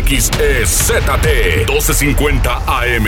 XEZT 0.00 1.66
1250 1.68 2.62
AM. 2.66 3.06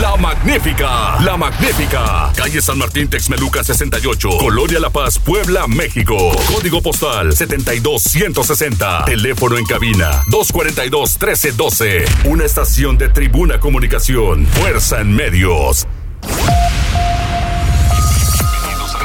La 0.00 0.16
Magnífica, 0.16 1.20
La 1.20 1.36
Magnífica. 1.36 2.32
Calle 2.34 2.60
San 2.60 2.76
Martín 2.78 3.06
Texmeluca 3.08 3.62
68, 3.62 4.30
Colonia 4.38 4.80
La 4.80 4.90
Paz, 4.90 5.20
Puebla, 5.20 5.68
México. 5.68 6.32
Código 6.52 6.82
postal 6.82 7.36
72160. 7.36 9.04
Teléfono 9.04 9.58
en 9.58 9.64
cabina 9.64 10.22
242 10.30 11.10
1312. 11.20 12.04
Una 12.24 12.44
estación 12.44 12.98
de 12.98 13.10
Tribuna 13.10 13.60
Comunicación. 13.60 14.46
Fuerza 14.46 15.00
en 15.00 15.14
medios. 15.14 15.86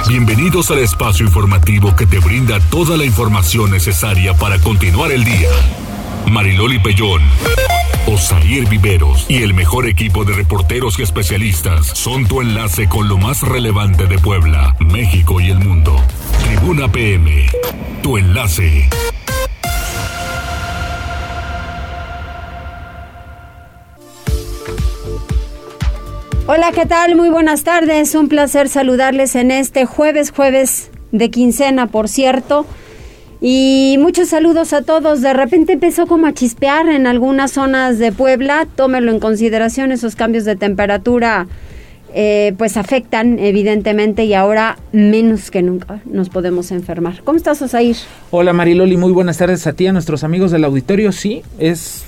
Bienvenidos 0.08 0.72
al 0.72 0.80
espacio 0.80 1.28
informativo 1.28 1.96
que 1.96 2.08
te 2.08 2.18
brinda 2.18 2.60
toda 2.72 2.98
la 2.98 3.06
información 3.06 3.70
necesaria 3.70 4.34
para 4.34 4.58
continuar 4.58 5.12
el 5.12 5.24
día. 5.24 5.50
Mariloli 6.30 6.78
Pellón, 6.78 7.22
Osair 8.06 8.68
Viveros 8.70 9.26
y 9.28 9.42
el 9.42 9.56
mejor 9.56 9.88
equipo 9.88 10.26
de 10.26 10.34
reporteros 10.34 11.00
y 11.00 11.02
especialistas 11.02 11.88
son 11.88 12.28
tu 12.28 12.42
enlace 12.42 12.88
con 12.88 13.10
lo 13.10 13.18
más 13.18 13.42
relevante 13.42 14.06
de 14.06 14.20
Puebla, 14.20 14.76
México 14.80 15.42
y 15.42 15.50
el 15.50 15.58
mundo. 15.58 15.96
Tribuna 16.44 16.92
PM, 16.92 17.48
tu 18.04 18.18
enlace. 18.18 18.90
Hola, 26.46 26.72
¿qué 26.74 26.86
tal? 26.86 27.16
Muy 27.16 27.30
buenas 27.30 27.64
tardes. 27.64 28.14
Un 28.14 28.28
placer 28.28 28.70
saludarles 28.70 29.36
en 29.36 29.50
este 29.50 29.86
jueves, 29.86 30.32
jueves 30.32 30.92
de 31.12 31.32
quincena, 31.32 31.88
por 31.88 32.08
cierto. 32.08 32.68
Y 33.42 33.96
muchos 34.00 34.30
saludos 34.30 34.74
a 34.74 34.82
todos. 34.82 35.22
De 35.22 35.34
repente 35.34 35.74
empezó 35.74 36.08
como 36.08 36.28
a 36.28 36.34
chispear 36.34 36.90
en 36.90 37.08
algunas 37.08 37.52
zonas 37.52 37.98
de 37.98 38.12
Puebla. 38.12 38.68
Tómelo 38.76 39.12
en 39.12 39.20
consideración, 39.20 39.92
esos 39.92 40.16
cambios 40.16 40.44
de 40.44 40.56
temperatura 40.56 41.48
eh, 42.14 42.54
pues 42.58 42.76
afectan 42.76 43.38
evidentemente 43.38 44.26
y 44.26 44.34
ahora 44.34 44.80
menos 44.92 45.52
que 45.52 45.62
nunca 45.62 46.02
nos 46.06 46.30
podemos 46.30 46.72
enfermar. 46.72 47.22
¿Cómo 47.24 47.38
estás, 47.38 47.62
Osair? 47.62 47.98
Hola 48.32 48.52
Mariloli, 48.52 48.98
muy 48.98 49.12
buenas 49.12 49.38
tardes 49.38 49.68
a 49.68 49.74
ti, 49.74 49.86
a 49.86 49.94
nuestros 49.94 50.24
amigos 50.24 50.50
del 50.50 50.64
auditorio. 50.64 51.12
Sí, 51.12 51.44
es 51.60 52.06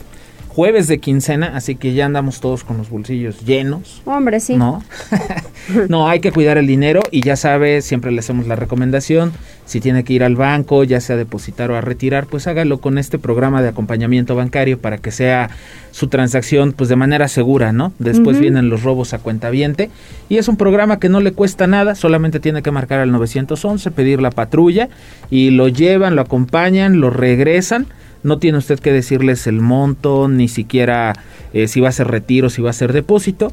jueves 0.53 0.89
de 0.89 0.99
quincena, 0.99 1.55
así 1.55 1.75
que 1.75 1.93
ya 1.93 2.05
andamos 2.05 2.41
todos 2.41 2.65
con 2.65 2.77
los 2.77 2.89
bolsillos 2.89 3.45
llenos. 3.45 4.01
Hombre, 4.03 4.41
sí. 4.41 4.57
No, 4.57 4.83
no, 5.87 6.09
hay 6.09 6.19
que 6.19 6.33
cuidar 6.33 6.57
el 6.57 6.67
dinero 6.67 6.99
y 7.09 7.21
ya 7.21 7.37
sabe, 7.37 7.81
siempre 7.81 8.11
le 8.11 8.19
hacemos 8.19 8.47
la 8.47 8.57
recomendación, 8.57 9.31
si 9.65 9.79
tiene 9.79 10.03
que 10.03 10.11
ir 10.11 10.25
al 10.25 10.35
banco, 10.35 10.83
ya 10.83 10.99
sea 10.99 11.15
a 11.15 11.17
depositar 11.17 11.71
o 11.71 11.77
a 11.77 11.81
retirar, 11.81 12.25
pues 12.25 12.47
hágalo 12.47 12.81
con 12.81 12.97
este 12.97 13.17
programa 13.17 13.61
de 13.61 13.69
acompañamiento 13.69 14.35
bancario 14.35 14.77
para 14.77 14.97
que 14.97 15.11
sea 15.11 15.49
su 15.91 16.09
transacción 16.09 16.73
pues 16.73 16.89
de 16.89 16.97
manera 16.97 17.29
segura, 17.29 17.71
¿no? 17.71 17.93
Después 17.97 18.37
vienen 18.37 18.67
los 18.67 18.83
robos 18.83 19.13
a 19.13 19.19
cuenta 19.19 19.49
viente 19.51 19.89
y 20.27 20.37
es 20.37 20.49
un 20.49 20.57
programa 20.57 20.99
que 20.99 21.07
no 21.07 21.21
le 21.21 21.31
cuesta 21.31 21.65
nada, 21.65 21.95
solamente 21.95 22.41
tiene 22.41 22.61
que 22.61 22.71
marcar 22.71 22.99
al 22.99 23.13
911, 23.13 23.89
pedir 23.91 24.21
la 24.21 24.31
patrulla 24.31 24.89
y 25.29 25.51
lo 25.51 25.69
llevan, 25.69 26.17
lo 26.17 26.21
acompañan, 26.21 26.99
lo 26.99 27.09
regresan 27.09 27.87
no 28.23 28.37
tiene 28.37 28.57
usted 28.57 28.79
que 28.79 28.91
decirles 28.91 29.47
el 29.47 29.61
monto, 29.61 30.27
ni 30.27 30.47
siquiera 30.47 31.13
eh, 31.53 31.67
si 31.67 31.79
va 31.79 31.89
a 31.89 31.91
ser 31.91 32.07
retiro, 32.07 32.49
si 32.49 32.61
va 32.61 32.69
a 32.69 32.73
ser 32.73 32.93
depósito. 32.93 33.51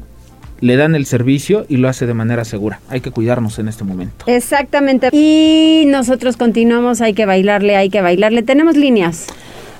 Le 0.61 0.75
dan 0.75 0.93
el 0.93 1.05
servicio 1.05 1.65
y 1.69 1.77
lo 1.77 1.87
hace 1.87 2.05
de 2.05 2.13
manera 2.13 2.43
segura. 2.43 2.81
Hay 2.89 2.99
que 2.99 3.11
cuidarnos 3.11 3.59
en 3.59 3.69
este 3.69 3.85
momento. 3.85 4.25
Exactamente. 4.27 5.09
Y 5.13 5.85
nosotros 5.87 6.35
continuamos, 6.35 6.99
hay 6.99 7.13
que 7.13 7.25
bailarle, 7.25 7.77
hay 7.77 7.89
que 7.89 8.01
bailarle. 8.01 8.43
Tenemos 8.43 8.75
líneas. 8.75 9.27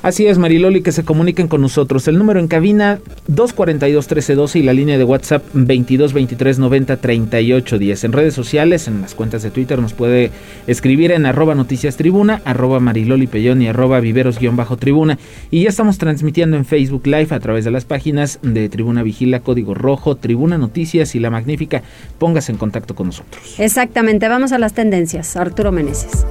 Así 0.02 0.28
es, 0.28 0.38
Mariloli, 0.38 0.82
que 0.82 0.94
se 0.94 1.04
comuniquen 1.04 1.50
con 1.50 1.60
nosotros. 1.60 2.08
El 2.08 2.18
número 2.18 2.40
en 2.40 2.48
cabina 2.48 3.00
242-1312 3.30 4.56
y 4.56 4.64
la 4.64 4.72
línea 4.72 4.98
de 4.98 5.04
WhatsApp 5.04 5.44
2223903810. 5.54 8.06
En 8.06 8.14
redes 8.14 8.34
sociales, 8.34 8.88
en 8.88 9.02
las 9.02 9.14
cuentas 9.14 9.44
de 9.44 9.52
Twitter, 9.52 9.78
nos 9.80 9.92
puede 9.92 10.32
escribir 10.68 11.12
en 11.12 11.26
arroba 11.26 11.54
noticias 11.54 11.98
tribuna, 11.98 12.42
arroba 12.46 12.80
Mariloli 12.80 13.28
Pellón 13.28 13.62
y 13.62 13.68
arroba 13.68 14.00
viveros-tribuna. 14.00 15.20
Y 15.52 15.64
ya 15.64 15.70
estamos 15.70 15.98
transmitiendo 15.98 16.56
en 16.56 16.64
Facebook 16.64 17.06
Live 17.06 17.28
a 17.32 17.42
través 17.42 17.66
de 17.66 17.72
las 17.72 17.84
páginas 17.84 18.40
de 18.42 18.70
Tribuna 18.70 19.04
Vigila, 19.04 19.42
Código 19.42 19.74
Rojo, 19.74 20.16
Tribuna 20.16 20.58
Noticias 20.58 21.14
y 21.16 21.20
La 21.20 21.30
Magnífica. 21.30 21.84
Póngase 22.18 22.54
en 22.54 22.58
contacto 22.58 22.96
con 22.96 23.08
nosotros. 23.08 23.56
Exactamente, 23.58 24.30
vamos 24.30 24.54
a 24.54 24.60
las 24.60 24.72
tendencias. 24.74 25.36
Arturo 25.36 25.74
Meneses. 25.74 26.26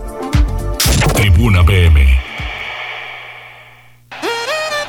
Tribuna 1.15 1.67
PM. 1.67 2.28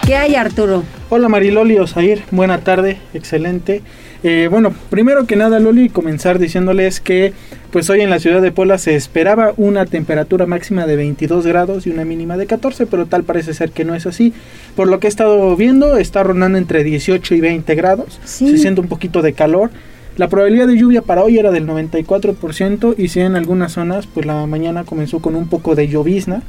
¿Qué 0.09 0.15
hay, 0.15 0.33
Arturo? 0.33 0.83
Hola 1.09 1.29
Mariloli 1.29 1.77
Osair, 1.77 2.23
buena 2.31 2.61
tarde, 2.61 2.97
excelente. 3.13 3.83
Eh, 4.23 4.47
bueno, 4.49 4.73
primero 4.89 5.27
que 5.27 5.35
nada, 5.35 5.59
Loli, 5.59 5.87
comenzar 5.89 6.39
diciéndoles 6.39 6.99
que 6.99 7.33
pues 7.71 7.91
hoy 7.91 8.01
en 8.01 8.09
la 8.09 8.17
ciudad 8.17 8.41
de 8.41 8.51
Puebla 8.51 8.79
se 8.79 8.95
esperaba 8.95 9.53
una 9.55 9.85
temperatura 9.85 10.47
máxima 10.47 10.87
de 10.87 10.95
22 10.95 11.45
grados 11.45 11.85
y 11.85 11.91
una 11.91 12.05
mínima 12.05 12.37
de 12.37 12.47
14, 12.47 12.87
pero 12.87 13.05
tal 13.05 13.23
parece 13.23 13.53
ser 13.53 13.69
que 13.69 13.85
no 13.85 13.93
es 13.93 14.07
así. 14.07 14.33
Por 14.75 14.87
lo 14.87 14.99
que 14.99 15.05
he 15.05 15.11
estado 15.11 15.55
viendo, 15.55 15.95
está 15.95 16.23
rondando 16.23 16.57
entre 16.57 16.83
18 16.83 17.35
y 17.35 17.41
20 17.41 17.75
grados. 17.75 18.19
Se 18.23 18.57
siente 18.57 18.81
un 18.81 18.87
poquito 18.87 19.21
de 19.21 19.33
calor. 19.33 19.69
La 20.19 20.27
probabilidad 20.27 20.67
de 20.67 20.77
lluvia 20.77 21.01
para 21.01 21.23
hoy 21.23 21.37
era 21.37 21.49
del 21.49 21.65
94% 21.65 22.95
y 22.97 23.07
si 23.07 23.21
en 23.21 23.37
algunas 23.37 23.71
zonas, 23.71 24.05
pues 24.05 24.25
la 24.25 24.45
mañana 24.47 24.83
comenzó 24.83 25.21
con 25.21 25.33
un 25.33 25.47
poco 25.47 25.75
de 25.75 25.87
llovizna. 25.87 26.41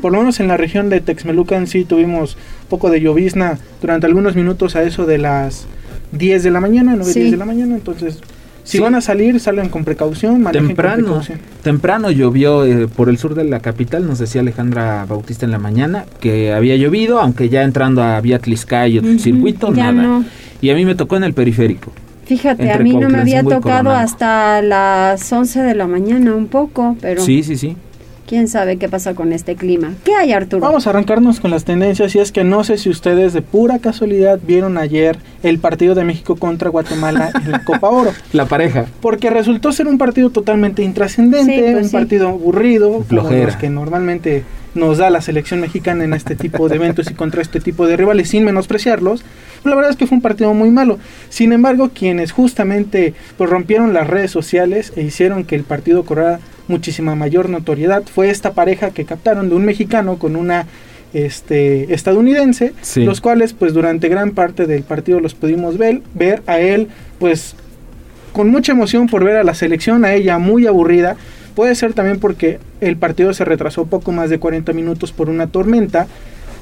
Por 0.00 0.12
lo 0.12 0.18
menos 0.18 0.38
en 0.38 0.46
la 0.46 0.56
región 0.56 0.90
de 0.90 1.00
Texmelucan 1.00 1.66
sí 1.66 1.84
tuvimos 1.84 2.38
poco 2.70 2.88
de 2.88 3.00
llovizna 3.00 3.58
durante 3.80 4.06
algunos 4.06 4.36
minutos 4.36 4.76
a 4.76 4.84
eso 4.84 5.06
de 5.06 5.18
las 5.18 5.66
10 6.12 6.44
de 6.44 6.50
la 6.52 6.60
mañana, 6.60 6.94
9, 6.94 7.12
10 7.12 7.30
de 7.32 7.36
la 7.36 7.44
mañana. 7.44 7.74
Entonces, 7.74 8.20
si 8.62 8.78
van 8.78 8.94
a 8.94 9.00
salir, 9.00 9.40
salgan 9.40 9.70
con 9.70 9.82
precaución, 9.82 10.44
temprano, 10.52 11.20
Temprano 11.64 12.12
llovió 12.12 12.64
eh, 12.64 12.86
por 12.86 13.08
el 13.08 13.18
sur 13.18 13.34
de 13.34 13.42
la 13.42 13.58
capital, 13.58 14.06
nos 14.06 14.20
decía 14.20 14.40
Alejandra 14.40 15.04
Bautista 15.04 15.44
en 15.44 15.50
la 15.50 15.58
mañana, 15.58 16.04
que 16.20 16.52
había 16.52 16.76
llovido, 16.76 17.18
aunque 17.18 17.48
ya 17.48 17.64
entrando 17.64 18.04
a 18.04 18.20
Vía 18.20 18.40
y 18.46 18.98
otro 18.98 19.18
circuito, 19.18 19.72
nada. 19.72 20.22
Y 20.60 20.70
a 20.70 20.76
mí 20.76 20.84
me 20.84 20.94
tocó 20.94 21.16
en 21.16 21.24
el 21.24 21.34
periférico. 21.34 21.90
Fíjate, 22.26 22.72
a 22.72 22.78
mí 22.78 22.94
no 22.94 23.08
me 23.08 23.20
había 23.20 23.42
tocado 23.42 23.90
hasta 23.90 24.60
las 24.60 25.32
11 25.32 25.62
de 25.62 25.74
la 25.74 25.86
mañana 25.86 26.34
un 26.34 26.48
poco, 26.48 26.96
pero... 27.00 27.22
Sí, 27.22 27.42
sí, 27.42 27.56
sí. 27.56 27.76
¿Quién 28.26 28.48
sabe 28.48 28.76
qué 28.76 28.88
pasa 28.88 29.14
con 29.14 29.32
este 29.32 29.54
clima? 29.54 29.94
¿Qué 30.02 30.12
hay, 30.16 30.32
Arturo? 30.32 30.60
Vamos 30.60 30.88
a 30.88 30.90
arrancarnos 30.90 31.38
con 31.38 31.52
las 31.52 31.64
tendencias 31.64 32.12
y 32.16 32.18
es 32.18 32.32
que 32.32 32.42
no 32.42 32.64
sé 32.64 32.76
si 32.76 32.90
ustedes 32.90 33.32
de 33.32 33.42
pura 33.42 33.78
casualidad 33.78 34.40
vieron 34.44 34.78
ayer 34.78 35.16
el 35.44 35.60
partido 35.60 35.94
de 35.94 36.02
México 36.02 36.34
contra 36.34 36.68
Guatemala 36.68 37.30
en 37.44 37.52
la 37.52 37.60
Copa 37.64 37.88
Oro. 37.88 38.10
La 38.32 38.46
pareja. 38.46 38.86
Porque 39.00 39.30
resultó 39.30 39.70
ser 39.70 39.86
un 39.86 39.96
partido 39.96 40.30
totalmente 40.30 40.82
intrascendente, 40.82 41.70
pues 41.72 41.86
un 41.86 41.92
partido 41.92 42.28
aburrido, 42.30 43.04
como 43.08 43.30
los 43.30 43.56
que 43.56 43.70
normalmente 43.70 44.42
nos 44.76 44.98
da 44.98 45.10
la 45.10 45.20
selección 45.20 45.60
mexicana 45.60 46.04
en 46.04 46.12
este 46.12 46.36
tipo 46.36 46.68
de 46.68 46.76
eventos 46.76 47.10
y 47.10 47.14
contra 47.14 47.42
este 47.42 47.60
tipo 47.60 47.86
de 47.86 47.96
rivales 47.96 48.28
sin 48.28 48.44
menospreciarlos. 48.44 49.24
la 49.64 49.74
verdad 49.74 49.90
es 49.90 49.96
que 49.96 50.06
fue 50.06 50.16
un 50.16 50.22
partido 50.22 50.54
muy 50.54 50.70
malo. 50.70 50.98
Sin 51.28 51.52
embargo, 51.52 51.90
quienes 51.92 52.32
justamente 52.32 53.14
pues, 53.36 53.50
rompieron 53.50 53.92
las 53.92 54.06
redes 54.06 54.30
sociales 54.30 54.92
e 54.96 55.02
hicieron 55.02 55.44
que 55.44 55.56
el 55.56 55.64
partido 55.64 56.04
corriera 56.04 56.40
muchísima 56.68 57.14
mayor 57.14 57.48
notoriedad 57.48 58.02
fue 58.04 58.30
esta 58.30 58.52
pareja 58.52 58.90
que 58.90 59.04
captaron 59.04 59.48
de 59.48 59.54
un 59.54 59.64
mexicano 59.64 60.18
con 60.18 60.36
una 60.36 60.66
este 61.12 61.94
estadounidense, 61.94 62.74
los 62.96 63.20
cuales 63.20 63.52
pues 63.52 63.72
durante 63.72 64.08
gran 64.08 64.32
parte 64.32 64.66
del 64.66 64.82
partido 64.82 65.20
los 65.20 65.34
pudimos 65.34 65.78
ver, 65.78 66.02
ver 66.14 66.42
a 66.46 66.58
él 66.58 66.88
pues 67.18 67.56
con 68.36 68.50
mucha 68.50 68.72
emoción 68.72 69.06
por 69.06 69.24
ver 69.24 69.38
a 69.38 69.44
la 69.44 69.54
selección, 69.54 70.04
a 70.04 70.12
ella 70.12 70.36
muy 70.36 70.66
aburrida, 70.66 71.16
Puede 71.56 71.74
ser 71.74 71.94
también 71.94 72.20
porque 72.20 72.58
el 72.82 72.98
partido 72.98 73.32
se 73.32 73.46
retrasó 73.46 73.86
poco 73.86 74.12
más 74.12 74.28
de 74.28 74.38
40 74.38 74.74
minutos 74.74 75.12
por 75.12 75.30
una 75.30 75.46
tormenta, 75.46 76.06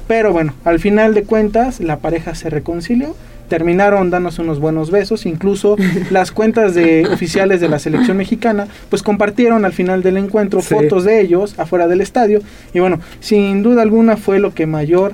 pero 0.07 0.31
bueno, 0.31 0.53
al 0.63 0.79
final 0.79 1.13
de 1.13 1.23
cuentas 1.23 1.81
la 1.81 1.97
pareja 1.97 2.33
se 2.33 2.49
reconcilió, 2.49 3.13
terminaron 3.49 4.09
dándose 4.09 4.41
unos 4.41 4.61
buenos 4.61 4.91
besos, 4.91 5.25
incluso 5.25 5.75
las 6.11 6.31
cuentas 6.31 6.75
de 6.75 7.05
oficiales 7.11 7.59
de 7.59 7.67
la 7.67 7.79
selección 7.79 8.15
mexicana 8.15 8.69
pues 8.89 9.03
compartieron 9.03 9.65
al 9.65 9.73
final 9.73 10.01
del 10.01 10.15
encuentro 10.15 10.61
fotos 10.61 11.03
de 11.03 11.19
ellos 11.19 11.59
afuera 11.59 11.89
del 11.89 11.99
estadio 11.99 12.39
y 12.73 12.79
bueno, 12.79 13.01
sin 13.19 13.63
duda 13.63 13.81
alguna 13.81 14.15
fue 14.15 14.39
lo 14.39 14.53
que 14.53 14.65
mayor 14.65 15.13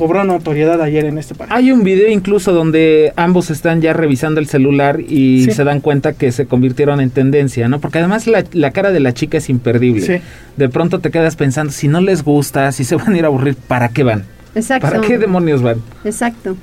cobró 0.00 0.24
notoriedad 0.24 0.80
ayer 0.80 1.04
en 1.04 1.18
este 1.18 1.34
partido. 1.34 1.54
Hay 1.54 1.70
un 1.72 1.84
video 1.84 2.08
incluso 2.08 2.54
donde 2.54 3.12
ambos 3.16 3.50
están 3.50 3.82
ya 3.82 3.92
revisando 3.92 4.40
el 4.40 4.46
celular 4.46 4.98
y 4.98 5.50
se 5.50 5.62
dan 5.62 5.80
cuenta 5.80 6.14
que 6.14 6.32
se 6.32 6.46
convirtieron 6.46 7.02
en 7.02 7.10
tendencia, 7.10 7.68
¿no? 7.68 7.80
Porque 7.80 7.98
además 7.98 8.26
la, 8.26 8.70
cara 8.70 8.92
de 8.92 9.00
la 9.00 9.12
chica 9.12 9.36
es 9.36 9.50
imperdible. 9.50 10.22
De 10.56 10.68
pronto 10.70 11.00
te 11.00 11.10
quedas 11.10 11.36
pensando, 11.36 11.70
si 11.70 11.86
no 11.86 12.00
les 12.00 12.24
gusta, 12.24 12.72
si 12.72 12.84
se 12.84 12.96
van 12.96 13.12
a 13.12 13.18
ir 13.18 13.24
a 13.24 13.26
aburrir, 13.26 13.56
¿para 13.56 13.90
qué 13.90 14.02
van? 14.02 14.24
Exacto. 14.54 14.88
¿Para 14.88 15.02
qué 15.02 15.18
demonios 15.18 15.60
van? 15.60 15.82
Exacto. 16.02 16.56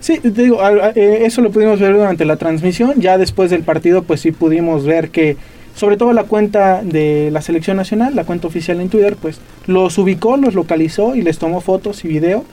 Sí, 0.00 0.18
te 0.18 0.28
digo, 0.28 0.58
eh, 0.94 1.22
eso 1.24 1.40
lo 1.40 1.50
pudimos 1.50 1.80
ver 1.80 1.94
durante 1.94 2.26
la 2.26 2.36
transmisión. 2.36 3.00
Ya 3.00 3.16
después 3.16 3.50
del 3.50 3.62
partido, 3.62 4.02
pues 4.02 4.20
sí 4.20 4.30
pudimos 4.30 4.84
ver 4.84 5.08
que, 5.08 5.38
sobre 5.74 5.96
todo 5.96 6.12
la 6.12 6.24
cuenta 6.24 6.82
de 6.82 7.30
la 7.32 7.40
selección 7.40 7.78
nacional, 7.78 8.14
la 8.14 8.24
cuenta 8.24 8.46
oficial 8.46 8.78
en 8.82 8.90
Twitter, 8.90 9.16
pues 9.16 9.40
los 9.66 9.96
ubicó, 9.96 10.36
los 10.36 10.52
localizó 10.52 11.14
y 11.14 11.22
les 11.22 11.38
tomó 11.38 11.62
fotos 11.62 12.04
y 12.04 12.08
video 12.08 12.44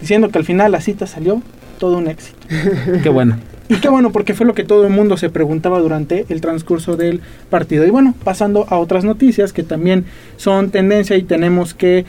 diciendo 0.00 0.28
que 0.30 0.38
al 0.38 0.44
final 0.44 0.72
la 0.72 0.80
cita 0.80 1.06
salió 1.06 1.42
todo 1.78 1.98
un 1.98 2.08
éxito. 2.08 2.38
Qué 3.02 3.08
bueno. 3.08 3.38
Y 3.68 3.76
qué 3.76 3.88
bueno, 3.88 4.12
porque 4.12 4.32
fue 4.32 4.46
lo 4.46 4.54
que 4.54 4.62
todo 4.62 4.86
el 4.86 4.92
mundo 4.92 5.16
se 5.16 5.28
preguntaba 5.28 5.80
durante 5.80 6.24
el 6.28 6.40
transcurso 6.40 6.96
del 6.96 7.20
partido. 7.50 7.84
Y 7.84 7.90
bueno, 7.90 8.14
pasando 8.22 8.64
a 8.68 8.78
otras 8.78 9.04
noticias 9.04 9.52
que 9.52 9.64
también 9.64 10.04
son 10.36 10.70
tendencia 10.70 11.16
y 11.16 11.24
tenemos 11.24 11.74
que 11.74 12.04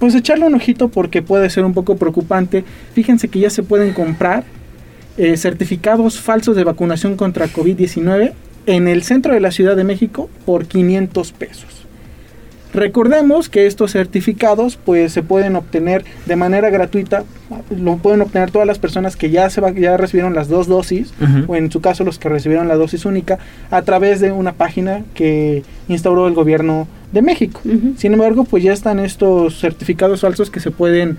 pues 0.00 0.16
echarle 0.16 0.46
un 0.46 0.54
ojito 0.56 0.88
porque 0.88 1.22
puede 1.22 1.48
ser 1.48 1.64
un 1.64 1.74
poco 1.74 1.96
preocupante. 1.96 2.64
Fíjense 2.92 3.28
que 3.28 3.38
ya 3.38 3.50
se 3.50 3.62
pueden 3.62 3.92
comprar 3.92 4.42
eh, 5.16 5.36
certificados 5.36 6.18
falsos 6.18 6.56
de 6.56 6.64
vacunación 6.64 7.16
contra 7.16 7.46
COVID-19 7.46 8.32
en 8.66 8.88
el 8.88 9.04
centro 9.04 9.32
de 9.32 9.40
la 9.40 9.52
Ciudad 9.52 9.76
de 9.76 9.84
México 9.84 10.28
por 10.44 10.66
500 10.66 11.32
pesos. 11.32 11.83
Recordemos 12.74 13.48
que 13.48 13.66
estos 13.66 13.92
certificados 13.92 14.76
pues 14.76 15.12
se 15.12 15.22
pueden 15.22 15.54
obtener 15.54 16.04
de 16.26 16.34
manera 16.34 16.70
gratuita, 16.70 17.22
lo 17.70 17.98
pueden 17.98 18.20
obtener 18.20 18.50
todas 18.50 18.66
las 18.66 18.80
personas 18.80 19.16
que 19.16 19.30
ya 19.30 19.48
se 19.48 19.62
ya 19.76 19.96
recibieron 19.96 20.34
las 20.34 20.48
dos 20.48 20.66
dosis 20.66 21.14
o 21.46 21.54
en 21.54 21.70
su 21.70 21.80
caso 21.80 22.02
los 22.02 22.18
que 22.18 22.28
recibieron 22.28 22.66
la 22.66 22.74
dosis 22.74 23.04
única 23.04 23.38
a 23.70 23.82
través 23.82 24.18
de 24.20 24.32
una 24.32 24.54
página 24.54 25.04
que 25.14 25.62
instauró 25.86 26.26
el 26.26 26.34
gobierno 26.34 26.88
de 27.12 27.22
México. 27.22 27.60
Sin 27.96 28.12
embargo, 28.12 28.42
pues 28.42 28.64
ya 28.64 28.72
están 28.72 28.98
estos 28.98 29.60
certificados 29.60 30.22
falsos 30.22 30.50
que 30.50 30.58
se 30.58 30.72
pueden 30.72 31.18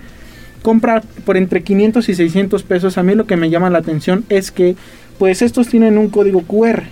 comprar 0.60 1.04
por 1.24 1.38
entre 1.38 1.62
500 1.62 2.06
y 2.10 2.14
600 2.14 2.62
pesos. 2.64 2.98
A 2.98 3.02
mí 3.02 3.14
lo 3.14 3.26
que 3.26 3.36
me 3.36 3.48
llama 3.48 3.70
la 3.70 3.78
atención 3.78 4.24
es 4.28 4.50
que 4.50 4.76
pues 5.18 5.40
estos 5.40 5.68
tienen 5.68 5.96
un 5.96 6.10
código 6.10 6.42
QR 6.42 6.82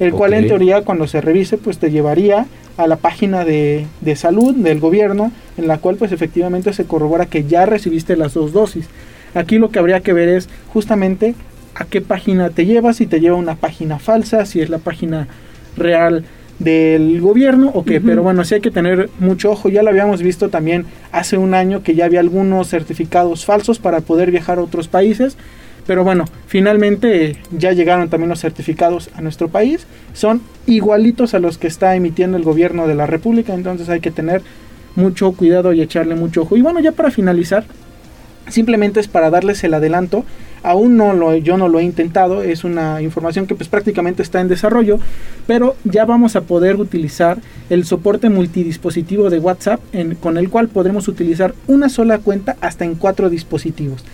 el 0.00 0.12
cual 0.12 0.32
en 0.32 0.48
teoría 0.48 0.82
cuando 0.82 1.06
se 1.06 1.20
revise 1.20 1.58
pues 1.58 1.78
te 1.78 1.90
llevaría 1.90 2.46
a 2.82 2.86
la 2.86 2.96
página 2.96 3.44
de, 3.44 3.86
de, 4.00 4.16
salud 4.16 4.54
del 4.54 4.80
gobierno 4.80 5.32
en 5.56 5.68
la 5.68 5.78
cual 5.78 5.96
pues 5.96 6.12
efectivamente 6.12 6.72
se 6.72 6.84
corrobora 6.84 7.26
que 7.26 7.44
ya 7.44 7.66
recibiste 7.66 8.16
las 8.16 8.34
dos 8.34 8.52
dosis. 8.52 8.88
Aquí 9.34 9.58
lo 9.58 9.70
que 9.70 9.78
habría 9.78 10.00
que 10.00 10.12
ver 10.12 10.28
es 10.28 10.48
justamente 10.72 11.34
a 11.74 11.84
qué 11.84 12.00
página 12.00 12.50
te 12.50 12.66
lleva, 12.66 12.92
si 12.92 13.06
te 13.06 13.20
lleva 13.20 13.36
una 13.36 13.54
página 13.54 13.98
falsa, 13.98 14.44
si 14.44 14.60
es 14.60 14.70
la 14.70 14.78
página 14.78 15.28
real 15.76 16.24
del 16.58 17.20
gobierno 17.22 17.70
o 17.72 17.84
qué, 17.84 18.00
pero 18.00 18.22
bueno, 18.22 18.44
sí 18.44 18.54
hay 18.54 18.60
que 18.60 18.70
tener 18.70 19.08
mucho 19.18 19.50
ojo, 19.50 19.70
ya 19.70 19.82
lo 19.82 19.88
habíamos 19.88 20.22
visto 20.22 20.50
también 20.50 20.84
hace 21.10 21.38
un 21.38 21.54
año 21.54 21.82
que 21.82 21.94
ya 21.94 22.04
había 22.04 22.20
algunos 22.20 22.68
certificados 22.68 23.46
falsos 23.46 23.78
para 23.78 24.02
poder 24.02 24.30
viajar 24.30 24.58
a 24.58 24.62
otros 24.62 24.86
países, 24.86 25.38
pero 25.90 26.04
bueno, 26.04 26.24
finalmente 26.46 27.34
ya 27.50 27.72
llegaron 27.72 28.08
también 28.08 28.28
los 28.28 28.40
certificados 28.40 29.10
a 29.16 29.22
nuestro 29.22 29.48
país. 29.48 29.88
Son 30.12 30.40
igualitos 30.68 31.34
a 31.34 31.40
los 31.40 31.58
que 31.58 31.66
está 31.66 31.96
emitiendo 31.96 32.36
el 32.36 32.44
gobierno 32.44 32.86
de 32.86 32.94
la 32.94 33.06
República, 33.06 33.54
entonces 33.54 33.88
hay 33.88 33.98
que 33.98 34.12
tener 34.12 34.40
mucho 34.94 35.32
cuidado 35.32 35.72
y 35.72 35.82
echarle 35.82 36.14
mucho 36.14 36.42
ojo. 36.42 36.56
Y 36.56 36.62
bueno, 36.62 36.78
ya 36.78 36.92
para 36.92 37.10
finalizar, 37.10 37.64
simplemente 38.46 39.00
es 39.00 39.08
para 39.08 39.30
darles 39.30 39.64
el 39.64 39.74
adelanto. 39.74 40.24
Aún 40.62 40.96
no 40.96 41.12
lo, 41.12 41.34
yo 41.34 41.56
no 41.56 41.68
lo 41.68 41.80
he 41.80 41.82
intentado, 41.82 42.44
es 42.44 42.62
una 42.62 43.02
información 43.02 43.48
que 43.48 43.56
pues 43.56 43.68
prácticamente 43.68 44.22
está 44.22 44.40
en 44.40 44.46
desarrollo, 44.46 45.00
pero 45.48 45.74
ya 45.82 46.04
vamos 46.04 46.36
a 46.36 46.42
poder 46.42 46.76
utilizar 46.76 47.38
el 47.68 47.84
soporte 47.84 48.30
multidispositivo 48.30 49.28
de 49.28 49.40
WhatsApp 49.40 49.80
con 50.20 50.38
el 50.38 50.50
cual 50.50 50.68
podremos 50.68 51.08
utilizar 51.08 51.52
una 51.66 51.88
sola 51.88 52.18
cuenta 52.18 52.56
hasta 52.60 52.84
en 52.84 52.94
cuatro 52.94 53.28
dispositivos 53.28 54.04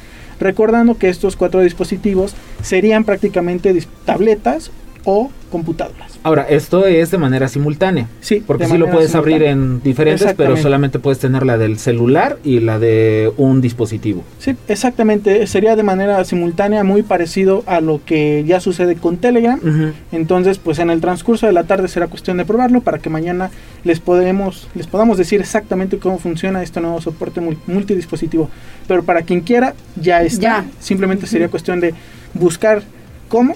recordando 0.41 0.99
que 0.99 1.09
estos 1.09 1.37
cuatro 1.37 1.61
dispositivos 1.61 2.35
serían 2.63 3.05
prácticamente 3.05 3.75
tabletas 4.05 4.71
o 5.07 5.31
computadoras. 5.51 6.19
Ahora, 6.25 6.43
esto 6.43 6.87
es 6.87 7.13
de 7.13 7.19
manera 7.19 7.47
simultánea. 7.47 8.09
Sí, 8.21 8.43
porque 8.45 8.67
sí 8.67 8.77
lo 8.77 8.91
puedes 8.91 9.15
abrir 9.15 9.45
en 9.45 9.81
diferentes, 9.81 10.35
pero 10.37 10.57
solamente 10.57 10.99
puedes 10.99 11.21
tener 11.21 11.47
la 11.47 11.57
del 11.57 11.79
celular 11.79 12.39
y 12.43 12.59
la 12.59 12.81
de 12.81 13.33
un 13.37 13.61
dispositivo. 13.61 14.25
Sí, 14.41 14.57
exactamente. 14.67 15.47
Sería 15.47 15.77
de 15.77 15.85
manera 15.85 16.23
simultánea, 16.25 16.83
muy 16.83 17.05
parecido 17.05 17.63
a 17.67 17.81
lo 17.81 18.05
que 18.05 18.43
ya 18.45 18.59
sucede 18.59 18.97
con 18.97 19.19
Telegram. 19.19 19.61
Entonces, 20.11 20.59
pues 20.59 20.81
en 20.81 20.91
el 20.91 21.01
transcurso 21.01 21.47
de 21.47 21.53
la 21.53 21.63
tarde 21.63 21.87
será 21.87 22.09
cuestión 22.09 22.37
de 22.37 22.45
probarlo 22.45 22.81
para 22.81 22.99
que 22.99 23.09
mañana 23.09 23.51
les 23.85 24.01
podemos, 24.01 24.69
les 24.75 24.89
podamos 24.89 25.17
decir 25.17 25.41
exactamente 25.41 25.99
cómo 25.99 26.19
funciona 26.19 26.61
este 26.65 26.81
nuevo 26.81 27.01
soporte 27.01 27.41
multidispositivo. 27.67 28.51
Pero 28.89 29.05
para 29.05 29.23
quien 29.23 29.43
quiera, 29.43 29.75
ya 29.95 30.23
está. 30.23 30.65
Simplemente 30.81 31.29
sería 31.29 31.49
cuestión 31.49 31.79
de 31.79 31.95
buscar 32.35 32.83
cómo 33.29 33.55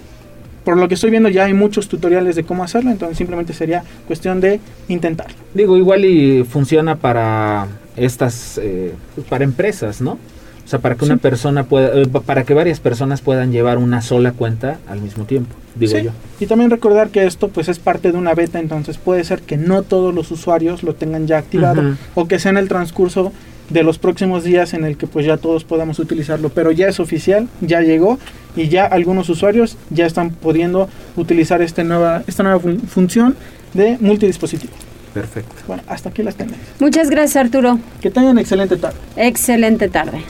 por 0.64 0.76
lo 0.76 0.88
que 0.88 0.94
estoy 0.94 1.10
viendo 1.10 1.28
ya 1.28 1.44
hay 1.44 1.54
muchos 1.54 1.88
tutoriales 1.88 2.36
de 2.36 2.44
cómo 2.44 2.64
hacerlo, 2.64 2.90
entonces 2.90 3.18
simplemente 3.18 3.52
sería 3.52 3.82
cuestión 4.06 4.40
de 4.40 4.60
intentarlo. 4.88 5.34
Digo, 5.54 5.76
igual 5.76 6.04
y 6.04 6.44
funciona 6.44 6.96
para 6.96 7.66
estas, 7.96 8.58
eh, 8.62 8.94
para 9.28 9.44
empresas, 9.44 10.00
¿no? 10.00 10.18
O 10.64 10.68
sea, 10.70 10.78
para 10.78 10.94
que 10.94 11.04
una 11.04 11.16
persona 11.16 11.64
pueda, 11.64 12.00
eh, 12.00 12.06
para 12.24 12.44
que 12.44 12.54
varias 12.54 12.78
personas 12.78 13.22
puedan 13.22 13.50
llevar 13.50 13.78
una 13.78 14.02
sola 14.02 14.30
cuenta 14.30 14.78
al 14.86 15.00
mismo 15.00 15.24
tiempo, 15.24 15.56
digo 15.74 15.98
yo. 15.98 16.12
Y 16.38 16.46
también 16.46 16.70
recordar 16.70 17.08
que 17.08 17.26
esto 17.26 17.48
pues 17.48 17.68
es 17.68 17.80
parte 17.80 18.12
de 18.12 18.18
una 18.18 18.34
beta, 18.34 18.60
entonces 18.60 18.96
puede 18.96 19.24
ser 19.24 19.42
que 19.42 19.56
no 19.56 19.82
todos 19.82 20.14
los 20.14 20.30
usuarios 20.30 20.84
lo 20.84 20.94
tengan 20.94 21.26
ya 21.26 21.38
activado 21.38 21.96
o 22.14 22.28
que 22.28 22.38
sea 22.38 22.52
en 22.52 22.58
el 22.58 22.68
transcurso 22.68 23.32
de 23.70 23.82
los 23.82 23.98
próximos 23.98 24.44
días 24.44 24.74
en 24.74 24.84
el 24.84 24.96
que 24.96 25.06
pues 25.06 25.24
ya 25.24 25.36
todos 25.36 25.64
podamos 25.64 25.98
utilizarlo, 25.98 26.50
pero 26.50 26.72
ya 26.72 26.88
es 26.88 27.00
oficial, 27.00 27.48
ya 27.60 27.80
llegó 27.80 28.18
y 28.56 28.68
ya 28.68 28.84
algunos 28.84 29.28
usuarios 29.28 29.76
ya 29.90 30.06
están 30.06 30.30
pudiendo 30.30 30.88
utilizar 31.16 31.62
este 31.62 31.84
nueva, 31.84 32.22
esta 32.26 32.42
nueva 32.42 32.60
función 32.88 33.36
de 33.72 33.96
multidispositivo. 34.00 34.72
Perfecto. 35.14 35.54
Bueno, 35.66 35.82
hasta 35.88 36.10
aquí 36.10 36.22
las 36.22 36.36
tenemos. 36.36 36.60
Muchas 36.78 37.10
gracias 37.10 37.36
Arturo. 37.36 37.78
Que 38.00 38.10
tengan 38.10 38.38
excelente 38.38 38.76
tarde. 38.76 38.98
Excelente 39.16 39.88
tarde. 39.88 40.22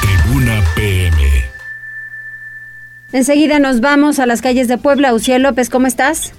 Tribuna 0.00 0.62
PM. 0.74 1.16
Enseguida 3.12 3.58
nos 3.58 3.80
vamos 3.80 4.18
a 4.18 4.26
las 4.26 4.40
calles 4.40 4.68
de 4.68 4.78
Puebla. 4.78 5.12
Uciel 5.12 5.42
López, 5.42 5.68
¿cómo 5.68 5.86
estás? 5.86 6.32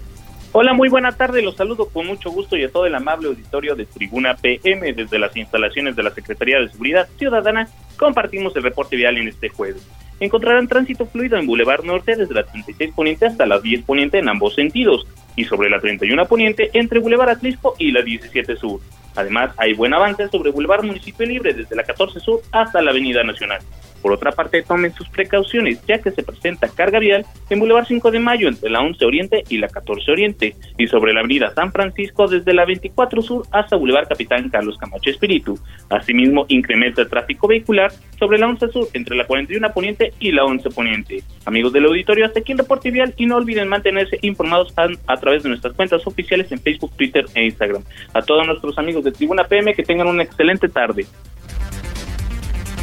Hola, 0.56 0.74
muy 0.74 0.88
buena 0.88 1.12
tarde. 1.12 1.42
Los 1.42 1.56
saludo 1.56 1.90
con 1.90 2.06
mucho 2.06 2.30
gusto 2.30 2.56
y 2.56 2.64
a 2.64 2.70
todo 2.70 2.86
el 2.86 2.94
amable 2.94 3.28
auditorio 3.28 3.76
de 3.76 3.88
Tribuna 3.88 4.36
PM 4.36 4.94
desde 4.94 5.18
las 5.18 5.36
instalaciones 5.36 5.96
de 5.96 6.04
la 6.04 6.12
Secretaría 6.12 6.60
de 6.60 6.70
Seguridad 6.70 7.10
Ciudadana. 7.18 7.68
Compartimos 7.98 8.56
el 8.56 8.62
reporte 8.62 8.96
vial 8.96 9.18
en 9.18 9.30
este 9.30 9.50
jueves. 9.50 9.82
Encontrarán 10.20 10.68
tránsito 10.68 11.08
fluido 11.08 11.40
en 11.40 11.48
Boulevard 11.48 11.84
Norte 11.84 12.16
desde 12.16 12.36
la 12.36 12.44
36 12.44 12.94
Poniente 12.94 13.26
hasta 13.26 13.48
la 13.48 13.60
10 13.62 13.84
Poniente 13.84 14.20
en 14.20 14.30
ambos 14.30 14.54
sentidos 14.54 15.08
y 15.36 15.46
sobre 15.46 15.72
la 15.72 15.80
31 15.80 16.24
Poniente 16.28 16.70
entre 16.74 17.00
Boulevard 17.00 17.30
Atlisco 17.30 17.74
y 17.80 17.92
la 17.92 18.04
17 18.04 18.56
Sur. 18.56 18.80
Además, 19.16 19.56
hay 19.58 19.74
buen 19.74 19.96
avance 19.96 20.30
sobre 20.30 20.52
Boulevard 20.52 20.84
Municipio 20.84 21.26
Libre 21.26 21.56
desde 21.56 21.76
la 21.76 21.84
14 21.84 22.20
Sur 22.20 22.42
hasta 22.52 22.80
la 22.80 22.92
Avenida 22.92 23.24
Nacional. 23.24 23.60
Por 24.03 24.12
otra 24.12 24.33
parte, 24.33 24.62
tomen 24.62 24.93
sus 24.93 25.07
precauciones, 25.07 25.81
ya 25.88 25.98
que 25.98 26.12
se 26.12 26.24
presenta 26.24 26.67
carga 26.67 27.00
vial 27.00 27.25
en 27.50 27.60
Boulevard 27.60 27.88
5 27.88 28.12
de 28.12 28.19
Mayo 28.19 28.50
entre 28.50 28.69
la 28.69 28.81
11 28.81 29.05
Oriente 29.05 29.43
y 29.48 29.60
la 29.60 29.69
14 29.69 30.12
Oriente, 30.12 30.55
y 30.77 30.88
sobre 30.88 31.13
la 31.13 31.22
avenida 31.22 31.53
San 31.55 31.72
Francisco 31.72 32.27
desde 32.27 32.53
la 32.53 32.65
24 32.65 33.22
Sur 33.22 33.48
hasta 33.51 33.77
Boulevard 33.77 34.10
Capitán 34.10 34.50
Carlos 34.50 34.77
Camacho 34.77 35.10
Espíritu. 35.10 35.57
Asimismo, 35.89 36.45
incrementa 36.50 37.01
el 37.01 37.10
tráfico 37.10 37.48
vehicular 37.48 37.93
sobre 38.19 38.38
la 38.38 38.48
11 38.48 38.67
Sur 38.74 38.88
entre 38.91 39.15
la 39.15 39.25
41 39.25 39.72
Poniente 39.74 40.13
y 40.19 40.33
la 40.33 40.43
11 40.43 40.69
Poniente. 40.72 41.24
Amigos 41.45 41.72
del 41.72 41.86
auditorio, 41.86 42.25
hasta 42.25 42.41
aquí 42.41 42.51
el 42.51 42.57
reporte 42.57 42.91
vial 42.91 43.13
y 43.15 43.25
no 43.25 43.38
olviden 43.38 43.69
mantenerse 43.69 44.19
informados 44.22 44.74
a, 44.77 44.89
a 45.07 45.17
través 45.17 45.43
de 45.43 45.50
nuestras 45.50 45.74
cuentas 45.75 46.05
oficiales 46.05 46.51
en 46.51 46.60
Facebook, 46.60 46.91
Twitter 46.98 47.25
e 47.36 47.45
Instagram. 47.45 47.83
A 48.13 48.22
todos 48.22 48.45
nuestros 48.45 48.77
amigos 48.77 49.05
de 49.05 49.13
Tribuna 49.13 49.45
PM 49.45 49.74
que 49.74 49.83
tengan 49.83 50.07
una 50.07 50.24
excelente 50.24 50.67
tarde. 50.67 51.05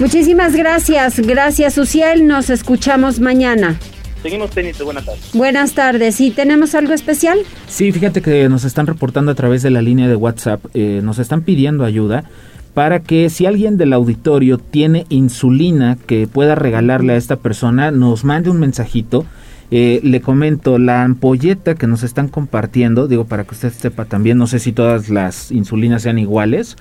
Muchísimas 0.01 0.57
gracias, 0.57 1.21
gracias 1.21 1.77
Uciel, 1.77 2.27
nos 2.27 2.49
escuchamos 2.49 3.21
mañana. 3.21 3.79
Seguimos 4.23 4.51
pendientes, 4.51 4.83
buenas 4.83 5.05
tardes. 5.05 5.31
Buenas 5.35 5.75
tardes, 5.75 6.21
¿y 6.23 6.31
tenemos 6.31 6.75
algo 6.75 6.95
especial? 6.95 7.39
Sí, 7.69 7.93
fíjate 7.93 8.23
que 8.23 8.49
nos 8.49 8.65
están 8.65 8.87
reportando 8.87 9.31
a 9.31 9.35
través 9.35 9.63
de 9.63 9.69
la 9.69 9.83
línea 9.83 10.09
de 10.09 10.17
WhatsApp, 10.17 10.65
eh, 10.73 11.01
nos 11.03 11.19
están 11.19 11.43
pidiendo 11.43 11.85
ayuda 11.85 12.25
para 12.73 13.01
que 13.01 13.29
si 13.29 13.45
alguien 13.45 13.77
del 13.77 13.93
auditorio 13.93 14.57
tiene 14.57 15.05
insulina 15.11 15.99
que 16.07 16.27
pueda 16.27 16.55
regalarle 16.55 17.13
a 17.13 17.17
esta 17.17 17.37
persona, 17.37 17.91
nos 17.91 18.25
mande 18.25 18.49
un 18.49 18.59
mensajito. 18.59 19.27
Eh, 19.71 20.01
le 20.03 20.23
comento, 20.23 20.79
la 20.79 21.03
ampolleta 21.03 21.75
que 21.75 21.87
nos 21.87 22.05
están 22.05 22.29
compartiendo, 22.29 23.07
digo 23.07 23.27
para 23.27 23.45
que 23.45 23.55
usted 23.55 23.71
sepa 23.71 24.07
también, 24.07 24.39
no 24.39 24.47
sé 24.47 24.61
si 24.61 24.73
todas 24.73 25.11
las 25.11 25.53
insulinas 25.53 26.03
sean 26.03 26.19
iguales, 26.19 26.77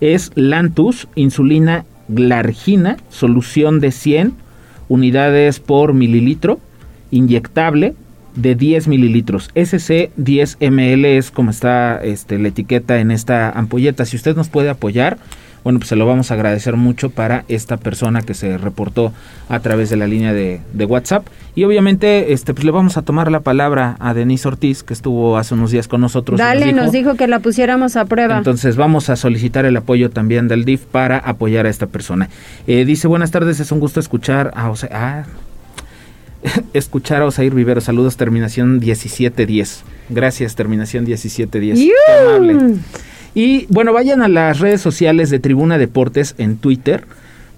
es 0.00 0.32
Lantus, 0.34 1.06
insulina 1.14 1.84
glargina, 2.08 2.96
solución 3.08 3.80
de 3.80 3.90
100 3.90 4.32
unidades 4.88 5.60
por 5.60 5.94
mililitro, 5.94 6.60
inyectable 7.10 7.94
de 8.34 8.54
10 8.54 8.88
mililitros. 8.88 9.50
SC 9.54 10.10
10 10.16 10.58
ml 10.60 11.04
es 11.04 11.30
como 11.30 11.50
está 11.50 12.02
este, 12.02 12.38
la 12.38 12.48
etiqueta 12.48 12.98
en 12.98 13.10
esta 13.10 13.50
ampolleta. 13.50 14.04
Si 14.04 14.16
usted 14.16 14.36
nos 14.36 14.48
puede 14.48 14.70
apoyar, 14.70 15.18
bueno, 15.64 15.78
pues 15.78 15.88
se 15.88 15.96
lo 15.96 16.06
vamos 16.06 16.30
a 16.30 16.34
agradecer 16.34 16.76
mucho 16.76 17.08
para 17.08 17.44
esta 17.48 17.78
persona 17.78 18.20
que 18.20 18.34
se 18.34 18.58
reportó 18.58 19.14
a 19.48 19.60
través 19.60 19.88
de 19.88 19.96
la 19.96 20.06
línea 20.06 20.34
de, 20.34 20.60
WhatsApp. 20.86 21.26
Y 21.54 21.64
obviamente, 21.64 22.34
este, 22.34 22.52
pues 22.52 22.64
le 22.64 22.70
vamos 22.70 22.98
a 22.98 23.02
tomar 23.02 23.30
la 23.30 23.40
palabra 23.40 23.96
a 23.98 24.12
Denise 24.12 24.46
Ortiz, 24.46 24.82
que 24.82 24.92
estuvo 24.92 25.38
hace 25.38 25.54
unos 25.54 25.70
días 25.70 25.88
con 25.88 26.02
nosotros. 26.02 26.38
Dale, 26.38 26.74
nos 26.74 26.92
dijo, 26.92 27.14
que 27.14 27.26
la 27.26 27.40
pusiéramos 27.40 27.96
a 27.96 28.04
prueba. 28.04 28.36
Entonces 28.36 28.76
vamos 28.76 29.08
a 29.08 29.16
solicitar 29.16 29.64
el 29.64 29.76
apoyo 29.76 30.10
también 30.10 30.48
del 30.48 30.66
DIF 30.66 30.84
para 30.84 31.16
apoyar 31.18 31.64
a 31.64 31.70
esta 31.70 31.86
persona. 31.86 32.28
Eh, 32.66 32.84
dice, 32.84 33.08
buenas 33.08 33.30
tardes, 33.30 33.58
es 33.58 33.72
un 33.72 33.80
gusto 33.80 34.00
escuchar 34.00 34.52
a... 34.54 34.70
Ah, 34.90 35.24
escuchar 36.74 37.22
a 37.22 37.26
Osair 37.26 37.54
Vivero. 37.54 37.80
Saludos, 37.80 38.18
terminación 38.18 38.78
1710. 38.80 39.84
Gracias, 40.10 40.54
terminación 40.54 41.04
1710. 41.04 41.90
Amable. 42.20 42.76
Y 43.34 43.66
bueno, 43.68 43.92
vayan 43.92 44.22
a 44.22 44.28
las 44.28 44.60
redes 44.60 44.80
sociales 44.80 45.28
de 45.30 45.40
Tribuna 45.40 45.76
Deportes 45.78 46.34
en 46.38 46.56
Twitter 46.56 47.04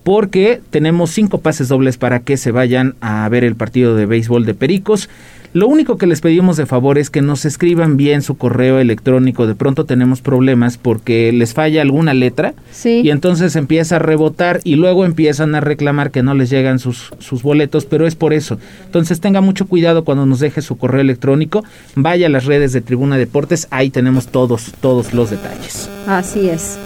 porque 0.07 0.61
tenemos 0.71 1.11
cinco 1.11 1.39
pases 1.39 1.67
dobles 1.67 1.99
para 1.99 2.21
que 2.21 2.37
se 2.37 2.53
vayan 2.53 2.95
a 3.01 3.29
ver 3.29 3.43
el 3.43 3.57
partido 3.57 3.97
de 3.97 4.07
béisbol 4.07 4.47
de 4.47 4.55
Pericos. 4.55 5.11
Lo 5.57 5.69
único 5.69 5.97
que 5.97 6.07
les 6.07 6.21
pedimos 6.21 6.59
de 6.59 6.67
favor 6.67 6.99
es 6.99 7.09
que 7.09 7.23
nos 7.23 7.47
escriban 7.47 7.97
bien 7.97 8.21
su 8.21 8.37
correo 8.37 8.79
electrónico. 8.79 9.47
De 9.47 9.55
pronto 9.55 9.87
tenemos 9.87 10.21
problemas 10.21 10.77
porque 10.77 11.33
les 11.33 11.55
falla 11.55 11.81
alguna 11.81 12.13
letra 12.13 12.53
y 12.85 13.09
entonces 13.09 13.57
empieza 13.57 13.97
a 13.97 13.99
rebotar 13.99 14.61
y 14.65 14.77
luego 14.77 15.07
empiezan 15.07 15.55
a 15.55 15.63
reclamar 15.63 16.11
que 16.11 16.23
no 16.23 16.35
les 16.35 16.51
llegan 16.51 16.79
sus, 16.79 17.11
sus 17.21 17.43
boletos, 17.43 17.87
pero 17.87 18.07
es 18.07 18.17
por 18.17 18.35
eso. 18.35 18.59
Entonces 18.85 19.23
tenga 19.23 19.41
mucho 19.41 19.67
cuidado 19.67 20.05
cuando 20.05 20.27
nos 20.27 20.41
deje 20.41 20.61
su 20.61 20.77
correo 20.77 21.01
electrónico. 21.01 21.65
Vaya 21.95 22.27
a 22.27 22.31
las 22.31 22.45
redes 22.45 22.75
de 22.75 22.83
Tribuna 22.83 23.17
Deportes, 23.17 23.67
ahí 23.71 23.89
tenemos 23.89 24.27
todos, 24.27 24.75
todos 24.83 25.15
los 25.15 25.31
detalles. 25.31 25.89
Así 26.07 26.51
es. 26.51 26.79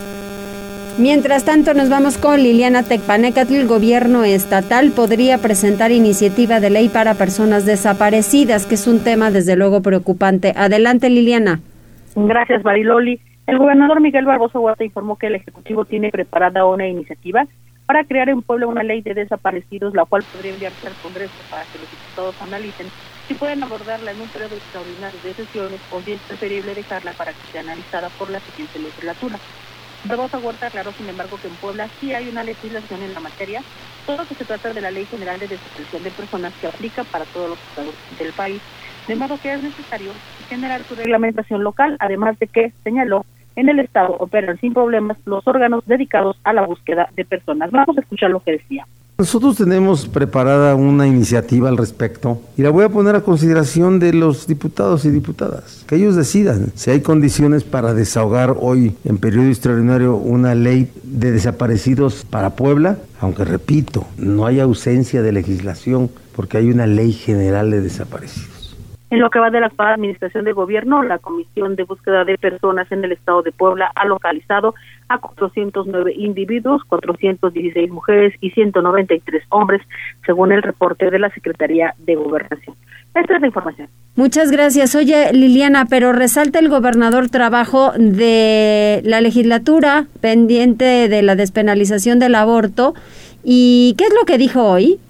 Mientras 0.99 1.45
tanto, 1.45 1.73
nos 1.75 1.89
vamos 1.89 2.19
con 2.19 2.43
Liliana 2.43 2.83
Tecpanecatl. 2.83 3.55
El 3.55 3.67
gobierno 3.67 4.25
estatal 4.25 4.91
podría 4.91 5.39
presentar 5.39 5.93
iniciativa 5.93 6.61
de 6.61 6.71
ley 6.71 6.89
para 6.89 7.15
personas 7.15 7.65
desaparecidas, 7.65 8.67
que 8.67 8.75
es 8.75 8.87
un 8.87 9.01
tema 9.03 9.31
desde 9.31 9.57
luego 9.57 9.83
preocupante. 9.83 10.53
Adelante, 10.57 11.09
Liliana. 11.09 11.61
Gracias, 12.15 12.63
Bariloli. 12.63 13.21
El 13.47 13.59
gobernador 13.59 14.01
Miguel 14.01 14.27
Barbosa 14.27 14.59
Huerta 14.59 14.85
informó 14.85 15.17
que 15.17 15.29
el 15.29 15.37
Ejecutivo 15.37 15.85
tiene 15.85 16.11
preparada 16.11 16.67
una 16.67 16.87
iniciativa 16.87 17.47
para 17.87 18.05
crear 18.05 18.29
en 18.29 18.43
Puebla 18.43 18.67
una 18.67 18.83
ley 18.83 19.01
de 19.01 19.15
desaparecidos, 19.15 19.95
la 19.95 20.05
cual 20.05 20.23
podría 20.33 20.53
enviarse 20.53 20.87
al 20.87 20.95
Congreso 21.03 21.33
para 21.51 21.63
que 21.65 21.79
los 21.79 21.91
diputados 21.91 22.41
analicen 22.43 22.87
si 23.27 23.35
pueden 23.35 23.63
abordarla 23.63 24.11
en 24.11 24.21
un 24.21 24.29
periodo 24.29 24.57
extraordinario 24.57 25.19
de 25.25 25.35
sesiones 25.35 25.81
o 25.93 26.01
si 26.01 26.13
es 26.13 26.21
preferible 26.21 26.75
dejarla 26.75 27.13
para 27.13 27.33
que 27.33 27.43
sea 27.53 27.61
analizada 27.63 28.09
por 28.11 28.31
la 28.31 28.41
siguiente 28.41 28.79
legislatura. 28.79 29.39
Barbosa 30.05 30.39
Huerta 30.39 30.67
aclaró, 30.67 30.93
sin 30.95 31.09
embargo, 31.09 31.39
que 31.39 31.49
en 31.49 31.57
Puebla 31.57 31.91
sí 32.01 32.13
hay 32.15 32.29
una 32.29 32.43
legislación 32.43 33.03
en 33.03 33.13
la 33.13 33.21
materia, 33.21 33.63
todo 34.07 34.27
que 34.27 34.35
se 34.35 34.45
trata 34.45 34.73
de 34.73 34.81
la 34.81 34.91
Ley 34.91 35.07
General 35.07 35.39
de 35.39 35.49
Desaparición 35.49 36.03
de 36.03 36.11
Personas 36.11 36.55
que 36.59 36.67
aplica 36.67 37.05
para 37.05 37.27
todos 37.27 37.51
los 37.51 37.61
estados 37.61 37.95
del 38.11 38.33
país, 38.33 38.63
de 39.07 39.17
modo 39.17 39.39
que 39.39 39.53
es 39.53 39.63
necesario 39.63 40.15
generar 40.49 40.85
su 40.87 40.95
reglamentación 40.95 41.63
local, 41.63 41.97
además 42.01 42.39
de 42.39 42.47
que, 42.47 42.73
señaló, 42.83 43.25
en 43.57 43.69
el 43.69 43.79
estado 43.81 44.17
operan 44.19 44.59
sin 44.59 44.73
problemas 44.73 45.19
los 45.27 45.47
órganos 45.47 45.85
dedicados 45.87 46.39
a 46.45 46.53
la 46.53 46.63
búsqueda 46.63 47.09
de 47.15 47.25
personas. 47.25 47.71
Vamos 47.71 47.99
a 47.99 48.01
escuchar 48.01 48.31
lo 48.31 48.41
que 48.41 48.53
decía. 48.53 48.87
Nosotros 49.21 49.59
tenemos 49.59 50.09
preparada 50.09 50.75
una 50.75 51.07
iniciativa 51.07 51.69
al 51.69 51.77
respecto 51.77 52.41
y 52.57 52.63
la 52.63 52.71
voy 52.71 52.85
a 52.85 52.89
poner 52.89 53.17
a 53.17 53.21
consideración 53.21 53.99
de 53.99 54.15
los 54.15 54.47
diputados 54.47 55.05
y 55.05 55.11
diputadas. 55.11 55.85
Que 55.87 55.97
ellos 55.97 56.17
decidan 56.17 56.73
si 56.75 56.91
hay 56.91 57.03
condiciones 57.03 57.63
para 57.63 57.93
desahogar 57.93 58.57
hoy 58.59 58.97
en 59.05 59.19
periodo 59.19 59.49
extraordinario 59.49 60.17
una 60.17 60.55
ley 60.55 60.91
de 61.05 61.33
desaparecidos 61.33 62.25
para 62.31 62.57
Puebla, 62.57 62.97
aunque 63.21 63.45
repito, 63.45 64.07
no 64.17 64.47
hay 64.47 64.59
ausencia 64.59 65.21
de 65.21 65.33
legislación 65.33 66.11
porque 66.35 66.57
hay 66.57 66.71
una 66.71 66.87
ley 66.87 67.13
general 67.13 67.71
de 67.71 67.83
desaparecidos. 67.83 68.60
En 69.11 69.19
lo 69.19 69.29
que 69.29 69.41
va 69.41 69.51
de 69.51 69.59
la 69.59 69.67
actual 69.67 69.95
administración 69.95 70.45
de 70.45 70.53
gobierno, 70.53 71.03
la 71.03 71.19
Comisión 71.19 71.75
de 71.75 71.83
Búsqueda 71.83 72.25
de 72.25 72.39
Personas 72.39 72.91
en 72.93 73.05
el 73.05 73.11
Estado 73.11 73.43
de 73.43 73.51
Puebla 73.51 73.91
ha 73.97 74.05
localizado 74.05 74.75
a 75.09 75.19
409 75.19 76.13
individuos, 76.17 76.85
416 76.85 77.91
mujeres 77.91 78.35
y 78.41 78.51
193 78.51 79.43
hombres, 79.49 79.83
según 80.25 80.53
el 80.53 80.63
reporte 80.63 81.11
de 81.11 81.19
la 81.19 81.29
Secretaría 81.31 81.95
de 81.99 82.15
Gobernación. 82.15 82.77
Esta 83.13 83.35
es 83.35 83.41
la 83.41 83.47
información. 83.49 83.89
Muchas 84.15 84.53
gracias. 84.53 84.95
Oye, 84.95 85.33
Liliana, 85.33 85.87
pero 85.87 86.13
resalta 86.13 86.61
el 86.61 86.69
gobernador 86.69 87.29
trabajo 87.29 87.93
de 87.97 89.01
la 89.05 89.21
legislatura 89.21 90.07
pendiente 90.21 91.09
de 91.09 91.23
la 91.23 91.35
despenalización 91.35 92.21
del 92.21 92.37
aborto. 92.37 92.95
¿Y 93.43 93.97
qué 93.99 94.05
es 94.05 94.15
lo 94.15 94.25
que 94.25 94.39
dijo 94.39 94.63
hoy? 94.63 95.01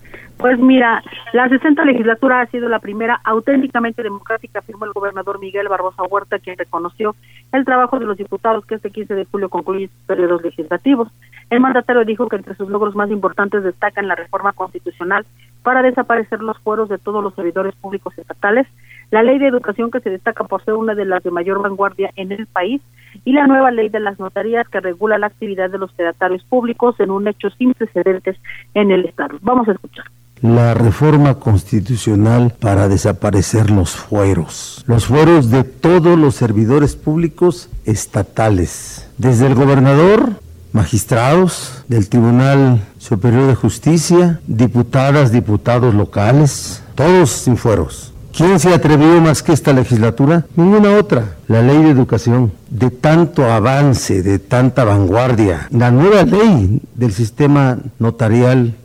Pues 0.40 0.58
mira, 0.58 1.02
la 1.34 1.50
60 1.50 1.84
legislatura 1.84 2.40
ha 2.40 2.46
sido 2.46 2.70
la 2.70 2.78
primera 2.78 3.20
auténticamente 3.24 4.02
democrática, 4.02 4.60
afirmó 4.60 4.86
el 4.86 4.92
gobernador 4.92 5.38
Miguel 5.38 5.68
Barbosa 5.68 6.02
Huerta, 6.04 6.38
quien 6.38 6.56
reconoció 6.56 7.14
el 7.52 7.66
trabajo 7.66 7.98
de 7.98 8.06
los 8.06 8.16
diputados 8.16 8.64
que 8.64 8.76
este 8.76 8.90
15 8.90 9.16
de 9.16 9.26
julio 9.26 9.50
concluye 9.50 9.88
sus 9.88 10.06
periodos 10.06 10.42
legislativos. 10.42 11.08
El 11.50 11.60
mandatario 11.60 12.06
dijo 12.06 12.26
que 12.26 12.36
entre 12.36 12.54
sus 12.54 12.70
logros 12.70 12.94
más 12.94 13.10
importantes 13.10 13.62
destacan 13.62 14.08
la 14.08 14.14
reforma 14.14 14.54
constitucional 14.54 15.26
para 15.62 15.82
desaparecer 15.82 16.40
los 16.40 16.58
fueros 16.60 16.88
de 16.88 16.96
todos 16.96 17.22
los 17.22 17.34
servidores 17.34 17.74
públicos 17.74 18.16
estatales, 18.16 18.66
la 19.10 19.22
ley 19.22 19.38
de 19.38 19.48
educación 19.48 19.90
que 19.90 20.00
se 20.00 20.08
destaca 20.08 20.44
por 20.44 20.64
ser 20.64 20.72
una 20.72 20.94
de 20.94 21.04
las 21.04 21.22
de 21.22 21.30
mayor 21.30 21.60
vanguardia 21.60 22.12
en 22.16 22.32
el 22.32 22.46
país 22.46 22.80
y 23.26 23.34
la 23.34 23.46
nueva 23.46 23.72
ley 23.72 23.90
de 23.90 24.00
las 24.00 24.18
notarías 24.18 24.66
que 24.70 24.80
regula 24.80 25.18
la 25.18 25.26
actividad 25.26 25.68
de 25.68 25.76
los 25.76 25.92
fedatarios 25.92 26.42
públicos 26.44 26.98
en 26.98 27.10
un 27.10 27.28
hecho 27.28 27.50
sin 27.50 27.74
precedentes 27.74 28.38
en 28.72 28.90
el 28.90 29.04
Estado. 29.04 29.36
Vamos 29.42 29.68
a 29.68 29.72
escuchar 29.72 30.06
la 30.42 30.74
reforma 30.74 31.34
constitucional 31.34 32.54
para 32.58 32.88
desaparecer 32.88 33.70
los 33.70 33.90
fueros, 33.90 34.82
los 34.86 35.06
fueros 35.06 35.50
de 35.50 35.64
todos 35.64 36.18
los 36.18 36.34
servidores 36.34 36.96
públicos 36.96 37.68
estatales, 37.84 39.06
desde 39.18 39.46
el 39.46 39.54
gobernador, 39.54 40.40
magistrados 40.72 41.84
del 41.88 42.08
Tribunal 42.08 42.80
Superior 42.98 43.48
de 43.48 43.54
Justicia, 43.54 44.40
diputadas, 44.46 45.32
diputados 45.32 45.94
locales, 45.94 46.82
todos 46.94 47.30
sin 47.30 47.56
fueros. 47.56 48.12
¿Quién 48.32 48.60
se 48.60 48.72
atrevió 48.72 49.20
más 49.20 49.42
que 49.42 49.52
esta 49.52 49.72
legislatura? 49.72 50.46
Ninguna 50.54 50.96
otra. 50.96 51.36
La 51.48 51.62
ley 51.62 51.82
de 51.82 51.90
educación, 51.90 52.52
de 52.70 52.90
tanto 52.90 53.44
avance, 53.44 54.22
de 54.22 54.38
tanta 54.38 54.84
vanguardia. 54.84 55.66
La 55.70 55.90
nueva 55.90 56.22
ley 56.22 56.80
del 56.94 57.12
sistema 57.12 57.78
notarial 57.98 58.76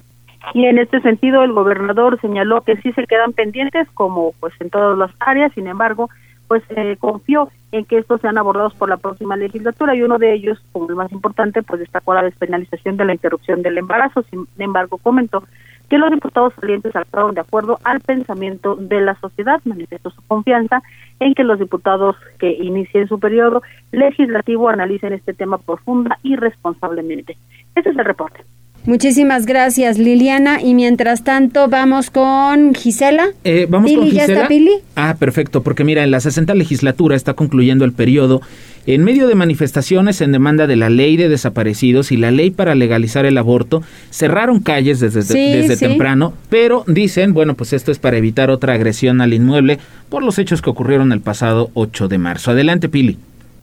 y 0.54 0.66
en 0.66 0.78
este 0.78 1.02
sentido 1.02 1.44
el 1.44 1.54
gobernador 1.54 2.20
señaló 2.22 2.62
que 2.62 2.78
sí 2.78 2.92
se 2.94 3.06
quedan 3.06 3.34
pendientes 3.34 3.88
como 3.94 4.34
pues 4.40 4.54
en 4.60 4.70
todas 4.70 4.98
las 4.98 5.12
áreas, 5.20 5.52
sin 5.54 5.68
embargo, 5.68 6.10
pues 6.48 6.64
eh, 6.70 6.96
confió 7.00 7.50
en 7.72 7.86
que 7.86 7.98
estos 7.98 8.22
sean 8.22 8.38
abordados 8.38 8.74
por 8.76 8.88
la 8.88 8.98
próxima 8.98 9.36
legislatura 9.36 9.96
y 9.96 10.02
uno 10.02 10.18
de 10.18 10.34
ellos, 10.34 10.64
como 10.72 10.90
el 10.90 10.96
más 10.96 11.12
importante, 11.12 11.64
pues 11.64 11.80
destacó 11.80 12.14
la 12.14 12.24
despenalización 12.24 12.98
de 12.98 13.06
la 13.06 13.14
interrupción 13.14 13.62
del 13.62 13.78
embarazo. 13.78 14.24
Sin 14.30 14.48
embargo, 14.60 14.98
comentó 14.98 15.44
que 15.90 15.98
los 15.98 16.12
diputados 16.12 16.54
salientes 16.60 16.96
actuaron 16.96 17.36
de 17.36 17.42
acuerdo 17.42 17.80
al 17.84 18.00
pensamiento 18.00 18.76
de 18.76 19.02
la 19.02 19.16
sociedad, 19.20 19.62
manifestó 19.66 20.10
su 20.10 20.22
confianza 20.28 20.82
en 21.20 21.34
que 21.34 21.44
los 21.44 21.60
diputados 21.60 22.16
que 22.40 22.52
inicien 22.52 23.08
su 23.08 23.20
periodo 23.20 23.62
legislativo 23.92 24.70
analicen 24.70 25.14
este 25.14 25.34
tema 25.34 25.58
profunda 25.58 26.18
y 26.24 26.36
responsablemente. 26.36 27.38
Ese 27.76 27.90
es 27.90 27.98
el 27.98 28.06
reporte. 28.06 28.42
Muchísimas 28.86 29.46
gracias, 29.46 29.98
Liliana. 29.98 30.62
Y 30.62 30.76
mientras 30.76 31.24
tanto, 31.24 31.68
vamos 31.70 32.12
con 32.12 32.76
Gisela. 32.76 33.30
Eh, 33.44 33.66
¿Vamos 33.70 33.92
con 33.92 34.04
Gisela? 34.06 34.28
¿Ya 34.28 34.34
está 34.34 34.48
Pili? 34.48 34.72
Ah, 34.96 35.16
perfecto, 35.18 35.64
porque 35.64 35.84
mira, 35.84 36.04
en 36.04 36.12
la 36.12 36.20
60 36.20 36.54
legislatura 36.54 37.16
está 37.16 37.34
concluyendo 37.34 37.86
el 37.86 37.94
periodo 37.94 38.42
en 38.88 39.04
medio 39.04 39.28
de 39.28 39.36
manifestaciones 39.36 40.22
en 40.22 40.32
demanda 40.32 40.68
de 40.68 40.76
la 40.76 40.90
ley 40.90 41.18
de 41.18 41.30
desaparecidos 41.30 42.12
y 42.12 42.18
la 42.18 42.32
ley 42.32 42.52
para 42.52 42.76
legalizar 42.76 43.26
el 43.26 43.38
aborto, 43.38 43.82
cerraron 44.12 44.60
calles 44.60 45.00
desde, 45.00 45.22
desde 45.22 45.78
temprano, 45.78 46.34
pero 46.50 46.84
dicen, 46.86 47.34
bueno, 47.34 47.56
pues 47.56 47.74
esto 47.74 47.92
es 47.92 48.00
para 48.00 48.18
evitar 48.18 48.52
otra 48.52 48.74
agresión 48.74 49.22
al 49.22 49.34
inmueble 49.34 49.80
por 50.10 50.24
los 50.24 50.38
hechos 50.38 50.62
que 50.62 50.70
ocurrieron 50.70 51.12
el 51.12 51.22
pasado 51.22 51.70
8 51.74 52.08
de 52.08 52.18
marzo. 52.18 52.52
Adelante, 52.52 52.90
Pili. 52.90 53.18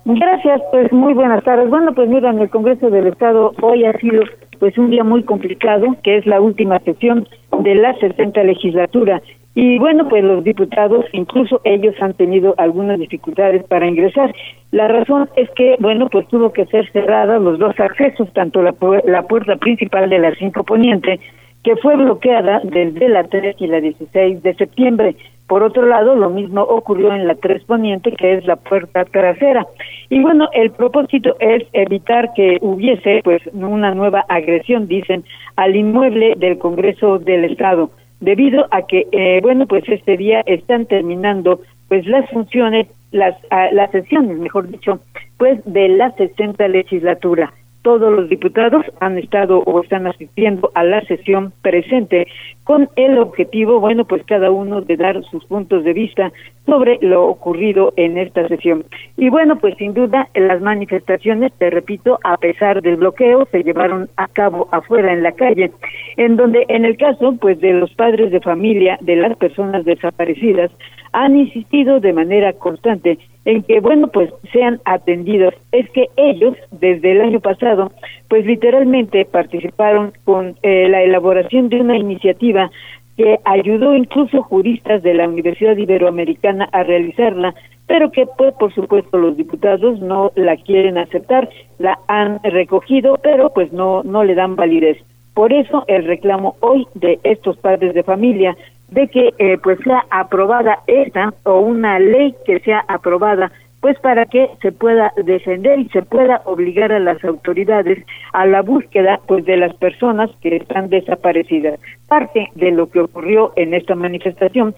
Gracias, 0.05 0.61
pues 0.73 0.93
muy 0.93 1.15
buenas 1.15 1.45
tardes. 1.45 1.71
Bueno, 1.71 1.95
pues 1.95 2.09
mira, 2.09 2.31
en 2.31 2.41
el 2.41 2.51
Congreso 2.51 2.91
del 2.91 3.07
Estado 3.07 3.53
hoy 3.63 3.85
ha 3.85 3.97
sido 3.99 4.25
pues 4.63 4.79
un 4.79 4.91
día 4.91 5.03
muy 5.03 5.25
complicado, 5.25 5.97
que 6.05 6.19
es 6.19 6.25
la 6.25 6.41
última 6.41 6.79
sesión 6.79 7.27
de 7.65 7.75
la 7.75 7.99
60 7.99 8.45
legislatura. 8.45 9.21
Y 9.57 9.77
bueno, 9.81 10.09
pues 10.09 10.23
los 10.23 10.45
diputados, 10.45 11.05
incluso 11.13 11.61
ellos 11.65 11.97
han 12.01 12.15
tenido 12.15 12.55
algunas 12.59 13.01
dificultades 13.01 13.65
para 13.65 13.89
ingresar. 13.89 14.33
La 14.71 14.87
razón 14.87 15.29
es 15.35 15.51
que, 15.57 15.75
bueno, 15.81 16.09
pues 16.09 16.29
tuvo 16.29 16.53
que 16.53 16.67
ser 16.67 16.89
cerrada 16.93 17.41
los 17.41 17.59
dos 17.59 17.75
accesos, 17.81 18.33
tanto 18.35 18.63
la, 18.63 18.73
la 19.05 19.23
puerta 19.23 19.57
principal 19.57 20.09
de 20.09 20.21
la 20.21 20.33
5 20.33 20.63
Poniente 20.63 21.19
que 21.65 21.77
fue 21.77 21.97
bloqueada 21.97 22.61
desde 22.65 23.09
la 23.09 23.25
3 23.25 23.57
y 23.59 23.67
la 23.67 23.81
16 23.81 24.43
de 24.43 24.55
septiembre. 24.55 25.17
Por 25.53 25.65
otro 25.65 25.85
lado, 25.85 26.15
lo 26.15 26.31
mismo 26.31 26.63
ocurrió 26.63 27.13
en 27.13 27.27
la 27.29 27.35
3 27.35 27.65
Poniente, 27.65 28.13
que 28.13 28.33
es 28.33 28.47
la 28.47 28.57
puerta 28.57 29.05
trasera. 29.05 29.67
Y 30.09 30.19
bueno, 30.23 30.49
el 30.55 30.71
propósito 30.71 31.37
es 31.41 31.63
evitar 31.75 32.33
que 32.33 32.57
hubiese 32.63 33.21
pues 33.23 33.43
una 33.53 33.95
nueva 33.95 34.25
agresión, 34.31 34.89
dicen, 34.89 35.25
al 35.57 35.77
inmueble 35.77 36.37
del 36.39 36.57
Congreso 36.57 37.19
del 37.19 37.45
Estado, 37.45 37.91
debido 38.21 38.67
a 38.71 38.87
que, 38.87 39.07
eh, 39.13 39.41
bueno, 39.43 39.67
pues 39.67 39.87
este 39.91 40.17
día 40.17 40.41
están 40.47 40.87
terminando 40.87 41.61
pues 41.89 42.07
las 42.07 42.31
funciones, 42.31 42.87
las, 43.11 43.37
ah, 43.51 43.69
las 43.73 43.91
sesiones, 43.91 44.39
mejor 44.39 44.71
dicho, 44.71 45.01
pues 45.37 45.61
de 45.67 45.91
la 45.91 46.13
60 46.13 46.67
legislatura 46.69 47.53
todos 47.83 48.13
los 48.13 48.29
diputados 48.29 48.85
han 49.01 49.19
estado 49.19 49.59
o 49.59 49.83
están 49.83 50.07
asistiendo 50.07 50.71
a 50.75 50.85
la 50.85 51.03
sesión 51.03 51.53
presente 51.63 52.27
con 52.65 52.89
el 52.97 53.19
objetivo, 53.19 53.81
bueno, 53.81 54.05
pues 54.05 54.23
cada 54.25 54.51
uno 54.51 54.81
de 54.81 54.97
dar 54.97 55.23
sus 55.25 55.45
puntos 55.45 55.85
de 55.85 55.93
vista 55.93 56.33
sobre 56.67 56.99
lo 57.01 57.27
ocurrido 57.27 57.93
en 57.97 58.19
esta 58.19 58.47
sesión. 58.49 58.85
Y 59.17 59.29
bueno, 59.29 59.57
pues 59.57 59.77
sin 59.77 59.95
duda 59.95 60.29
las 60.35 60.61
manifestaciones, 60.61 61.53
te 61.59 61.71
repito, 61.71 62.19
a 62.25 62.37
pesar 62.37 62.83
del 62.83 62.97
bloqueo, 62.97 63.47
se 63.51 63.63
llevaron 63.63 64.09
a 64.17 64.29
cabo 64.29 64.69
afuera 64.71 65.13
en 65.13 65.23
la 65.23 65.33
calle, 65.33 65.73
en 66.17 66.37
donde 66.37 66.65
en 66.69 66.85
el 66.85 66.97
caso, 66.97 67.37
pues 67.41 67.61
de 67.61 67.73
los 67.73 67.93
padres 67.95 68.31
de 68.31 68.41
familia 68.41 68.99
de 69.01 69.17
las 69.17 69.37
personas 69.37 69.85
desaparecidas, 69.85 70.71
han 71.13 71.37
insistido 71.37 72.01
de 72.01 72.13
manera 72.13 72.53
constante 72.55 73.19
en 73.45 73.63
que, 73.65 73.81
bueno, 73.81 74.09
pues 74.09 74.31
sean 74.53 74.81
atendidos. 74.85 75.55
Es 75.73 75.91
que 75.91 76.09
ellos, 76.17 76.57
desde 76.71 77.13
el 77.13 77.21
año 77.21 77.41
pasado, 77.41 77.93
pues 78.29 78.47
literalmente 78.47 79.25
participaron 79.25 80.13
con 80.25 80.57
eh, 80.63 80.89
la 80.89 81.03
elaboración 81.03 81.69
de 81.69 81.81
una 81.81 81.97
iniciativa 81.97 82.71
que 83.17 83.39
ayudó 83.45 83.95
incluso 83.95 84.43
juristas 84.43 85.03
de 85.03 85.15
la 85.15 85.29
Universidad 85.29 85.77
Iberoamericana 85.77 86.69
a 86.73 86.83
realizarla, 86.83 87.55
pero 87.87 88.11
que 88.11 88.27
pues 88.27 88.55
por 88.55 88.73
supuesto 88.75 89.19
los 89.19 89.37
diputados 89.37 90.01
no 90.01 90.33
la 90.35 90.57
quieren 90.57 90.99
aceptar, 90.99 91.49
la 91.79 91.99
han 92.09 92.43
recogido, 92.43 93.19
pero 93.23 93.53
pues 93.53 93.73
no 93.73 94.03
no 94.03 94.25
le 94.25 94.35
dan 94.35 94.57
validez. 94.57 94.99
Por 95.35 95.53
eso 95.53 95.85
el 95.89 96.05
reclamo 96.05 96.57
hoy 96.61 96.87
de 96.95 97.19
estos 97.23 97.57
padres 97.57 97.95
de 97.95 98.03
familia 98.03 98.57
de 98.91 99.09
que 99.09 99.33
eh, 99.39 99.59
pues 99.63 99.79
sea 99.85 100.05
aprobada 100.11 100.81
esta 100.87 101.33
o 101.45 101.61
una 101.61 101.99
ley 101.99 102.35
que 102.45 102.61
sea 102.61 102.85
aprobada 102.89 103.51
pues 103.83 103.99
para 103.99 104.27
que 104.27 104.49
se 104.63 104.71
pueda 104.73 105.13
defender 105.25 105.81
y 105.81 105.89
se 105.89 106.03
pueda 106.03 106.41
obligar 106.45 106.93
a 106.93 107.01
las 107.01 107.23
autoridades 107.25 107.99
a 108.33 108.47
la 108.47 108.63
búsqueda 108.63 109.21
pues 109.27 109.45
de 109.45 109.57
las 109.57 109.75
personas 109.75 110.31
que 110.41 110.57
están 110.57 110.89
desaparecidas. 110.89 111.81
Parte 112.07 112.51
de 112.55 112.71
lo 112.71 112.89
que 112.89 113.01
ocurrió 113.01 113.53
en 113.57 113.75
esta 113.75 113.95
manifestación. 113.95 114.75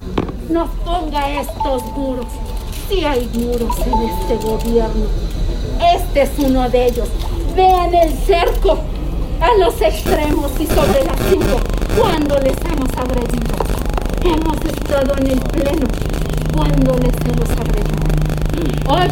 No 0.51 0.67
ponga 0.85 1.39
estos 1.39 1.85
muros. 1.97 2.27
Sí 2.89 3.05
hay 3.05 3.29
muros 3.35 3.87
en 3.87 4.09
este 4.09 4.47
gobierno. 4.47 5.07
Este 5.95 6.23
es 6.23 6.39
uno 6.39 6.69
de 6.71 6.87
ellos. 6.87 7.55
Vean 7.55 7.95
el 7.95 8.11
cerco 8.11 8.81
a 9.41 9.59
los 9.61 9.81
extremos 9.83 10.59
y 10.59 10.67
sobre 10.67 11.05
la 11.05 11.15
cinco 11.29 11.61
cuando 11.97 12.39
les 12.41 12.57
hemos 12.65 12.97
agredido 12.97 13.55
hemos 14.25 14.57
estado 14.65 15.15
en 15.19 15.27
el 15.27 15.41
pleno 15.41 15.87
cuando 16.55 16.97
les 16.99 17.15
hemos 17.27 17.51
agredido. 17.51 17.74
Hoy 18.87 19.09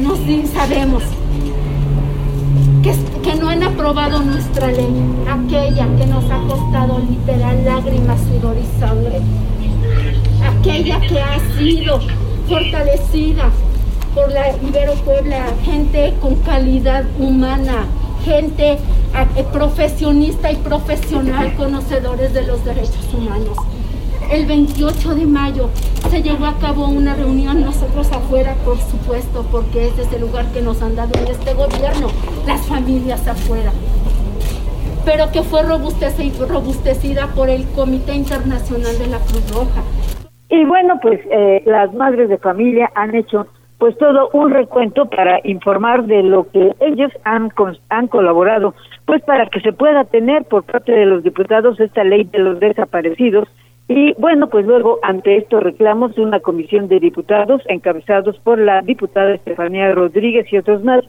nos 0.00 0.18
sabemos 0.50 1.02
que, 2.82 2.94
que 3.22 3.36
no 3.36 3.48
han 3.48 3.62
aprobado 3.62 4.20
nuestra 4.20 4.68
ley, 4.68 4.94
aquella 5.28 5.86
que 5.96 6.06
nos 6.06 6.24
ha 6.30 6.38
costado 6.48 6.98
literal 7.08 7.64
lágrimas, 7.64 8.20
sudor 8.20 8.56
y 8.58 8.80
sangre, 8.80 9.20
aquella 10.44 11.00
que 11.00 11.20
ha 11.20 11.38
sido 11.58 12.00
fortalecida 12.48 13.50
por 14.14 14.30
la 14.30 14.56
Ibero 14.62 14.94
Puebla, 15.04 15.46
gente 15.64 16.14
con 16.20 16.36
calidad 16.36 17.04
humana, 17.18 17.86
gente 18.24 18.72
eh, 18.72 19.44
profesionista 19.52 20.50
y 20.50 20.56
profesional, 20.56 21.54
conocedores 21.56 22.32
de 22.32 22.42
los 22.42 22.64
derechos 22.64 23.12
humanos. 23.14 23.56
El 24.30 24.44
28 24.46 25.14
de 25.14 25.24
mayo 25.24 25.68
se 26.10 26.20
llevó 26.20 26.46
a 26.46 26.58
cabo 26.58 26.88
una 26.88 27.14
reunión, 27.14 27.60
nosotros 27.64 28.10
afuera, 28.10 28.54
por 28.64 28.76
supuesto, 28.76 29.46
porque 29.52 29.86
ese 29.86 30.02
es 30.02 30.12
el 30.12 30.22
lugar 30.22 30.46
que 30.52 30.60
nos 30.60 30.82
han 30.82 30.96
dado 30.96 31.12
en 31.20 31.28
este 31.28 31.54
gobierno, 31.54 32.08
las 32.44 32.66
familias 32.66 33.26
afuera, 33.28 33.70
pero 35.04 35.30
que 35.30 35.42
fue 35.42 35.62
robustecida 35.62 37.28
por 37.36 37.48
el 37.48 37.64
Comité 37.76 38.16
Internacional 38.16 38.98
de 38.98 39.06
la 39.06 39.18
Cruz 39.18 39.48
Roja. 39.54 39.82
Y 40.48 40.64
bueno, 40.64 40.98
pues 41.00 41.20
eh, 41.30 41.62
las 41.64 41.94
madres 41.94 42.28
de 42.28 42.38
familia 42.38 42.90
han 42.96 43.14
hecho 43.14 43.46
pues 43.78 43.96
todo 43.98 44.30
un 44.32 44.50
recuento 44.50 45.06
para 45.06 45.40
informar 45.44 46.06
de 46.06 46.22
lo 46.22 46.50
que 46.50 46.74
ellos 46.80 47.12
han, 47.24 47.52
han 47.90 48.08
colaborado, 48.08 48.74
pues 49.04 49.22
para 49.22 49.46
que 49.46 49.60
se 49.60 49.72
pueda 49.72 50.04
tener 50.04 50.44
por 50.44 50.64
parte 50.64 50.92
de 50.92 51.06
los 51.06 51.22
diputados 51.22 51.78
esta 51.78 52.02
ley 52.02 52.24
de 52.24 52.38
los 52.38 52.58
desaparecidos. 52.58 53.48
Y 53.88 54.14
bueno, 54.14 54.48
pues 54.48 54.66
luego 54.66 54.98
ante 55.02 55.36
estos 55.36 55.62
reclamos 55.62 56.18
una 56.18 56.40
comisión 56.40 56.88
de 56.88 56.98
diputados 56.98 57.62
encabezados 57.68 58.36
por 58.40 58.58
la 58.58 58.82
diputada 58.82 59.34
Estefanía 59.34 59.92
Rodríguez 59.92 60.52
y 60.52 60.58
otros 60.58 60.82
más 60.82 61.04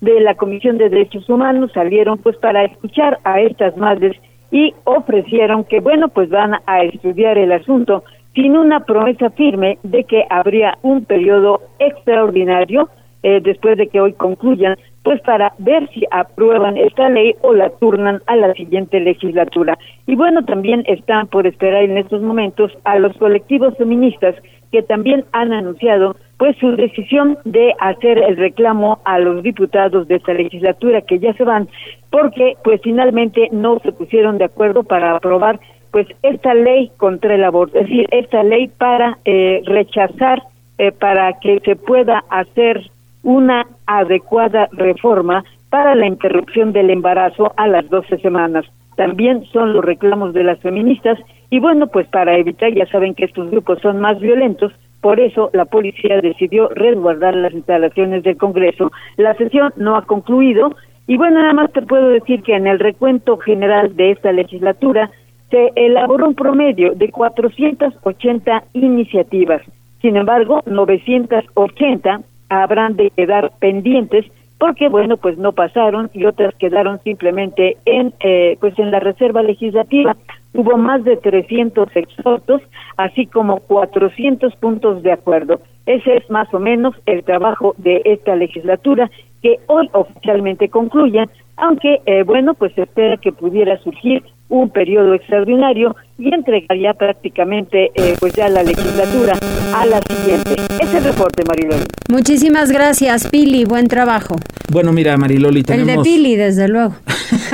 de 0.00 0.20
la 0.20 0.34
Comisión 0.34 0.78
de 0.78 0.88
Derechos 0.88 1.28
Humanos 1.28 1.70
salieron 1.74 2.18
pues 2.18 2.36
para 2.38 2.64
escuchar 2.64 3.18
a 3.24 3.40
estas 3.40 3.76
madres 3.76 4.16
y 4.50 4.74
ofrecieron 4.84 5.64
que 5.64 5.80
bueno, 5.80 6.08
pues 6.08 6.30
van 6.30 6.54
a 6.66 6.82
estudiar 6.82 7.38
el 7.38 7.52
asunto 7.52 8.02
sin 8.34 8.56
una 8.56 8.80
promesa 8.80 9.30
firme 9.30 9.78
de 9.82 10.04
que 10.04 10.24
habría 10.30 10.78
un 10.82 11.04
periodo 11.04 11.60
extraordinario 11.78 12.88
eh, 13.22 13.40
después 13.42 13.76
de 13.78 13.88
que 13.88 14.00
hoy 14.00 14.14
concluyan, 14.14 14.76
pues 15.02 15.20
para 15.22 15.52
ver 15.58 15.88
si 15.90 16.04
aprueban 16.10 16.76
esta 16.76 17.08
ley 17.08 17.34
o 17.42 17.52
la 17.52 17.70
turnan 17.70 18.22
a 18.26 18.36
la 18.36 18.52
siguiente 18.54 19.00
legislatura. 19.00 19.78
Y 20.06 20.14
bueno, 20.14 20.44
también 20.44 20.84
están 20.86 21.26
por 21.26 21.46
esperar 21.46 21.82
en 21.82 21.98
estos 21.98 22.22
momentos 22.22 22.72
a 22.84 22.98
los 22.98 23.16
colectivos 23.16 23.76
feministas 23.76 24.36
que 24.70 24.82
también 24.82 25.24
han 25.32 25.52
anunciado 25.52 26.16
pues 26.38 26.56
su 26.56 26.74
decisión 26.74 27.38
de 27.44 27.74
hacer 27.78 28.18
el 28.18 28.36
reclamo 28.36 29.00
a 29.04 29.18
los 29.18 29.42
diputados 29.42 30.08
de 30.08 30.16
esta 30.16 30.32
legislatura 30.32 31.02
que 31.02 31.18
ya 31.18 31.34
se 31.34 31.44
van 31.44 31.68
porque 32.10 32.56
pues 32.64 32.80
finalmente 32.82 33.48
no 33.52 33.78
se 33.80 33.92
pusieron 33.92 34.38
de 34.38 34.46
acuerdo 34.46 34.82
para 34.82 35.16
aprobar 35.16 35.60
pues 35.92 36.06
esta 36.22 36.54
ley 36.54 36.90
contra 36.96 37.34
el 37.34 37.44
aborto, 37.44 37.78
es 37.78 37.86
decir, 37.86 38.08
esta 38.10 38.42
ley 38.42 38.68
para 38.68 39.18
eh, 39.26 39.62
rechazar, 39.66 40.42
eh, 40.78 40.90
para 40.90 41.34
que 41.34 41.60
se 41.60 41.76
pueda 41.76 42.24
hacer 42.30 42.90
una 43.22 43.66
adecuada 43.86 44.68
reforma 44.72 45.44
para 45.70 45.94
la 45.94 46.06
interrupción 46.06 46.72
del 46.72 46.90
embarazo 46.90 47.52
a 47.56 47.66
las 47.66 47.88
12 47.88 48.18
semanas. 48.18 48.66
También 48.96 49.44
son 49.46 49.72
los 49.72 49.84
reclamos 49.84 50.34
de 50.34 50.44
las 50.44 50.58
feministas 50.60 51.18
y 51.50 51.60
bueno, 51.60 51.86
pues 51.86 52.06
para 52.08 52.36
evitar, 52.36 52.72
ya 52.74 52.86
saben 52.86 53.14
que 53.14 53.24
estos 53.24 53.50
grupos 53.50 53.78
son 53.80 54.00
más 54.00 54.20
violentos, 54.20 54.72
por 55.00 55.18
eso 55.18 55.50
la 55.52 55.64
policía 55.64 56.20
decidió 56.20 56.68
resguardar 56.68 57.34
las 57.34 57.52
instalaciones 57.52 58.22
del 58.22 58.36
Congreso. 58.36 58.92
La 59.16 59.34
sesión 59.34 59.72
no 59.76 59.96
ha 59.96 60.02
concluido 60.02 60.74
y 61.06 61.16
bueno, 61.16 61.40
nada 61.40 61.52
más 61.52 61.72
te 61.72 61.82
puedo 61.82 62.08
decir 62.10 62.42
que 62.42 62.54
en 62.54 62.66
el 62.66 62.78
recuento 62.78 63.36
general 63.38 63.96
de 63.96 64.12
esta 64.12 64.30
legislatura 64.30 65.10
se 65.50 65.72
elaboró 65.74 66.28
un 66.28 66.34
promedio 66.34 66.94
de 66.94 67.10
480 67.10 68.64
iniciativas. 68.74 69.62
Sin 70.00 70.16
embargo, 70.16 70.62
980 70.66 72.20
habrán 72.60 72.96
de 72.96 73.10
quedar 73.10 73.52
pendientes 73.58 74.26
porque 74.58 74.88
bueno 74.88 75.16
pues 75.16 75.38
no 75.38 75.52
pasaron 75.52 76.10
y 76.12 76.24
otras 76.24 76.54
quedaron 76.54 77.00
simplemente 77.02 77.78
en 77.84 78.14
eh, 78.20 78.56
pues 78.60 78.78
en 78.78 78.90
la 78.90 79.00
reserva 79.00 79.42
legislativa. 79.42 80.16
Hubo 80.54 80.76
más 80.76 81.02
de 81.02 81.16
300 81.16 81.88
exhortos 81.96 82.60
así 82.96 83.26
como 83.26 83.60
400 83.60 84.54
puntos 84.56 85.02
de 85.02 85.12
acuerdo. 85.12 85.60
Ese 85.86 86.16
es 86.16 86.30
más 86.30 86.52
o 86.54 86.60
menos 86.60 86.94
el 87.06 87.24
trabajo 87.24 87.74
de 87.78 88.02
esta 88.04 88.36
legislatura 88.36 89.10
que 89.42 89.58
hoy 89.66 89.88
oficialmente 89.92 90.68
concluye 90.68 91.28
aunque 91.56 92.00
eh, 92.06 92.22
bueno 92.22 92.54
pues 92.54 92.72
se 92.74 92.82
espera 92.82 93.16
que 93.16 93.32
pudiera 93.32 93.78
surgir 93.78 94.22
un 94.52 94.68
periodo 94.68 95.14
extraordinario 95.14 95.96
y 96.18 96.32
entregaría 96.32 96.92
prácticamente 96.92 97.90
eh, 97.94 98.16
pues 98.20 98.34
ya 98.34 98.50
la 98.50 98.62
legislatura 98.62 99.32
a 99.74 99.86
la 99.86 100.00
siguiente. 100.02 100.56
Ese 100.78 100.84
es 100.84 100.94
el 100.94 101.04
reporte, 101.04 101.42
Mariloli. 101.48 101.84
Muchísimas 102.10 102.70
gracias, 102.70 103.28
Pili. 103.28 103.64
Buen 103.64 103.88
trabajo. 103.88 104.36
Bueno, 104.70 104.92
mira, 104.92 105.16
Mariloli, 105.16 105.62
tenemos... 105.62 105.88
El 105.88 105.96
de 105.96 106.02
Pili, 106.02 106.36
desde 106.36 106.68
luego. 106.68 106.94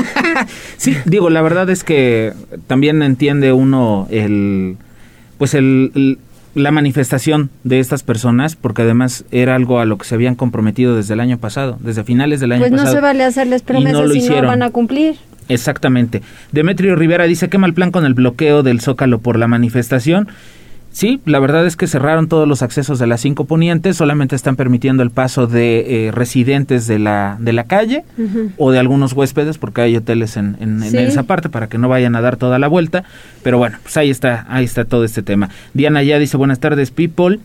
sí, 0.77 0.97
digo, 1.05 1.31
la 1.31 1.41
verdad 1.41 1.71
es 1.71 1.85
que 1.85 2.33
también 2.67 3.01
entiende 3.03 3.53
uno 3.53 4.09
el... 4.11 4.77
Pues 5.39 5.55
el, 5.55 6.19
la 6.57 6.73
manifestación 6.73 7.51
de 7.63 7.79
estas 7.79 8.03
personas, 8.03 8.57
porque 8.57 8.83
además 8.83 9.25
era 9.31 9.55
algo 9.55 9.79
a 9.79 9.85
lo 9.85 9.99
que 9.99 10.05
se 10.05 10.17
habían 10.17 10.35
comprometido 10.35 10.97
desde 10.97 11.15
el 11.15 11.21
año 11.21 11.39
pasado, 11.39 11.79
desde 11.81 12.03
finales 12.03 12.41
del 12.41 12.51
año 12.51 12.63
pasado. 12.63 12.83
Pues 12.83 12.87
no 12.87 12.93
se 12.93 13.01
vale 13.01 13.23
hacerles 13.23 13.63
promesas 13.63 14.13
si 14.13 14.29
no 14.29 14.43
van 14.43 14.65
a 14.65 14.71
cumplir. 14.71 15.15
Exactamente. 15.49 16.23
Demetrio 16.53 16.97
Rivera 16.97 17.25
dice, 17.25 17.49
qué 17.49 17.59
mal 17.59 17.75
plan 17.75 17.91
con 17.91 18.05
el 18.05 18.15
bloqueo 18.15 18.63
del 18.63 18.81
Zócalo 18.81 19.19
por 19.19 19.39
la 19.39 19.49
manifestación. 19.49 20.29
Sí, 20.91 21.21
la 21.27 21.39
verdad 21.39 21.67
es 21.67 21.77
que 21.77 21.87
cerraron 21.87 22.29
todos 22.29 22.49
los 22.49 22.63
accesos 22.63 22.99
de 22.99 23.07
las 23.07 23.21
cinco 23.21 23.45
ponientes, 23.45 23.97
solamente 23.97 24.35
están 24.35 24.57
permitiendo 24.57 25.03
el 25.03 25.11
paso 25.11 25.47
de 25.47 26.09
eh, 26.09 26.11
residentes 26.13 26.87
de 26.87 26.99
la, 26.99 27.37
de 27.39 27.53
la 27.53 27.65
calle 27.65 28.05
o 28.57 28.71
de 28.71 28.79
algunos 28.79 29.13
huéspedes, 29.13 29.59
porque 29.59 29.83
hay 29.83 29.97
hoteles 29.97 30.37
en, 30.37 30.57
en, 30.61 30.83
esa 30.83 31.25
parte 31.25 31.51
para 31.51 31.69
que 31.69 31.79
no 31.79 31.89
vayan 31.89 32.17
a 32.17 32.21
dar 32.21 32.37
toda 32.37 32.59
la 32.59 32.69
vuelta. 32.69 33.05
Pero 33.43 33.59
bueno, 33.59 33.79
pues 33.83 33.97
ahí 33.97 34.11
está, 34.11 34.47
ahí 34.49 34.65
está 34.65 34.87
todo 34.87 35.05
este 35.05 35.23
tema. 35.23 35.51
Diana 35.75 36.03
ya 36.03 36.19
dice, 36.19 36.37
buenas 36.37 36.59
tardes, 36.59 36.91
people. 36.91 37.39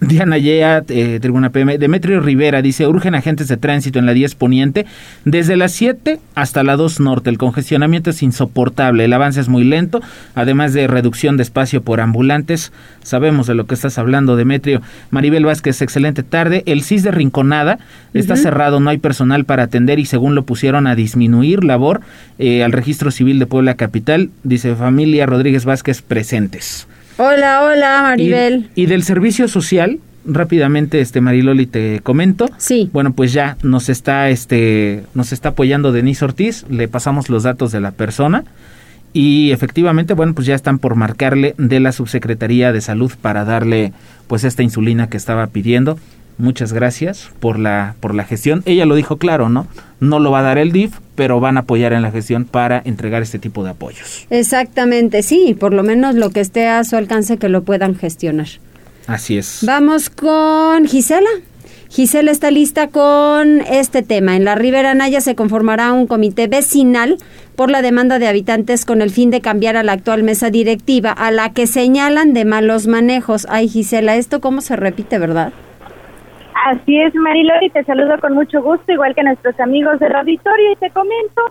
Diana 0.00 0.36
Yea, 0.36 0.82
eh, 0.88 1.18
Tribuna 1.22 1.50
PM. 1.50 1.78
Demetrio 1.78 2.20
Rivera 2.20 2.60
dice, 2.60 2.86
urgen 2.86 3.14
agentes 3.14 3.48
de 3.48 3.56
tránsito 3.56 3.98
en 3.98 4.04
la 4.04 4.12
10 4.12 4.34
Poniente 4.34 4.84
desde 5.24 5.56
las 5.56 5.72
7 5.72 6.20
hasta 6.34 6.62
la 6.62 6.76
2 6.76 7.00
Norte. 7.00 7.30
El 7.30 7.38
congestionamiento 7.38 8.10
es 8.10 8.22
insoportable, 8.22 9.06
el 9.06 9.12
avance 9.14 9.40
es 9.40 9.48
muy 9.48 9.64
lento, 9.64 10.02
además 10.34 10.74
de 10.74 10.86
reducción 10.86 11.38
de 11.38 11.44
espacio 11.44 11.80
por 11.80 12.00
ambulantes. 12.00 12.72
Sabemos 13.02 13.46
de 13.46 13.54
lo 13.54 13.66
que 13.66 13.74
estás 13.74 13.96
hablando, 13.96 14.36
Demetrio. 14.36 14.82
Maribel 15.10 15.46
Vázquez, 15.46 15.80
excelente 15.80 16.22
tarde. 16.22 16.62
El 16.66 16.82
CIS 16.82 17.02
de 17.02 17.10
Rinconada 17.10 17.78
está 18.12 18.36
cerrado, 18.36 18.80
no 18.80 18.90
hay 18.90 18.98
personal 18.98 19.46
para 19.46 19.64
atender 19.64 19.98
y 19.98 20.04
según 20.04 20.34
lo 20.34 20.44
pusieron 20.44 20.86
a 20.86 20.94
disminuir 20.94 21.64
labor 21.64 22.02
eh, 22.38 22.64
al 22.64 22.72
registro 22.72 23.10
civil 23.10 23.38
de 23.38 23.46
Puebla 23.46 23.74
Capital. 23.74 24.30
Dice 24.44 24.74
familia 24.74 25.24
Rodríguez 25.24 25.64
Vázquez 25.64 26.02
presentes. 26.02 26.86
Hola, 27.18 27.64
hola, 27.64 28.02
Maribel. 28.02 28.68
Y, 28.74 28.86
del 28.86 29.02
servicio 29.02 29.48
social, 29.48 30.00
rápidamente, 30.26 31.00
este 31.00 31.22
Mariloli 31.22 31.66
te 31.66 32.00
comento. 32.00 32.46
Sí. 32.58 32.90
Bueno, 32.92 33.14
pues 33.14 33.32
ya 33.32 33.56
nos 33.62 33.88
está, 33.88 34.28
este, 34.28 35.04
nos 35.14 35.32
está 35.32 35.50
apoyando 35.50 35.92
Denise 35.92 36.24
Ortiz. 36.26 36.66
Le 36.68 36.88
pasamos 36.88 37.30
los 37.30 37.42
datos 37.42 37.72
de 37.72 37.80
la 37.80 37.92
persona 37.92 38.44
y 39.14 39.50
efectivamente, 39.52 40.12
bueno, 40.12 40.34
pues 40.34 40.46
ya 40.46 40.54
están 40.54 40.78
por 40.78 40.94
marcarle 40.94 41.54
de 41.56 41.80
la 41.80 41.92
subsecretaría 41.92 42.70
de 42.72 42.82
salud 42.82 43.10
para 43.22 43.46
darle, 43.46 43.94
pues 44.26 44.44
esta 44.44 44.62
insulina 44.62 45.08
que 45.08 45.16
estaba 45.16 45.46
pidiendo 45.46 45.98
muchas 46.38 46.72
gracias 46.72 47.30
por 47.40 47.58
la, 47.58 47.94
por 48.00 48.14
la 48.14 48.24
gestión. 48.24 48.62
Ella 48.66 48.86
lo 48.86 48.94
dijo 48.94 49.16
claro, 49.16 49.48
¿no? 49.48 49.66
No 50.00 50.18
lo 50.18 50.30
va 50.30 50.40
a 50.40 50.42
dar 50.42 50.58
el 50.58 50.72
DIF, 50.72 50.94
pero 51.14 51.40
van 51.40 51.56
a 51.56 51.60
apoyar 51.60 51.92
en 51.92 52.02
la 52.02 52.10
gestión 52.10 52.44
para 52.44 52.82
entregar 52.84 53.22
este 53.22 53.38
tipo 53.38 53.64
de 53.64 53.70
apoyos. 53.70 54.26
Exactamente, 54.30 55.22
sí, 55.22 55.56
por 55.58 55.72
lo 55.72 55.82
menos 55.82 56.14
lo 56.14 56.30
que 56.30 56.40
esté 56.40 56.68
a 56.68 56.84
su 56.84 56.96
alcance 56.96 57.38
que 57.38 57.48
lo 57.48 57.62
puedan 57.62 57.96
gestionar. 57.96 58.48
Así 59.06 59.38
es. 59.38 59.60
Vamos 59.62 60.10
con 60.10 60.86
Gisela. 60.86 61.30
Gisela 61.88 62.32
está 62.32 62.50
lista 62.50 62.88
con 62.88 63.60
este 63.60 64.02
tema. 64.02 64.36
En 64.36 64.44
la 64.44 64.56
Ribera 64.56 64.94
Naya 64.94 65.20
se 65.20 65.36
conformará 65.36 65.92
un 65.92 66.06
comité 66.06 66.48
vecinal 66.48 67.16
por 67.54 67.70
la 67.70 67.80
demanda 67.80 68.18
de 68.18 68.26
habitantes 68.26 68.84
con 68.84 69.00
el 69.00 69.10
fin 69.10 69.30
de 69.30 69.40
cambiar 69.40 69.76
a 69.76 69.82
la 69.82 69.92
actual 69.92 70.22
mesa 70.24 70.50
directiva, 70.50 71.12
a 71.12 71.30
la 71.30 71.52
que 71.52 71.66
señalan 71.66 72.34
de 72.34 72.44
malos 72.44 72.86
manejos. 72.86 73.46
Ay, 73.48 73.68
Gisela, 73.68 74.16
esto 74.16 74.40
cómo 74.40 74.60
se 74.60 74.76
repite, 74.76 75.18
¿verdad? 75.18 75.52
Así 76.66 77.00
es, 77.00 77.14
Marilori, 77.14 77.70
te 77.70 77.84
saludo 77.84 78.18
con 78.18 78.34
mucho 78.34 78.60
gusto, 78.60 78.90
igual 78.90 79.14
que 79.14 79.22
nuestros 79.22 79.60
amigos 79.60 80.00
del 80.00 80.16
auditorio, 80.16 80.72
y 80.72 80.74
te 80.74 80.90
comento 80.90 81.42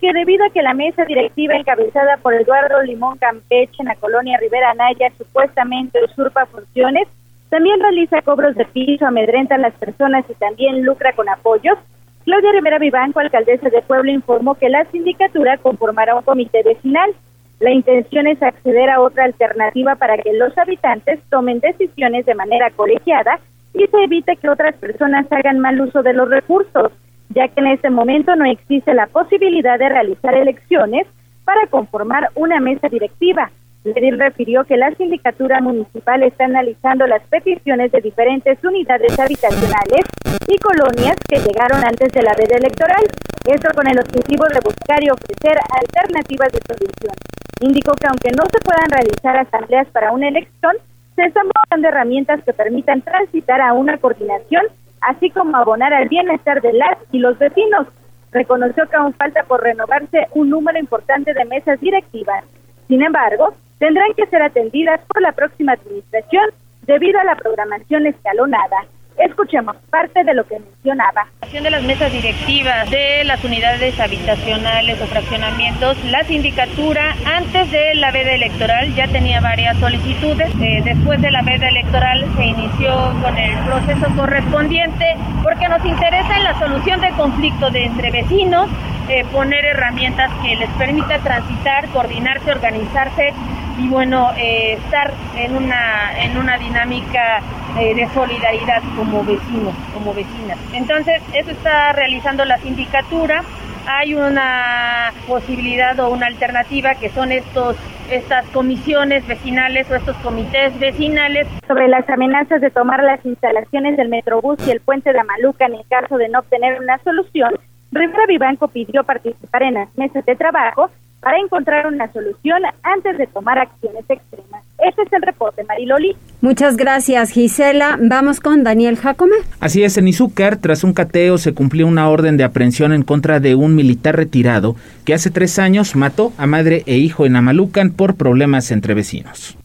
que 0.00 0.12
debido 0.12 0.44
a 0.44 0.50
que 0.50 0.60
la 0.60 0.74
mesa 0.74 1.04
directiva 1.04 1.54
encabezada 1.54 2.16
por 2.16 2.34
Eduardo 2.34 2.82
Limón 2.82 3.16
Campeche 3.18 3.76
en 3.78 3.86
la 3.86 3.94
colonia 3.94 4.38
Rivera 4.38 4.74
Naya 4.74 5.12
supuestamente 5.16 6.02
usurpa 6.02 6.46
funciones, 6.46 7.06
también 7.48 7.78
realiza 7.78 8.22
cobros 8.22 8.56
de 8.56 8.64
piso, 8.64 9.06
amedrenta 9.06 9.54
a 9.54 9.58
las 9.58 9.72
personas 9.74 10.24
y 10.28 10.34
también 10.34 10.84
lucra 10.84 11.12
con 11.12 11.28
apoyos, 11.28 11.78
Claudia 12.24 12.50
Rivera 12.50 12.80
Vivanco, 12.80 13.20
alcaldesa 13.20 13.68
de 13.68 13.82
Puebla, 13.82 14.10
informó 14.10 14.56
que 14.56 14.68
la 14.68 14.84
sindicatura 14.86 15.58
conformará 15.58 16.16
un 16.16 16.22
comité 16.22 16.64
vecinal. 16.64 17.14
La 17.60 17.70
intención 17.70 18.26
es 18.26 18.42
acceder 18.42 18.90
a 18.90 19.00
otra 19.00 19.26
alternativa 19.26 19.94
para 19.94 20.18
que 20.18 20.32
los 20.32 20.58
habitantes 20.58 21.20
tomen 21.30 21.60
decisiones 21.60 22.26
de 22.26 22.34
manera 22.34 22.70
colegiada 22.70 23.38
y 23.76 23.86
se 23.88 24.04
evite 24.04 24.36
que 24.36 24.48
otras 24.48 24.74
personas 24.76 25.26
hagan 25.30 25.60
mal 25.60 25.80
uso 25.80 26.02
de 26.02 26.14
los 26.14 26.28
recursos, 26.30 26.92
ya 27.28 27.48
que 27.48 27.60
en 27.60 27.66
este 27.68 27.90
momento 27.90 28.34
no 28.34 28.46
existe 28.46 28.94
la 28.94 29.06
posibilidad 29.06 29.78
de 29.78 29.90
realizar 29.90 30.34
elecciones 30.34 31.06
para 31.44 31.66
conformar 31.66 32.30
una 32.34 32.58
mesa 32.58 32.88
directiva. 32.88 33.50
Ledil 33.84 34.18
refirió 34.18 34.64
que 34.64 34.76
la 34.76 34.90
sindicatura 34.94 35.60
municipal 35.60 36.22
está 36.22 36.46
analizando 36.46 37.06
las 37.06 37.22
peticiones 37.28 37.92
de 37.92 38.00
diferentes 38.00 38.58
unidades 38.64 39.16
habitacionales 39.18 40.04
y 40.48 40.58
colonias 40.58 41.16
que 41.28 41.38
llegaron 41.38 41.84
antes 41.84 42.12
de 42.12 42.22
la 42.22 42.34
veda 42.34 42.56
electoral, 42.56 43.04
esto 43.44 43.68
con 43.76 43.86
el 43.86 43.98
objetivo 43.98 44.44
de 44.46 44.60
buscar 44.64 45.04
y 45.04 45.10
ofrecer 45.10 45.58
alternativas 45.70 46.50
de 46.50 46.60
solución. 46.66 47.14
Indicó 47.60 47.92
que 47.92 48.08
aunque 48.08 48.30
no 48.32 48.42
se 48.50 48.58
puedan 48.64 48.90
realizar 48.90 49.36
asambleas 49.36 49.86
para 49.88 50.12
una 50.12 50.28
elección, 50.28 50.76
se 51.16 51.22
están 51.22 51.46
buscando 51.46 51.88
herramientas 51.88 52.44
que 52.44 52.52
permitan 52.52 53.00
transitar 53.00 53.60
a 53.60 53.72
una 53.72 53.96
coordinación, 53.98 54.62
así 55.00 55.30
como 55.30 55.56
abonar 55.56 55.92
al 55.92 56.08
bienestar 56.08 56.60
de 56.60 56.74
las 56.74 56.98
y 57.10 57.18
los 57.18 57.38
vecinos. 57.38 57.88
Reconoció 58.32 58.86
que 58.86 58.96
aún 58.96 59.14
falta 59.14 59.42
por 59.44 59.62
renovarse 59.62 60.28
un 60.34 60.50
número 60.50 60.78
importante 60.78 61.32
de 61.32 61.44
mesas 61.46 61.80
directivas. 61.80 62.44
Sin 62.86 63.02
embargo, 63.02 63.54
tendrán 63.78 64.12
que 64.14 64.26
ser 64.26 64.42
atendidas 64.42 65.00
por 65.08 65.22
la 65.22 65.32
próxima 65.32 65.72
administración 65.72 66.50
debido 66.82 67.18
a 67.18 67.24
la 67.24 67.34
programación 67.34 68.06
escalonada. 68.06 68.86
Escuchemos 69.18 69.76
parte 69.90 70.24
de 70.24 70.34
lo 70.34 70.46
que 70.46 70.58
mencionaba. 70.58 71.26
De 71.50 71.70
las 71.70 71.82
mesas 71.84 72.12
directivas 72.12 72.90
de 72.90 73.24
las 73.24 73.42
unidades 73.44 73.98
habitacionales 73.98 75.00
o 75.00 75.06
fraccionamientos, 75.06 75.96
la 76.04 76.22
sindicatura 76.24 77.16
antes 77.24 77.70
de 77.70 77.94
la 77.94 78.10
veda 78.10 78.32
electoral 78.32 78.94
ya 78.94 79.08
tenía 79.08 79.40
varias 79.40 79.78
solicitudes. 79.78 80.50
Eh, 80.60 80.82
después 80.84 81.20
de 81.22 81.30
la 81.30 81.42
veda 81.42 81.68
electoral 81.68 82.26
se 82.36 82.44
inició 82.44 82.94
con 83.22 83.38
el 83.38 83.56
proceso 83.64 84.06
correspondiente 84.16 85.16
porque 85.42 85.68
nos 85.68 85.84
interesa 85.84 86.36
en 86.36 86.44
la 86.44 86.58
solución 86.58 87.00
del 87.00 87.14
conflicto 87.14 87.70
de 87.70 87.84
entre 87.86 88.10
vecinos, 88.10 88.68
eh, 89.08 89.24
poner 89.32 89.64
herramientas 89.64 90.30
que 90.42 90.56
les 90.56 90.68
permita 90.70 91.18
transitar, 91.20 91.88
coordinarse, 91.88 92.50
organizarse 92.50 93.32
y 93.78 93.88
bueno, 93.88 94.30
eh, 94.36 94.74
estar 94.74 95.12
en 95.36 95.56
una, 95.56 96.24
en 96.24 96.36
una 96.38 96.56
dinámica 96.58 97.40
eh, 97.78 97.94
de 97.94 98.08
solidaridad 98.08 98.82
como 98.96 99.24
vecinos, 99.24 99.74
como 99.92 100.14
vecinas. 100.14 100.58
Entonces, 100.72 101.22
eso 101.34 101.50
está 101.50 101.92
realizando 101.92 102.44
la 102.44 102.58
sindicatura. 102.58 103.42
Hay 103.86 104.14
una 104.14 105.12
posibilidad 105.28 105.98
o 106.00 106.10
una 106.10 106.26
alternativa 106.26 106.94
que 106.94 107.10
son 107.10 107.32
estos 107.32 107.76
estas 108.10 108.46
comisiones 108.50 109.26
vecinales 109.26 109.90
o 109.90 109.96
estos 109.96 110.16
comités 110.18 110.78
vecinales. 110.78 111.48
Sobre 111.66 111.88
las 111.88 112.08
amenazas 112.08 112.60
de 112.60 112.70
tomar 112.70 113.02
las 113.02 113.24
instalaciones 113.26 113.96
del 113.96 114.08
Metrobús 114.08 114.58
y 114.66 114.70
el 114.70 114.80
puente 114.80 115.12
de 115.12 115.18
Amaluca 115.18 115.66
en 115.66 115.74
el 115.74 115.86
caso 115.88 116.16
de 116.16 116.28
no 116.28 116.38
obtener 116.40 116.80
una 116.80 116.98
solución, 116.98 117.54
Rivera 117.90 118.26
Vivanco 118.26 118.68
pidió 118.68 119.04
participar 119.04 119.64
en 119.64 119.74
las 119.74 119.96
mesas 119.96 120.24
de 120.24 120.36
trabajo 120.36 120.90
para 121.20 121.38
encontrar 121.38 121.86
una 121.86 122.12
solución 122.12 122.62
antes 122.82 123.18
de 123.18 123.26
tomar 123.26 123.58
acciones 123.58 124.04
extremas. 124.08 124.64
Este 124.78 125.02
es 125.02 125.12
el 125.12 125.22
reporte, 125.22 125.64
Mariloli. 125.64 126.16
Muchas 126.40 126.76
gracias, 126.76 127.30
Gisela. 127.30 127.98
Vamos 128.00 128.40
con 128.40 128.62
Daniel 128.62 128.96
Jacome. 128.96 129.36
Así 129.58 129.82
es, 129.82 129.96
en 129.96 130.08
Izúcar, 130.08 130.58
tras 130.58 130.84
un 130.84 130.92
cateo, 130.92 131.38
se 131.38 131.54
cumplió 131.54 131.86
una 131.86 132.08
orden 132.08 132.36
de 132.36 132.44
aprehensión 132.44 132.92
en 132.92 133.02
contra 133.02 133.40
de 133.40 133.54
un 133.54 133.74
militar 133.74 134.16
retirado 134.16 134.76
que 135.04 135.14
hace 135.14 135.30
tres 135.30 135.58
años 135.58 135.96
mató 135.96 136.32
a 136.38 136.46
madre 136.46 136.82
e 136.86 136.96
hijo 136.96 137.26
en 137.26 137.36
Amalucan 137.36 137.90
por 137.90 138.16
problemas 138.16 138.70
entre 138.70 138.94
vecinos. 138.94 139.56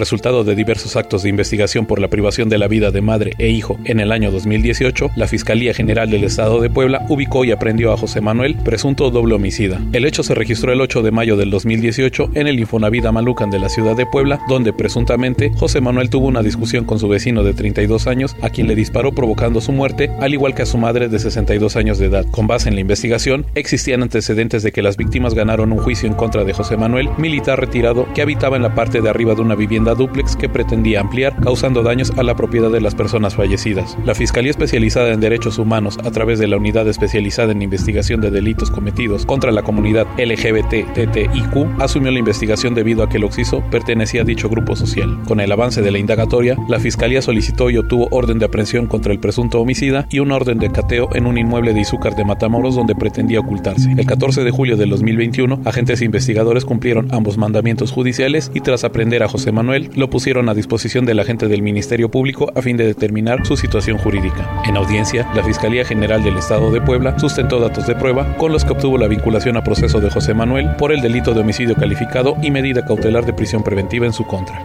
Resultado 0.00 0.44
de 0.44 0.54
diversos 0.54 0.96
actos 0.96 1.24
de 1.24 1.28
investigación 1.28 1.84
por 1.84 2.00
la 2.00 2.08
privación 2.08 2.48
de 2.48 2.56
la 2.56 2.68
vida 2.68 2.90
de 2.90 3.02
madre 3.02 3.34
e 3.36 3.50
hijo 3.50 3.78
en 3.84 4.00
el 4.00 4.12
año 4.12 4.30
2018, 4.30 5.10
la 5.14 5.26
Fiscalía 5.26 5.74
General 5.74 6.08
del 6.08 6.24
Estado 6.24 6.58
de 6.62 6.70
Puebla 6.70 7.04
ubicó 7.10 7.44
y 7.44 7.52
aprendió 7.52 7.92
a 7.92 7.98
José 7.98 8.22
Manuel, 8.22 8.56
presunto 8.64 9.10
doble 9.10 9.34
homicida. 9.34 9.78
El 9.92 10.06
hecho 10.06 10.22
se 10.22 10.34
registró 10.34 10.72
el 10.72 10.80
8 10.80 11.02
de 11.02 11.10
mayo 11.10 11.36
del 11.36 11.50
2018 11.50 12.30
en 12.32 12.46
el 12.46 12.58
Infonavida 12.58 13.12
Malucan 13.12 13.50
de 13.50 13.58
la 13.58 13.68
ciudad 13.68 13.94
de 13.94 14.06
Puebla, 14.06 14.40
donde 14.48 14.72
presuntamente 14.72 15.52
José 15.58 15.82
Manuel 15.82 16.08
tuvo 16.08 16.28
una 16.28 16.42
discusión 16.42 16.86
con 16.86 16.98
su 16.98 17.06
vecino 17.06 17.42
de 17.42 17.52
32 17.52 18.06
años, 18.06 18.34
a 18.40 18.48
quien 18.48 18.68
le 18.68 18.76
disparó 18.76 19.12
provocando 19.12 19.60
su 19.60 19.72
muerte, 19.72 20.10
al 20.18 20.32
igual 20.32 20.54
que 20.54 20.62
a 20.62 20.66
su 20.66 20.78
madre 20.78 21.10
de 21.10 21.18
62 21.18 21.76
años 21.76 21.98
de 21.98 22.06
edad. 22.06 22.24
Con 22.30 22.46
base 22.46 22.70
en 22.70 22.74
la 22.74 22.80
investigación, 22.80 23.44
existían 23.54 24.00
antecedentes 24.00 24.62
de 24.62 24.72
que 24.72 24.80
las 24.80 24.96
víctimas 24.96 25.34
ganaron 25.34 25.72
un 25.72 25.78
juicio 25.78 26.08
en 26.08 26.14
contra 26.14 26.44
de 26.44 26.54
José 26.54 26.78
Manuel, 26.78 27.10
militar 27.18 27.60
retirado 27.60 28.08
que 28.14 28.22
habitaba 28.22 28.56
en 28.56 28.62
la 28.62 28.74
parte 28.74 29.02
de 29.02 29.10
arriba 29.10 29.34
de 29.34 29.42
una 29.42 29.56
vivienda 29.56 29.89
vivienda 29.90 29.94
dúplex 29.94 30.36
que 30.36 30.48
pretendía 30.48 31.00
ampliar, 31.00 31.36
causando 31.42 31.82
daños 31.82 32.12
a 32.16 32.22
la 32.22 32.36
propiedad 32.36 32.70
de 32.70 32.80
las 32.80 32.94
personas 32.94 33.34
fallecidas. 33.34 33.96
La 34.04 34.14
Fiscalía 34.14 34.50
Especializada 34.50 35.12
en 35.12 35.20
Derechos 35.20 35.58
Humanos, 35.58 35.98
a 36.04 36.10
través 36.10 36.38
de 36.38 36.46
la 36.46 36.56
Unidad 36.56 36.88
Especializada 36.88 37.52
en 37.52 37.62
Investigación 37.62 38.20
de 38.20 38.30
Delitos 38.30 38.70
Cometidos 38.70 39.26
contra 39.26 39.52
la 39.52 39.62
comunidad 39.62 40.06
LGBT-TTIQ, 40.18 41.80
asumió 41.80 42.10
la 42.10 42.18
investigación 42.18 42.74
debido 42.74 43.02
a 43.02 43.08
que 43.08 43.16
el 43.16 43.24
occiso 43.24 43.62
pertenecía 43.70 44.22
a 44.22 44.24
dicho 44.24 44.48
grupo 44.48 44.76
social. 44.76 45.18
Con 45.26 45.40
el 45.40 45.52
avance 45.52 45.82
de 45.82 45.90
la 45.90 45.98
indagatoria, 45.98 46.56
la 46.68 46.78
Fiscalía 46.78 47.22
solicitó 47.22 47.70
y 47.70 47.76
obtuvo 47.76 48.08
orden 48.10 48.38
de 48.38 48.46
aprehensión 48.46 48.86
contra 48.86 49.12
el 49.12 49.18
presunto 49.18 49.60
homicida 49.60 50.06
y 50.10 50.20
un 50.20 50.32
orden 50.32 50.58
de 50.58 50.70
cateo 50.70 51.08
en 51.14 51.26
un 51.26 51.38
inmueble 51.38 51.72
de 51.72 51.80
Izúcar 51.80 52.14
de 52.14 52.24
Matamoros 52.24 52.74
donde 52.74 52.94
pretendía 52.94 53.40
ocultarse. 53.40 53.90
El 53.96 54.06
14 54.06 54.44
de 54.44 54.50
julio 54.50 54.76
de 54.76 54.86
2021, 54.86 55.62
agentes 55.64 56.02
investigadores 56.02 56.64
cumplieron 56.64 57.08
ambos 57.12 57.38
mandamientos 57.38 57.92
judiciales 57.92 58.50
y 58.54 58.60
tras 58.60 58.84
aprender 58.84 59.22
a 59.22 59.28
José 59.28 59.52
Manuel, 59.52 59.69
lo 59.78 60.10
pusieron 60.10 60.48
a 60.48 60.54
disposición 60.54 61.04
del 61.04 61.20
agente 61.20 61.48
del 61.48 61.62
Ministerio 61.62 62.10
Público 62.10 62.50
a 62.54 62.62
fin 62.62 62.76
de 62.76 62.86
determinar 62.86 63.46
su 63.46 63.56
situación 63.56 63.98
jurídica. 63.98 64.62
En 64.66 64.76
audiencia, 64.76 65.28
la 65.34 65.44
Fiscalía 65.44 65.84
General 65.84 66.22
del 66.22 66.36
Estado 66.36 66.70
de 66.70 66.80
Puebla 66.80 67.18
sustentó 67.18 67.60
datos 67.60 67.86
de 67.86 67.94
prueba 67.94 68.36
con 68.36 68.52
los 68.52 68.64
que 68.64 68.72
obtuvo 68.72 68.98
la 68.98 69.08
vinculación 69.08 69.56
a 69.56 69.64
proceso 69.64 70.00
de 70.00 70.10
José 70.10 70.34
Manuel 70.34 70.70
por 70.76 70.92
el 70.92 71.00
delito 71.00 71.34
de 71.34 71.40
homicidio 71.40 71.74
calificado 71.74 72.36
y 72.42 72.50
medida 72.50 72.84
cautelar 72.84 73.24
de 73.24 73.32
prisión 73.32 73.62
preventiva 73.62 74.06
en 74.06 74.12
su 74.12 74.26
contra. 74.26 74.62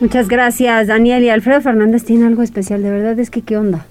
Muchas 0.00 0.28
gracias, 0.28 0.88
Daniel. 0.88 1.24
Y 1.24 1.30
Alfredo 1.30 1.60
Fernández 1.60 2.04
tiene 2.04 2.26
algo 2.26 2.42
especial, 2.42 2.82
de 2.82 2.90
verdad 2.90 3.18
es 3.18 3.30
que 3.30 3.42
qué 3.42 3.56
onda 3.56 3.86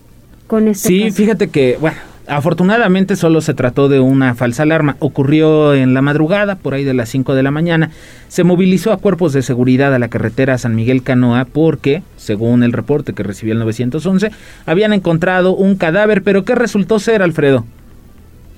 con 0.47 0.67
este 0.67 0.87
Sí, 0.87 1.11
fíjate 1.11 1.49
que, 1.49 1.77
bueno, 1.79 1.97
Afortunadamente 2.27 3.15
solo 3.15 3.39
se 3.41 3.53
trató 3.53 3.87
de 3.87 3.99
una 3.99 4.33
falsa 4.33 4.63
alarma. 4.63 4.95
Ocurrió 4.99 5.75
en 5.75 5.93
la 5.93 6.01
madrugada, 6.01 6.55
por 6.55 6.73
ahí 6.73 6.83
de 6.83 6.95
las 6.95 7.09
5 7.09 7.35
de 7.35 7.43
la 7.43 7.51
mañana. 7.51 7.91
Se 8.29 8.43
movilizó 8.43 8.91
a 8.91 8.97
cuerpos 8.97 9.31
de 9.33 9.43
seguridad 9.43 9.93
a 9.93 9.99
la 9.99 10.07
carretera 10.07 10.57
San 10.57 10.75
Miguel 10.75 11.03
Canoa 11.03 11.45
porque, 11.45 12.01
según 12.15 12.63
el 12.63 12.73
reporte 12.73 13.13
que 13.13 13.21
recibió 13.21 13.53
el 13.53 13.59
911, 13.59 14.31
habían 14.65 14.93
encontrado 14.93 15.53
un 15.55 15.75
cadáver, 15.75 16.23
pero 16.23 16.43
¿qué 16.45 16.55
resultó 16.55 16.97
ser, 16.97 17.21
Alfredo? 17.21 17.63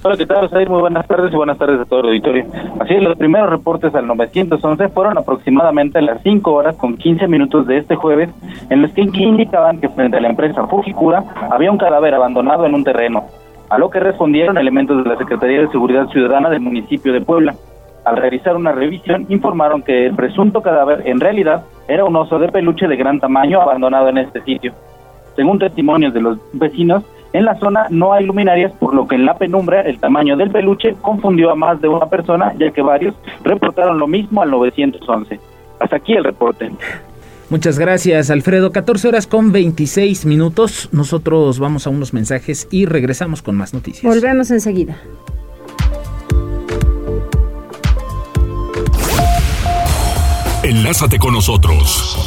Hola, 0.03 0.15
¿qué 0.15 0.25
tal? 0.25 0.49
Muy 0.69 0.80
buenas 0.80 1.06
tardes 1.06 1.34
y 1.34 1.36
buenas 1.36 1.58
tardes 1.58 1.82
a 1.82 1.86
todo 1.86 1.99
el 2.01 2.06
auditorio. 2.08 2.45
Así 2.80 2.93
es, 2.93 3.03
los 3.03 3.17
primeros 3.17 3.49
reportes 3.49 3.93
al 3.95 4.08
911 4.08 4.88
fueron 4.89 5.17
aproximadamente 5.17 6.01
las 6.01 6.21
5 6.23 6.53
horas 6.53 6.77
con 6.77 6.95
15 6.95 7.27
minutos 7.27 7.67
de 7.67 7.80
este 7.80 7.95
jueves, 7.95 8.30
en 8.69 8.82
los 8.84 8.91
que 8.91 9.01
indicaban 9.01 9.82
que 9.82 9.89
frente 9.89 10.17
a 10.17 10.21
la 10.21 10.30
empresa 10.30 10.65
Fujikura 10.67 11.25
había 11.51 11.69
un 11.69 11.77
cadáver 11.77 12.13
abandonado 12.13 12.65
en 12.65 12.75
un 12.75 12.86
terreno 12.86 13.25
a 13.69 13.77
lo 13.77 13.89
que 13.89 13.99
respondieron 13.99 14.58
elementos 14.58 15.03
de 15.03 15.10
la 15.10 15.17
Secretaría 15.17 15.62
de 15.62 15.69
Seguridad 15.69 16.08
Ciudadana 16.08 16.49
del 16.49 16.62
municipio 16.62 17.13
de 17.13 17.21
Puebla. 17.21 17.56
Al 18.06 18.17
realizar 18.17 18.56
una 18.56 18.71
revisión, 18.71 19.25
informaron 19.30 19.82
que 19.82 20.06
el 20.06 20.15
presunto 20.15 20.62
cadáver 20.62 21.03
en 21.06 21.19
realidad 21.19 21.65
era 21.88 22.06
un 22.06 22.15
oso 22.15 22.39
de 22.39 22.47
peluche 22.47 22.88
de 22.88 22.95
gran 22.95 23.19
tamaño 23.19 23.62
abandonado 23.62 24.08
en 24.10 24.19
este 24.19 24.41
sitio. 24.43 24.73
Según 25.36 25.60
testimonios 25.60 26.13
de 26.13 26.21
los 26.21 26.39
vecinos, 26.53 27.03
en 27.34 27.43
la 27.45 27.56
zona 27.56 27.88
no 27.89 28.13
hay 28.13 28.25
luminarias, 28.25 28.71
por 28.73 28.93
lo 28.93 29.08
que 29.08 29.15
en 29.15 29.25
la 29.25 29.38
penumbra 29.38 29.82
el 29.82 29.99
tamaño 29.99 30.38
del 30.38 30.49
peluche 30.49 30.95
confundió 31.01 31.51
a 31.51 31.56
más 31.56 31.82
de 31.82 31.89
una 31.89 32.06
persona, 32.06 32.53
ya 32.58 32.71
que 32.71 32.82
varios 32.82 33.13
reportaron 33.43 33.99
lo 33.99 34.08
mismo 34.08 34.41
al 34.41 34.51
911. 34.51 35.39
Hasta 35.80 35.95
aquí 35.97 36.13
el 36.13 36.23
reporte. 36.23 36.71
Muchas 37.50 37.80
gracias, 37.80 38.30
Alfredo. 38.30 38.72
14 38.72 39.08
horas 39.08 39.28
con 39.28 39.52
26 39.52 40.26
minutos. 40.26 40.90
Nosotros 40.92 41.60
vamos 41.60 41.88
a 41.88 41.90
unos 41.90 42.14
mensajes 42.14 42.68
y 42.72 42.86
regresamos 42.86 43.42
con 43.42 43.56
más 43.56 43.74
noticias. 43.74 44.04
Volvemos 44.04 44.52
enseguida. 44.52 44.98
Enlázate 50.64 51.18
con 51.18 51.34
nosotros. 51.34 52.18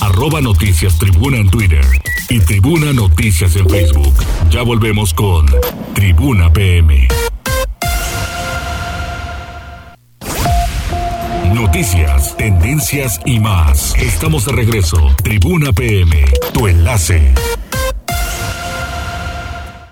Arroba 0.00 0.40
Noticias 0.40 0.98
Tribuna 0.98 1.36
en 1.36 1.50
Twitter 1.50 1.84
y 2.30 2.40
Tribuna 2.40 2.94
Noticias 2.94 3.56
en 3.56 3.68
Facebook. 3.68 4.14
Ya 4.50 4.62
volvemos 4.62 5.12
con 5.12 5.46
Tribuna 5.94 6.50
PM. 6.50 7.08
Noticias, 11.68 12.34
tendencias 12.38 13.20
y 13.26 13.38
más. 13.38 13.94
Estamos 14.00 14.46
de 14.46 14.52
regreso. 14.52 14.96
Tribuna 15.22 15.70
PM, 15.70 16.24
tu 16.54 16.66
enlace. 16.66 17.20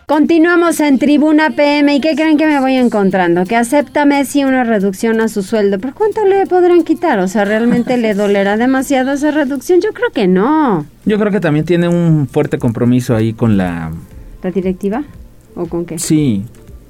Continuamos 0.07 0.81
en 0.81 0.99
Tribuna 0.99 1.51
PM 1.51 1.95
y 1.95 2.01
¿qué 2.01 2.15
creen 2.15 2.39
que 2.39 2.47
me 2.47 2.61
voy 2.61 2.77
encontrando? 2.77 3.45
Que 3.45 3.57
acepta 3.57 4.07
Messi 4.07 4.43
una 4.43 4.65
reducción 4.65 5.21
a 5.21 5.29
su 5.29 5.43
sueldo. 5.43 5.79
¿Pero 5.79 5.95
cuánto 5.95 6.25
le 6.25 6.47
podrán 6.47 6.83
quitar? 6.83 7.19
O 7.19 7.29
sea, 7.29 7.45
¿realmente 7.45 7.99
le 7.99 8.15
dolerá 8.15 8.57
demasiado 8.57 9.13
esa 9.13 9.31
reducción? 9.31 9.83
Yo 9.83 9.93
creo 9.93 10.11
que 10.13 10.27
no. 10.27 10.87
Yo 11.05 11.19
creo 11.19 11.31
que 11.31 11.41
también 11.41 11.67
tiene 11.67 11.89
un 11.89 12.27
fuerte 12.27 12.59
compromiso 12.59 13.15
ahí 13.15 13.35
con 13.35 13.59
la... 13.59 13.93
¿La 14.43 14.51
directiva? 14.51 15.05
¿O 15.55 15.67
con 15.67 15.85
qué? 15.85 15.99
Sí, 15.99 16.43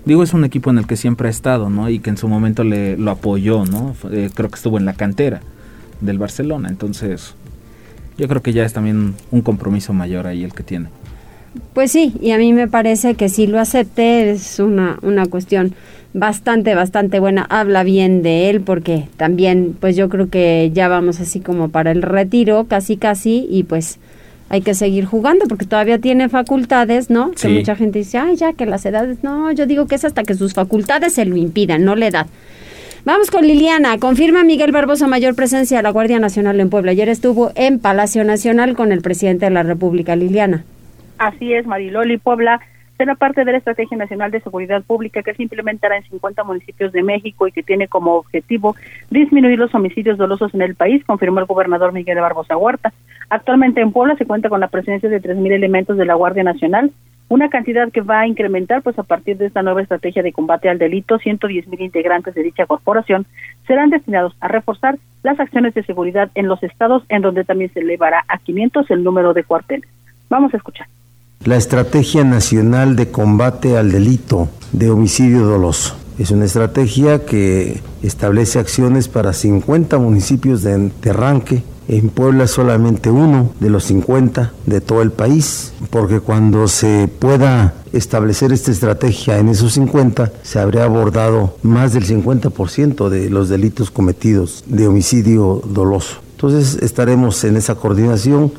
Digo, 0.07 0.23
es 0.23 0.33
un 0.33 0.45
equipo 0.45 0.71
en 0.71 0.79
el 0.79 0.87
que 0.87 0.97
siempre 0.97 1.27
ha 1.27 1.31
estado, 1.31 1.69
¿no? 1.69 1.91
Y 1.91 1.99
que 1.99 2.11
en 2.11 2.17
su 2.17 2.29
momento 2.29 2.63
le, 2.63 2.97
lo 2.97 3.11
apoyó, 3.11 3.65
¿no? 3.65 3.95
Eh, 4.13 4.31
creo 4.33 4.49
que 4.49 4.55
estuvo 4.55 4.79
en 4.79 4.85
la 4.85 4.95
cantera 4.95 5.41
del 6.01 6.17
Barcelona. 6.17 6.69
Entonces, 6.69 7.35
yo 8.17 8.29
creo 8.29 8.41
que 8.41 8.53
ya 8.53 8.65
es 8.65 8.73
también 8.73 9.15
un 9.33 9.41
compromiso 9.43 9.93
mayor 9.93 10.29
ahí 10.29 10.45
el 10.45 10.55
que 10.55 10.63
tiene. 10.63 10.89
Pues 11.75 11.91
sí, 11.91 12.15
y 12.21 12.31
a 12.31 12.39
mí 12.39 12.53
me 12.53 12.69
parece 12.69 13.15
que 13.15 13.29
si 13.29 13.49
lo 13.49 13.59
acepte 13.59 14.31
es 14.31 14.61
una, 14.61 14.99
una 15.03 15.27
cuestión 15.27 15.75
bastante, 16.15 16.77
bastante 16.77 17.19
buena. 17.19 17.45
Habla 17.49 17.83
bien 17.83 18.23
de 18.23 18.49
él 18.49 18.61
porque 18.61 19.09
también, 19.17 19.77
pues 19.79 19.97
yo 19.97 20.09
creo 20.09 20.29
que 20.29 20.71
ya 20.73 20.87
vamos 20.87 21.19
así 21.19 21.41
como 21.41 21.71
para 21.71 21.91
el 21.91 22.03
retiro, 22.03 22.67
casi, 22.69 22.97
casi, 22.97 23.47
y 23.51 23.65
pues 23.65 23.99
hay 24.49 24.61
que 24.61 24.75
seguir 24.75 25.05
jugando 25.05 25.47
porque 25.49 25.67
todavía 25.67 25.99
tiene 25.99 26.29
facultades, 26.29 27.11
¿no? 27.11 27.33
Que 27.33 27.49
mucha 27.49 27.75
gente 27.77 27.99
dice, 28.01 28.19
ay, 28.19 28.37
ya 28.37 28.53
que 28.53 28.67
las 28.67 28.87
edades, 28.87 29.23
no, 29.23 29.51
yo 29.53 29.67
digo 29.67 29.87
que 29.87 29.97
es 29.97 30.05
hasta 30.05 30.23
que 30.23 30.35
sus 30.35 30.55
facultades 30.55 31.15
se 31.15 31.25
lo 31.25 31.37
impidan, 31.37 31.85
no 31.85 31.97
la 31.97 32.07
edad. 32.07 32.27
Vamos 33.05 33.31
con 33.31 33.47
Liliana. 33.47 33.99
Confirma 33.99 34.43
Miguel 34.43 34.73
Barbosa 34.73 35.07
mayor 35.07 35.37
presencia 35.37 35.77
de 35.77 35.83
la 35.85 35.91
Guardia 35.91 36.19
Nacional 36.19 36.59
en 36.59 36.71
Puebla. 36.71 36.91
Ayer 36.91 37.09
estuvo 37.09 37.53
en 37.55 37.79
Palacio 37.79 38.25
Nacional 38.25 38.75
con 38.75 38.91
el 38.91 39.01
presidente 39.01 39.47
de 39.47 39.53
la 39.53 39.63
República, 39.63 40.17
Liliana. 40.17 40.65
Así 41.19 41.53
es, 41.53 41.67
Mariloli 41.67 42.19
Puebla 42.19 42.61
será 42.97 43.15
parte 43.15 43.45
de 43.45 43.53
la 43.53 43.59
Estrategia 43.59 43.97
Nacional 43.97 44.31
de 44.31 44.41
Seguridad 44.41 44.83
Pública 44.83 45.23
que 45.23 45.35
se 45.35 45.43
implementará 45.43 45.97
en 45.97 46.05
50 46.05 46.45
municipios 46.45 46.93
de 46.93 47.03
México 47.03 47.47
y 47.47 47.53
que 47.53 47.63
tiene 47.63 47.89
como 47.89 48.15
objetivo 48.15 48.75
disminuir 49.11 49.59
los 49.59 49.75
homicidios 49.75 50.19
dolosos 50.19 50.55
en 50.55 50.63
el 50.63 50.75
país, 50.75 51.05
confirmó 51.05 51.41
el 51.41 51.47
gobernador 51.47 51.93
Miguel 51.93 52.21
Barbosa 52.21 52.57
Huerta. 52.57 52.93
Actualmente 53.29 53.81
en 53.81 53.93
Puebla 53.93 54.17
se 54.17 54.27
cuenta 54.27 54.49
con 54.49 54.61
la 54.61 54.69
presencia 54.69 55.09
de 55.09 55.21
3.000 55.21 55.53
elementos 55.53 55.97
de 55.97 56.05
la 56.05 56.15
Guardia 56.15 56.45
Nacional, 56.45 56.93
una 57.29 57.49
cantidad 57.49 57.91
que 57.91 58.03
va 58.03 58.21
a 58.21 58.27
incrementar 58.27 58.83
pues 58.83 58.99
a 58.99 59.03
partir 59.03 59.37
de 59.37 59.47
esta 59.47 59.63
nueva 59.63 59.83
estrategia 59.83 60.23
de 60.23 60.33
combate 60.33 60.69
al 60.69 60.79
delito, 60.79 61.19
110.000 61.19 61.81
integrantes 61.81 62.35
de 62.35 62.43
dicha 62.43 62.67
corporación 62.67 63.27
serán 63.67 63.91
destinados 63.91 64.37
a 64.41 64.49
reforzar 64.49 64.97
las 65.25 65.41
acciones 65.41 65.75
de 65.75 65.83
seguridad 65.83 66.31
en 66.35 66.47
los 66.47 66.63
estados 66.63 67.03
en 67.09 67.23
donde 67.23 67.45
también 67.45 67.73
se 67.73 67.81
elevará 67.81 68.25
a 68.29 68.39
500 68.39 68.91
el 68.91 69.03
número 69.03 69.35
de 69.35 69.43
cuarteles. 69.43 69.89
Vamos 70.29 70.55
a 70.55 70.57
escuchar 70.57 70.87
la 71.47 71.57
Estrategia 71.57 72.25
Nacional 72.25 72.97
de 72.97 73.11
Combate 73.13 73.77
al 73.77 73.93
Delito 73.93 74.49
de 74.73 74.91
Homicidio 74.91 75.47
Doloso. 75.47 75.97
Es 76.19 76.33
una 76.33 76.45
estrategia 76.45 77.25
que 77.25 77.81
establece 78.03 78.59
acciones 78.59 79.07
para 79.09 79.33
50 79.33 79.99
municipios 79.99 80.63
de, 80.63 80.91
arranque. 81.09 81.63
En 81.89 82.09
Puebla 82.09 82.47
solamente 82.47 83.11
uno 83.11 83.53
de 83.61 83.71
los 83.71 83.85
50 83.85 84.53
de 84.67 84.81
todo 84.81 85.03
el 85.03 85.13
país, 85.13 85.73
porque 85.91 86.21
cuando 86.21 86.67
se 86.67 87.09
pueda 87.09 87.75
establecer 87.93 88.53
esta 88.53 88.73
estrategia 88.73 89.39
en 89.39 89.49
esos 89.49 89.75
50, 89.75 90.33
se 90.43 90.59
habría 90.59 90.85
abordado 90.85 91.57
más 91.63 91.93
del 91.93 92.05
50% 92.05 93.09
de 93.09 93.31
los 93.31 93.49
delitos 93.49 93.91
cometidos 93.91 94.65
de 94.67 94.89
homicidio 94.89 95.63
doloso. 95.65 96.21
Entonces 96.33 96.83
estaremos 96.83 97.45
en 97.45 97.57
esa 97.57 97.77
coordinación 97.77 98.53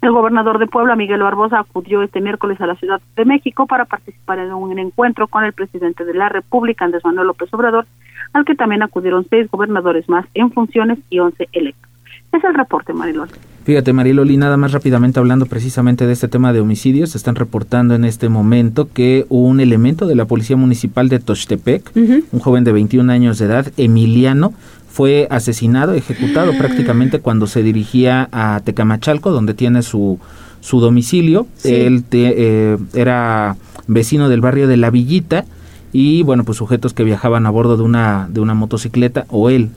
el 0.00 0.12
gobernador 0.12 0.60
de 0.60 0.68
Puebla, 0.68 0.94
Miguel 0.94 1.22
Barbosa, 1.22 1.58
acudió 1.58 2.02
este 2.02 2.20
miércoles 2.20 2.60
a 2.60 2.66
la 2.66 2.76
Ciudad 2.76 3.00
de 3.16 3.24
México 3.24 3.66
para 3.66 3.84
participar 3.84 4.38
en 4.38 4.52
un 4.52 4.78
encuentro 4.78 5.26
con 5.26 5.42
el 5.42 5.52
presidente 5.52 6.04
de 6.04 6.14
la 6.14 6.28
República, 6.28 6.84
Andrés 6.84 7.04
Manuel 7.04 7.26
López 7.26 7.52
Obrador, 7.52 7.84
al 8.32 8.44
que 8.44 8.54
también 8.54 8.84
acudieron 8.84 9.26
seis 9.28 9.50
gobernadores 9.50 10.08
más 10.08 10.24
en 10.34 10.52
funciones 10.52 11.00
y 11.10 11.18
once 11.18 11.48
electos. 11.50 11.87
Es 12.32 12.44
el 12.44 12.54
reporte, 12.54 12.92
Mariloli. 12.92 13.32
Fíjate, 13.64 13.92
Mariloli, 13.92 14.36
nada 14.36 14.56
más 14.56 14.72
rápidamente 14.72 15.18
hablando 15.18 15.46
precisamente 15.46 16.06
de 16.06 16.12
este 16.12 16.28
tema 16.28 16.52
de 16.52 16.60
homicidios, 16.60 17.14
están 17.14 17.34
reportando 17.34 17.94
en 17.94 18.04
este 18.04 18.28
momento 18.28 18.88
que 18.92 19.26
un 19.28 19.60
elemento 19.60 20.06
de 20.06 20.14
la 20.14 20.24
Policía 20.24 20.56
Municipal 20.56 21.08
de 21.08 21.18
Tochtepec, 21.18 21.90
un 21.94 22.40
joven 22.40 22.64
de 22.64 22.72
21 22.72 23.12
años 23.12 23.38
de 23.38 23.46
edad, 23.46 23.66
Emiliano, 23.76 24.52
fue 24.88 25.28
asesinado, 25.30 25.94
ejecutado 25.94 26.52
prácticamente 26.56 27.20
cuando 27.20 27.46
se 27.46 27.62
dirigía 27.62 28.28
a 28.32 28.60
Tecamachalco, 28.64 29.30
donde 29.30 29.54
tiene 29.54 29.82
su, 29.82 30.18
su 30.60 30.80
domicilio. 30.80 31.46
Él 31.62 32.04
eh, 32.10 32.76
era 32.94 33.56
vecino 33.86 34.28
del 34.28 34.40
barrio 34.40 34.66
de 34.66 34.76
La 34.76 34.90
Villita 34.90 35.44
y 35.92 36.22
bueno, 36.22 36.44
pues 36.44 36.58
sujetos 36.58 36.94
que 36.94 37.04
viajaban 37.04 37.46
a 37.46 37.50
bordo 37.50 37.76
de 37.76 37.82
una, 37.82 38.28
de 38.30 38.40
una 38.40 38.54
motocicleta 38.54 39.24
o 39.28 39.50
él 39.50 39.70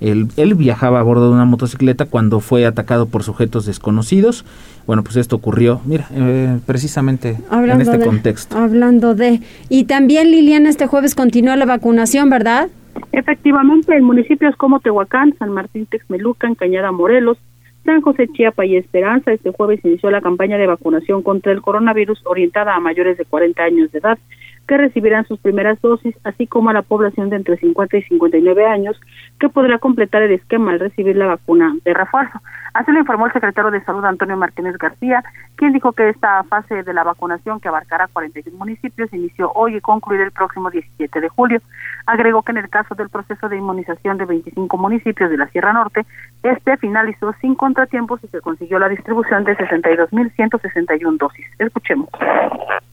Él, 0.00 0.28
él, 0.36 0.54
viajaba 0.54 1.00
a 1.00 1.02
bordo 1.02 1.28
de 1.28 1.34
una 1.34 1.46
motocicleta 1.46 2.04
cuando 2.04 2.40
fue 2.40 2.66
atacado 2.66 3.06
por 3.06 3.22
sujetos 3.22 3.64
desconocidos. 3.64 4.44
Bueno, 4.86 5.02
pues 5.02 5.16
esto 5.16 5.36
ocurrió, 5.36 5.80
mira, 5.84 6.06
eh, 6.12 6.58
precisamente 6.66 7.38
en 7.50 7.80
este 7.80 8.00
contexto. 8.00 8.56
Hablando 8.56 9.14
de... 9.14 9.40
Y 9.68 9.84
también, 9.84 10.30
Liliana, 10.30 10.68
este 10.68 10.86
jueves 10.86 11.14
continúa 11.14 11.56
la 11.56 11.64
vacunación, 11.64 12.28
¿verdad? 12.28 12.68
Efectivamente, 13.12 13.96
en 13.96 14.04
municipios 14.04 14.54
como 14.56 14.80
Tehuacán, 14.80 15.34
San 15.38 15.50
Martín 15.50 15.86
Texmelucan, 15.86 16.54
Cañada 16.54 16.92
Morelos, 16.92 17.38
San 17.84 18.00
José 18.00 18.28
Chiapa 18.28 18.66
y 18.66 18.76
Esperanza, 18.76 19.32
este 19.32 19.52
jueves 19.52 19.80
inició 19.84 20.10
la 20.10 20.20
campaña 20.20 20.58
de 20.58 20.66
vacunación 20.66 21.22
contra 21.22 21.52
el 21.52 21.62
coronavirus 21.62 22.20
orientada 22.26 22.74
a 22.74 22.80
mayores 22.80 23.16
de 23.16 23.24
40 23.24 23.62
años 23.62 23.92
de 23.92 23.98
edad 23.98 24.18
que 24.66 24.76
recibirán 24.76 25.26
sus 25.26 25.38
primeras 25.38 25.80
dosis, 25.80 26.14
así 26.24 26.46
como 26.46 26.70
a 26.70 26.72
la 26.72 26.82
población 26.82 27.30
de 27.30 27.36
entre 27.36 27.56
50 27.56 27.96
y 27.96 28.02
59 28.02 28.66
años, 28.66 29.00
que 29.38 29.48
podrá 29.48 29.78
completar 29.78 30.22
el 30.22 30.32
esquema 30.32 30.72
al 30.72 30.80
recibir 30.80 31.16
la 31.16 31.26
vacuna 31.26 31.74
de 31.84 31.94
refuerzo. 31.94 32.40
Así 32.74 32.92
lo 32.92 32.98
informó 32.98 33.26
el 33.26 33.32
secretario 33.32 33.70
de 33.70 33.82
Salud, 33.84 34.04
Antonio 34.04 34.36
Martínez 34.36 34.76
García, 34.76 35.22
quien 35.56 35.72
dijo 35.72 35.92
que 35.92 36.10
esta 36.10 36.42
fase 36.44 36.82
de 36.82 36.92
la 36.92 37.04
vacunación, 37.04 37.60
que 37.60 37.68
abarcará 37.68 38.08
46 38.12 38.54
municipios, 38.54 39.12
inició 39.12 39.50
hoy 39.54 39.76
y 39.76 39.80
concluirá 39.80 40.24
el 40.24 40.32
próximo 40.32 40.70
17 40.70 41.20
de 41.20 41.28
julio. 41.28 41.60
Agregó 42.06 42.42
que 42.42 42.52
en 42.52 42.58
el 42.58 42.68
caso 42.68 42.94
del 42.94 43.08
proceso 43.08 43.48
de 43.48 43.56
inmunización 43.56 44.18
de 44.18 44.26
25 44.26 44.76
municipios 44.76 45.30
de 45.30 45.38
la 45.38 45.48
Sierra 45.48 45.72
Norte, 45.72 46.04
este 46.42 46.76
finalizó 46.76 47.32
sin 47.40 47.54
contratiempos 47.54 48.22
y 48.24 48.28
se 48.28 48.40
consiguió 48.40 48.78
la 48.78 48.88
distribución 48.88 49.44
de 49.44 49.56
62.161 49.56 51.18
dosis. 51.18 51.46
Escuchemos. 51.58 52.08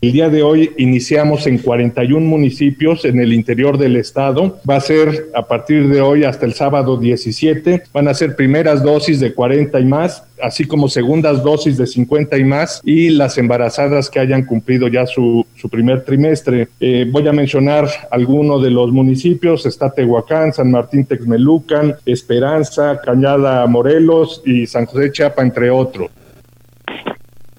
El 0.03 0.11
día 0.11 0.27
de 0.27 0.43
hoy 0.43 0.69
iniciamos 0.77 1.47
en 1.47 1.59
41 1.59 2.27
municipios 2.27 3.05
en 3.05 3.21
el 3.21 3.31
interior 3.31 3.77
del 3.77 3.95
estado. 3.95 4.59
Va 4.69 4.75
a 4.75 4.81
ser 4.81 5.29
a 5.33 5.47
partir 5.47 5.87
de 5.87 6.01
hoy 6.01 6.25
hasta 6.25 6.45
el 6.45 6.53
sábado 6.55 6.97
17. 6.97 7.83
Van 7.93 8.09
a 8.09 8.13
ser 8.13 8.35
primeras 8.35 8.83
dosis 8.83 9.21
de 9.21 9.33
40 9.33 9.79
y 9.79 9.85
más, 9.85 10.25
así 10.41 10.65
como 10.65 10.89
segundas 10.89 11.41
dosis 11.41 11.77
de 11.77 11.87
50 11.87 12.37
y 12.37 12.43
más 12.43 12.81
y 12.83 13.11
las 13.11 13.37
embarazadas 13.37 14.09
que 14.09 14.19
hayan 14.19 14.43
cumplido 14.43 14.89
ya 14.89 15.05
su, 15.05 15.45
su 15.55 15.69
primer 15.69 16.03
trimestre. 16.03 16.67
Eh, 16.81 17.07
voy 17.09 17.25
a 17.29 17.31
mencionar 17.31 17.87
algunos 18.11 18.61
de 18.61 18.71
los 18.71 18.91
municipios. 18.91 19.65
Está 19.65 19.89
Tehuacán, 19.89 20.51
San 20.51 20.69
Martín 20.69 21.05
Texmelucan, 21.05 21.95
Esperanza, 22.05 22.99
Cañada 23.01 23.65
Morelos 23.67 24.41
y 24.45 24.67
San 24.67 24.85
José 24.85 25.13
Chiapa, 25.13 25.43
entre 25.43 25.69
otros. 25.69 26.11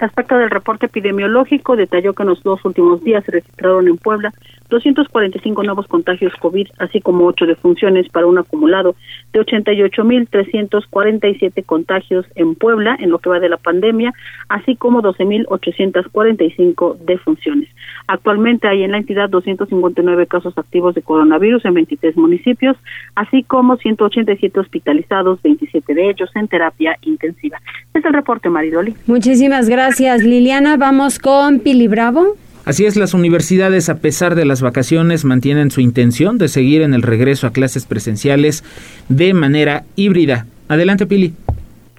Respecto 0.05 0.37
del 0.37 0.51
reporte 0.51 0.85
epidemiológico, 0.85 1.77
detalló 1.77 2.13
que 2.13 2.25
en 2.25 2.29
los 2.29 2.43
dos 2.43 2.63
últimos 2.67 3.03
días 3.03 3.25
se 3.25 3.33
registraron 3.33 3.89
en 3.89 3.97
Puebla 3.97 4.35
245 4.75 5.63
nuevos 5.63 5.87
contagios 5.87 6.35
COVID, 6.41 6.67
así 6.79 7.01
como 7.01 7.27
8 7.27 7.47
defunciones 7.47 8.09
para 8.09 8.27
un 8.27 8.39
acumulado 8.39 8.97
de 9.33 9.39
88.347 9.41 11.65
contagios 11.65 12.27
en 12.35 12.57
Puebla 12.57 12.97
en 12.99 13.11
lo 13.11 13.21
que 13.21 13.31
va 13.31 13.39
de 13.39 13.49
la 13.49 13.57
pandemia, 13.57 14.13
así 14.49 14.75
como 14.75 15.01
12.845 15.01 16.99
defunciones. 16.99 17.69
Actualmente 18.09 18.67
hay 18.67 18.83
en 18.83 18.91
la 18.91 18.99
entidad 18.99 19.31
259 19.31 20.27
casos 20.27 20.59
activos 20.59 20.97
de 20.97 21.03
coronavirus 21.03 21.65
en 21.67 21.75
23 21.75 22.17
municipios, 22.17 22.77
así 23.15 23.45
como 23.45 23.77
187 23.77 24.59
hospitalizados, 24.59 25.41
27 25.43 25.95
de 25.95 26.11
ellos 26.11 26.31
en 26.35 26.49
terapia 26.49 26.99
intensiva. 27.03 27.61
Es 27.95 28.05
el 28.05 28.13
reporte, 28.13 28.51
Maridoli. 28.51 28.97
Muchísimas 29.07 29.69
gracias, 29.69 30.25
Liliana. 30.25 30.77
Vamos 30.77 31.21
con 31.21 31.61
Pili 31.61 31.87
Bravo. 31.87 32.35
Así 32.67 32.87
es, 32.87 32.97
las 32.97 33.13
universidades, 33.13 33.91
a 33.91 33.97
pesar 33.97 34.35
de 34.35 34.47
las 34.47 34.63
vacaciones, 34.63 35.27
mantienen 35.27 35.71
su 35.71 35.83
intención 35.83 36.39
de 36.39 36.49
seguir 36.49 36.81
en 36.81 36.95
el 36.95 37.03
regreso 37.03 37.47
a 37.47 37.53
clases 37.53 37.87
presenciales 37.87 38.65
de 39.11 39.35
manera 39.35 39.83
híbrida. 39.97 40.47
Adelante, 40.69 41.07
Pili. 41.07 41.35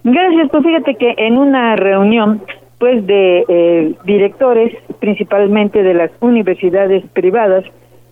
Gracias, 0.04 0.50
pues 0.52 0.64
fíjate 0.64 0.96
que 0.96 1.14
en 1.18 1.38
una 1.38 1.76
reunión 1.76 2.42
pues 2.80 3.06
de 3.06 3.46
eh, 3.48 3.94
directores, 4.06 4.76
principalmente 5.00 5.82
de 5.82 5.94
las 5.94 6.12
universidades 6.20 7.04
privadas, 7.14 7.64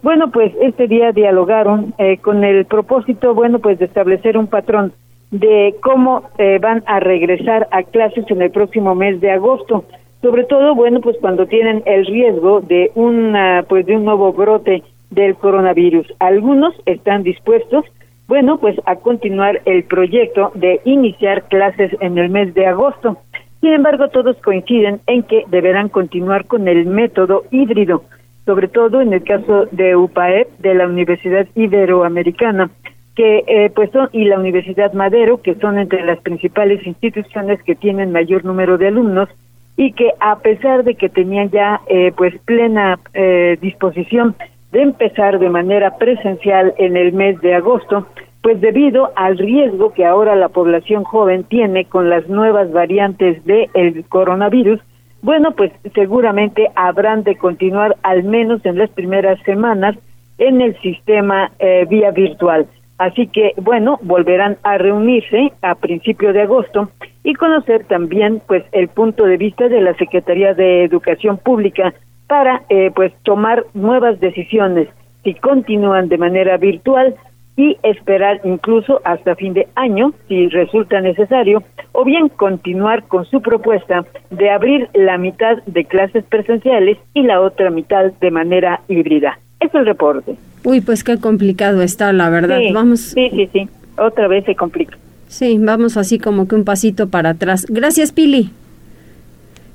bueno, 0.03 0.31
pues 0.31 0.53
este 0.61 0.87
día 0.87 1.11
dialogaron 1.11 1.93
eh, 1.97 2.17
con 2.17 2.43
el 2.43 2.65
propósito, 2.65 3.33
bueno, 3.33 3.59
pues 3.59 3.79
de 3.79 3.85
establecer 3.85 4.37
un 4.37 4.47
patrón 4.47 4.93
de 5.31 5.75
cómo 5.81 6.29
eh, 6.37 6.59
van 6.61 6.83
a 6.85 6.99
regresar 6.99 7.67
a 7.71 7.83
clases 7.83 8.25
en 8.29 8.41
el 8.41 8.51
próximo 8.51 8.93
mes 8.95 9.19
de 9.19 9.31
agosto 9.31 9.85
sobre 10.23 10.45
todo 10.45 10.73
bueno 10.73 11.01
pues 11.01 11.17
cuando 11.19 11.45
tienen 11.45 11.83
el 11.86 12.05
riesgo 12.05 12.62
de 12.62 12.91
una 12.95 13.65
pues 13.67 13.86
de 13.86 13.97
un 13.97 14.05
nuevo 14.05 14.31
brote 14.31 14.81
del 15.12 15.36
coronavirus. 15.36 16.07
Algunos 16.19 16.73
están 16.86 17.23
dispuestos 17.23 17.86
bueno 18.27 18.57
pues 18.57 18.79
a 18.86 18.95
continuar 18.95 19.62
el 19.65 19.83
proyecto 19.83 20.51
de 20.55 20.79
iniciar 20.86 21.43
clases 21.49 21.91
en 21.99 22.17
el 22.17 22.29
mes 22.29 22.53
de 22.53 22.65
agosto. 22.65 23.17
Sin 23.59 23.73
embargo 23.73 24.07
todos 24.07 24.38
coinciden 24.38 25.01
en 25.07 25.23
que 25.23 25.43
deberán 25.49 25.89
continuar 25.89 26.45
con 26.45 26.69
el 26.69 26.86
método 26.86 27.43
híbrido 27.51 28.03
sobre 28.45 28.69
todo 28.69 29.01
en 29.01 29.13
el 29.13 29.23
caso 29.23 29.67
de 29.71 29.95
UPAEP 29.95 30.57
de 30.59 30.73
la 30.73 30.88
Universidad 30.88 31.47
Iberoamericana 31.53 32.71
que 33.15 33.43
eh, 33.45 33.69
pues 33.75 33.91
son 33.91 34.09
y 34.13 34.23
la 34.23 34.39
Universidad 34.39 34.93
Madero 34.93 35.41
que 35.41 35.55
son 35.55 35.77
entre 35.77 36.05
las 36.05 36.19
principales 36.21 36.86
instituciones 36.88 37.62
que 37.63 37.75
tienen 37.75 38.13
mayor 38.13 38.45
número 38.45 38.77
de 38.77 38.88
alumnos 38.88 39.27
y 39.75 39.93
que 39.93 40.12
a 40.19 40.39
pesar 40.39 40.83
de 40.83 40.95
que 40.95 41.09
tenían 41.09 41.49
ya 41.49 41.81
eh, 41.88 42.12
pues 42.15 42.33
plena 42.45 42.99
eh, 43.13 43.57
disposición 43.62 44.36
de 44.71 44.81
empezar 44.81 45.39
de 45.39 45.49
manera 45.49 45.97
presencial 45.97 46.73
en 46.77 46.97
el 46.97 47.13
mes 47.13 47.39
de 47.41 47.55
agosto, 47.55 48.07
pues 48.41 48.59
debido 48.59 49.12
al 49.15 49.38
riesgo 49.38 49.93
que 49.93 50.05
ahora 50.05 50.36
la 50.36 50.49
población 50.49 51.03
joven 51.03 51.43
tiene 51.43 51.86
con 51.86 52.09
las 52.09 52.27
nuevas 52.27 52.71
variantes 52.71 53.43
del 53.45 53.69
el 53.73 54.03
coronavirus, 54.05 54.79
bueno, 55.21 55.51
pues 55.51 55.71
seguramente 55.95 56.69
habrán 56.75 57.23
de 57.23 57.38
continuar 57.38 57.95
al 58.03 58.23
menos 58.23 58.65
en 58.65 58.77
las 58.77 58.89
primeras 58.89 59.41
semanas 59.43 59.95
en 60.38 60.59
el 60.59 60.77
sistema 60.81 61.51
eh, 61.59 61.86
vía 61.89 62.12
virtual. 62.12 62.67
Así 62.97 63.27
que, 63.27 63.53
bueno, 63.58 63.99
volverán 64.01 64.58
a 64.63 64.77
reunirse 64.77 65.51
a 65.62 65.75
principio 65.75 66.32
de 66.32 66.41
agosto 66.41 66.89
y 67.23 67.34
conocer 67.34 67.86
también, 67.86 68.41
pues, 68.47 68.63
el 68.71 68.88
punto 68.88 69.25
de 69.25 69.38
vista 69.38 69.67
de 69.67 69.82
la 69.82 69.95
Secretaría 69.95 70.53
de 70.53 70.84
Educación 70.84 71.38
Pública 71.38 71.93
para, 72.27 72.63
eh, 72.69 72.91
pues, 72.95 73.13
tomar 73.23 73.65
nuevas 73.73 74.19
decisiones 74.19 74.88
si 75.23 75.34
continúan 75.36 76.10
de 76.10 76.17
manera 76.17 76.58
virtual 76.58 77.15
y 77.56 77.77
esperar 77.84 78.41
incluso 78.43 78.99
hasta 79.03 79.36
fin 79.36 79.53
de 79.53 79.67
año, 79.75 80.13
si 80.27 80.47
resulta 80.49 81.01
necesario, 81.01 81.63
o 81.91 82.03
bien 82.03 82.29
continuar 82.29 83.03
con 83.03 83.25
su 83.25 83.41
propuesta 83.41 84.06
de 84.32 84.49
abrir 84.49 84.89
la 84.93 85.17
mitad 85.17 85.58
de 85.65 85.86
clases 85.86 86.23
presenciales 86.25 86.97
y 87.13 87.23
la 87.23 87.41
otra 87.41 87.69
mitad 87.69 88.12
de 88.19 88.32
manera 88.32 88.82
híbrida. 88.88 89.38
Es 89.63 89.73
el 89.73 89.86
reporte. 89.86 90.36
Uy, 90.63 90.82
pues 90.82 91.04
qué 91.04 91.17
complicado 91.17 91.82
está, 91.82 92.12
la 92.13 92.30
verdad. 92.30 92.60
Sí, 92.60 92.71
vamos. 92.73 92.99
Sí, 92.99 93.30
sí, 93.32 93.49
sí. 93.52 93.69
Otra 93.97 94.28
vez 94.28 94.45
se 94.45 94.56
complica. 94.56 94.97
Sí, 95.28 95.58
vamos 95.60 95.97
así 95.97 96.19
como 96.19 96.47
que 96.47 96.56
un 96.56 96.63
pasito 96.63 97.10
para 97.10 97.30
atrás. 97.32 97.65
Gracias, 97.69 98.12
Pili. 98.12 98.52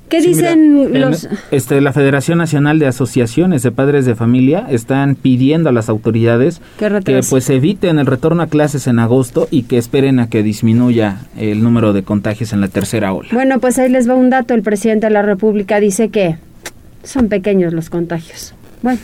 ¿Qué 0.09 0.21
dicen 0.21 0.99
los...? 0.99 1.29
este, 1.51 1.81
la 1.81 1.93
Federación 1.93 2.39
Nacional 2.39 2.79
de 2.79 2.87
Asociaciones 2.87 3.61
de 3.61 3.71
Padres 3.71 4.05
de 4.05 4.15
Familia 4.15 4.65
están 4.69 5.13
pidiendo 5.15 5.69
a 5.69 5.71
las 5.71 5.87
autoridades 5.87 6.61
que 7.05 7.21
pues 7.29 7.49
eviten 7.51 7.99
el 7.99 8.07
retorno 8.07 8.41
a 8.41 8.47
clases 8.47 8.87
en 8.87 8.97
agosto 8.97 9.47
y 9.51 9.63
que 9.63 9.77
esperen 9.77 10.19
a 10.19 10.27
que 10.27 10.41
disminuya 10.41 11.17
el 11.37 11.61
número 11.61 11.93
de 11.93 12.01
contagios 12.01 12.53
en 12.53 12.61
la 12.61 12.69
tercera 12.69 13.13
ola. 13.13 13.29
Bueno, 13.31 13.59
pues 13.59 13.77
ahí 13.77 13.89
les 13.89 14.09
va 14.09 14.15
un 14.15 14.31
dato. 14.31 14.55
El 14.55 14.63
presidente 14.63 15.05
de 15.05 15.13
la 15.13 15.21
República 15.21 15.79
dice 15.79 16.09
que 16.09 16.37
son 17.03 17.29
pequeños 17.29 17.73
los 17.73 17.91
contagios. 17.91 18.55
Bueno, 18.81 18.99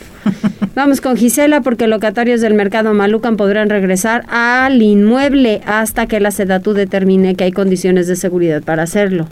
vamos 0.74 1.02
con 1.02 1.16
Gisela 1.16 1.60
porque 1.60 1.86
locatarios 1.86 2.40
del 2.40 2.54
mercado 2.54 2.94
Malucan 2.94 3.36
podrán 3.36 3.68
regresar 3.68 4.22
al 4.30 4.80
inmueble 4.80 5.60
hasta 5.66 6.06
que 6.06 6.18
la 6.18 6.30
SEDATU 6.30 6.72
determine 6.72 7.34
que 7.34 7.44
hay 7.44 7.52
condiciones 7.52 8.08
de 8.08 8.16
seguridad 8.16 8.62
para 8.62 8.84
hacerlo. 8.84 9.26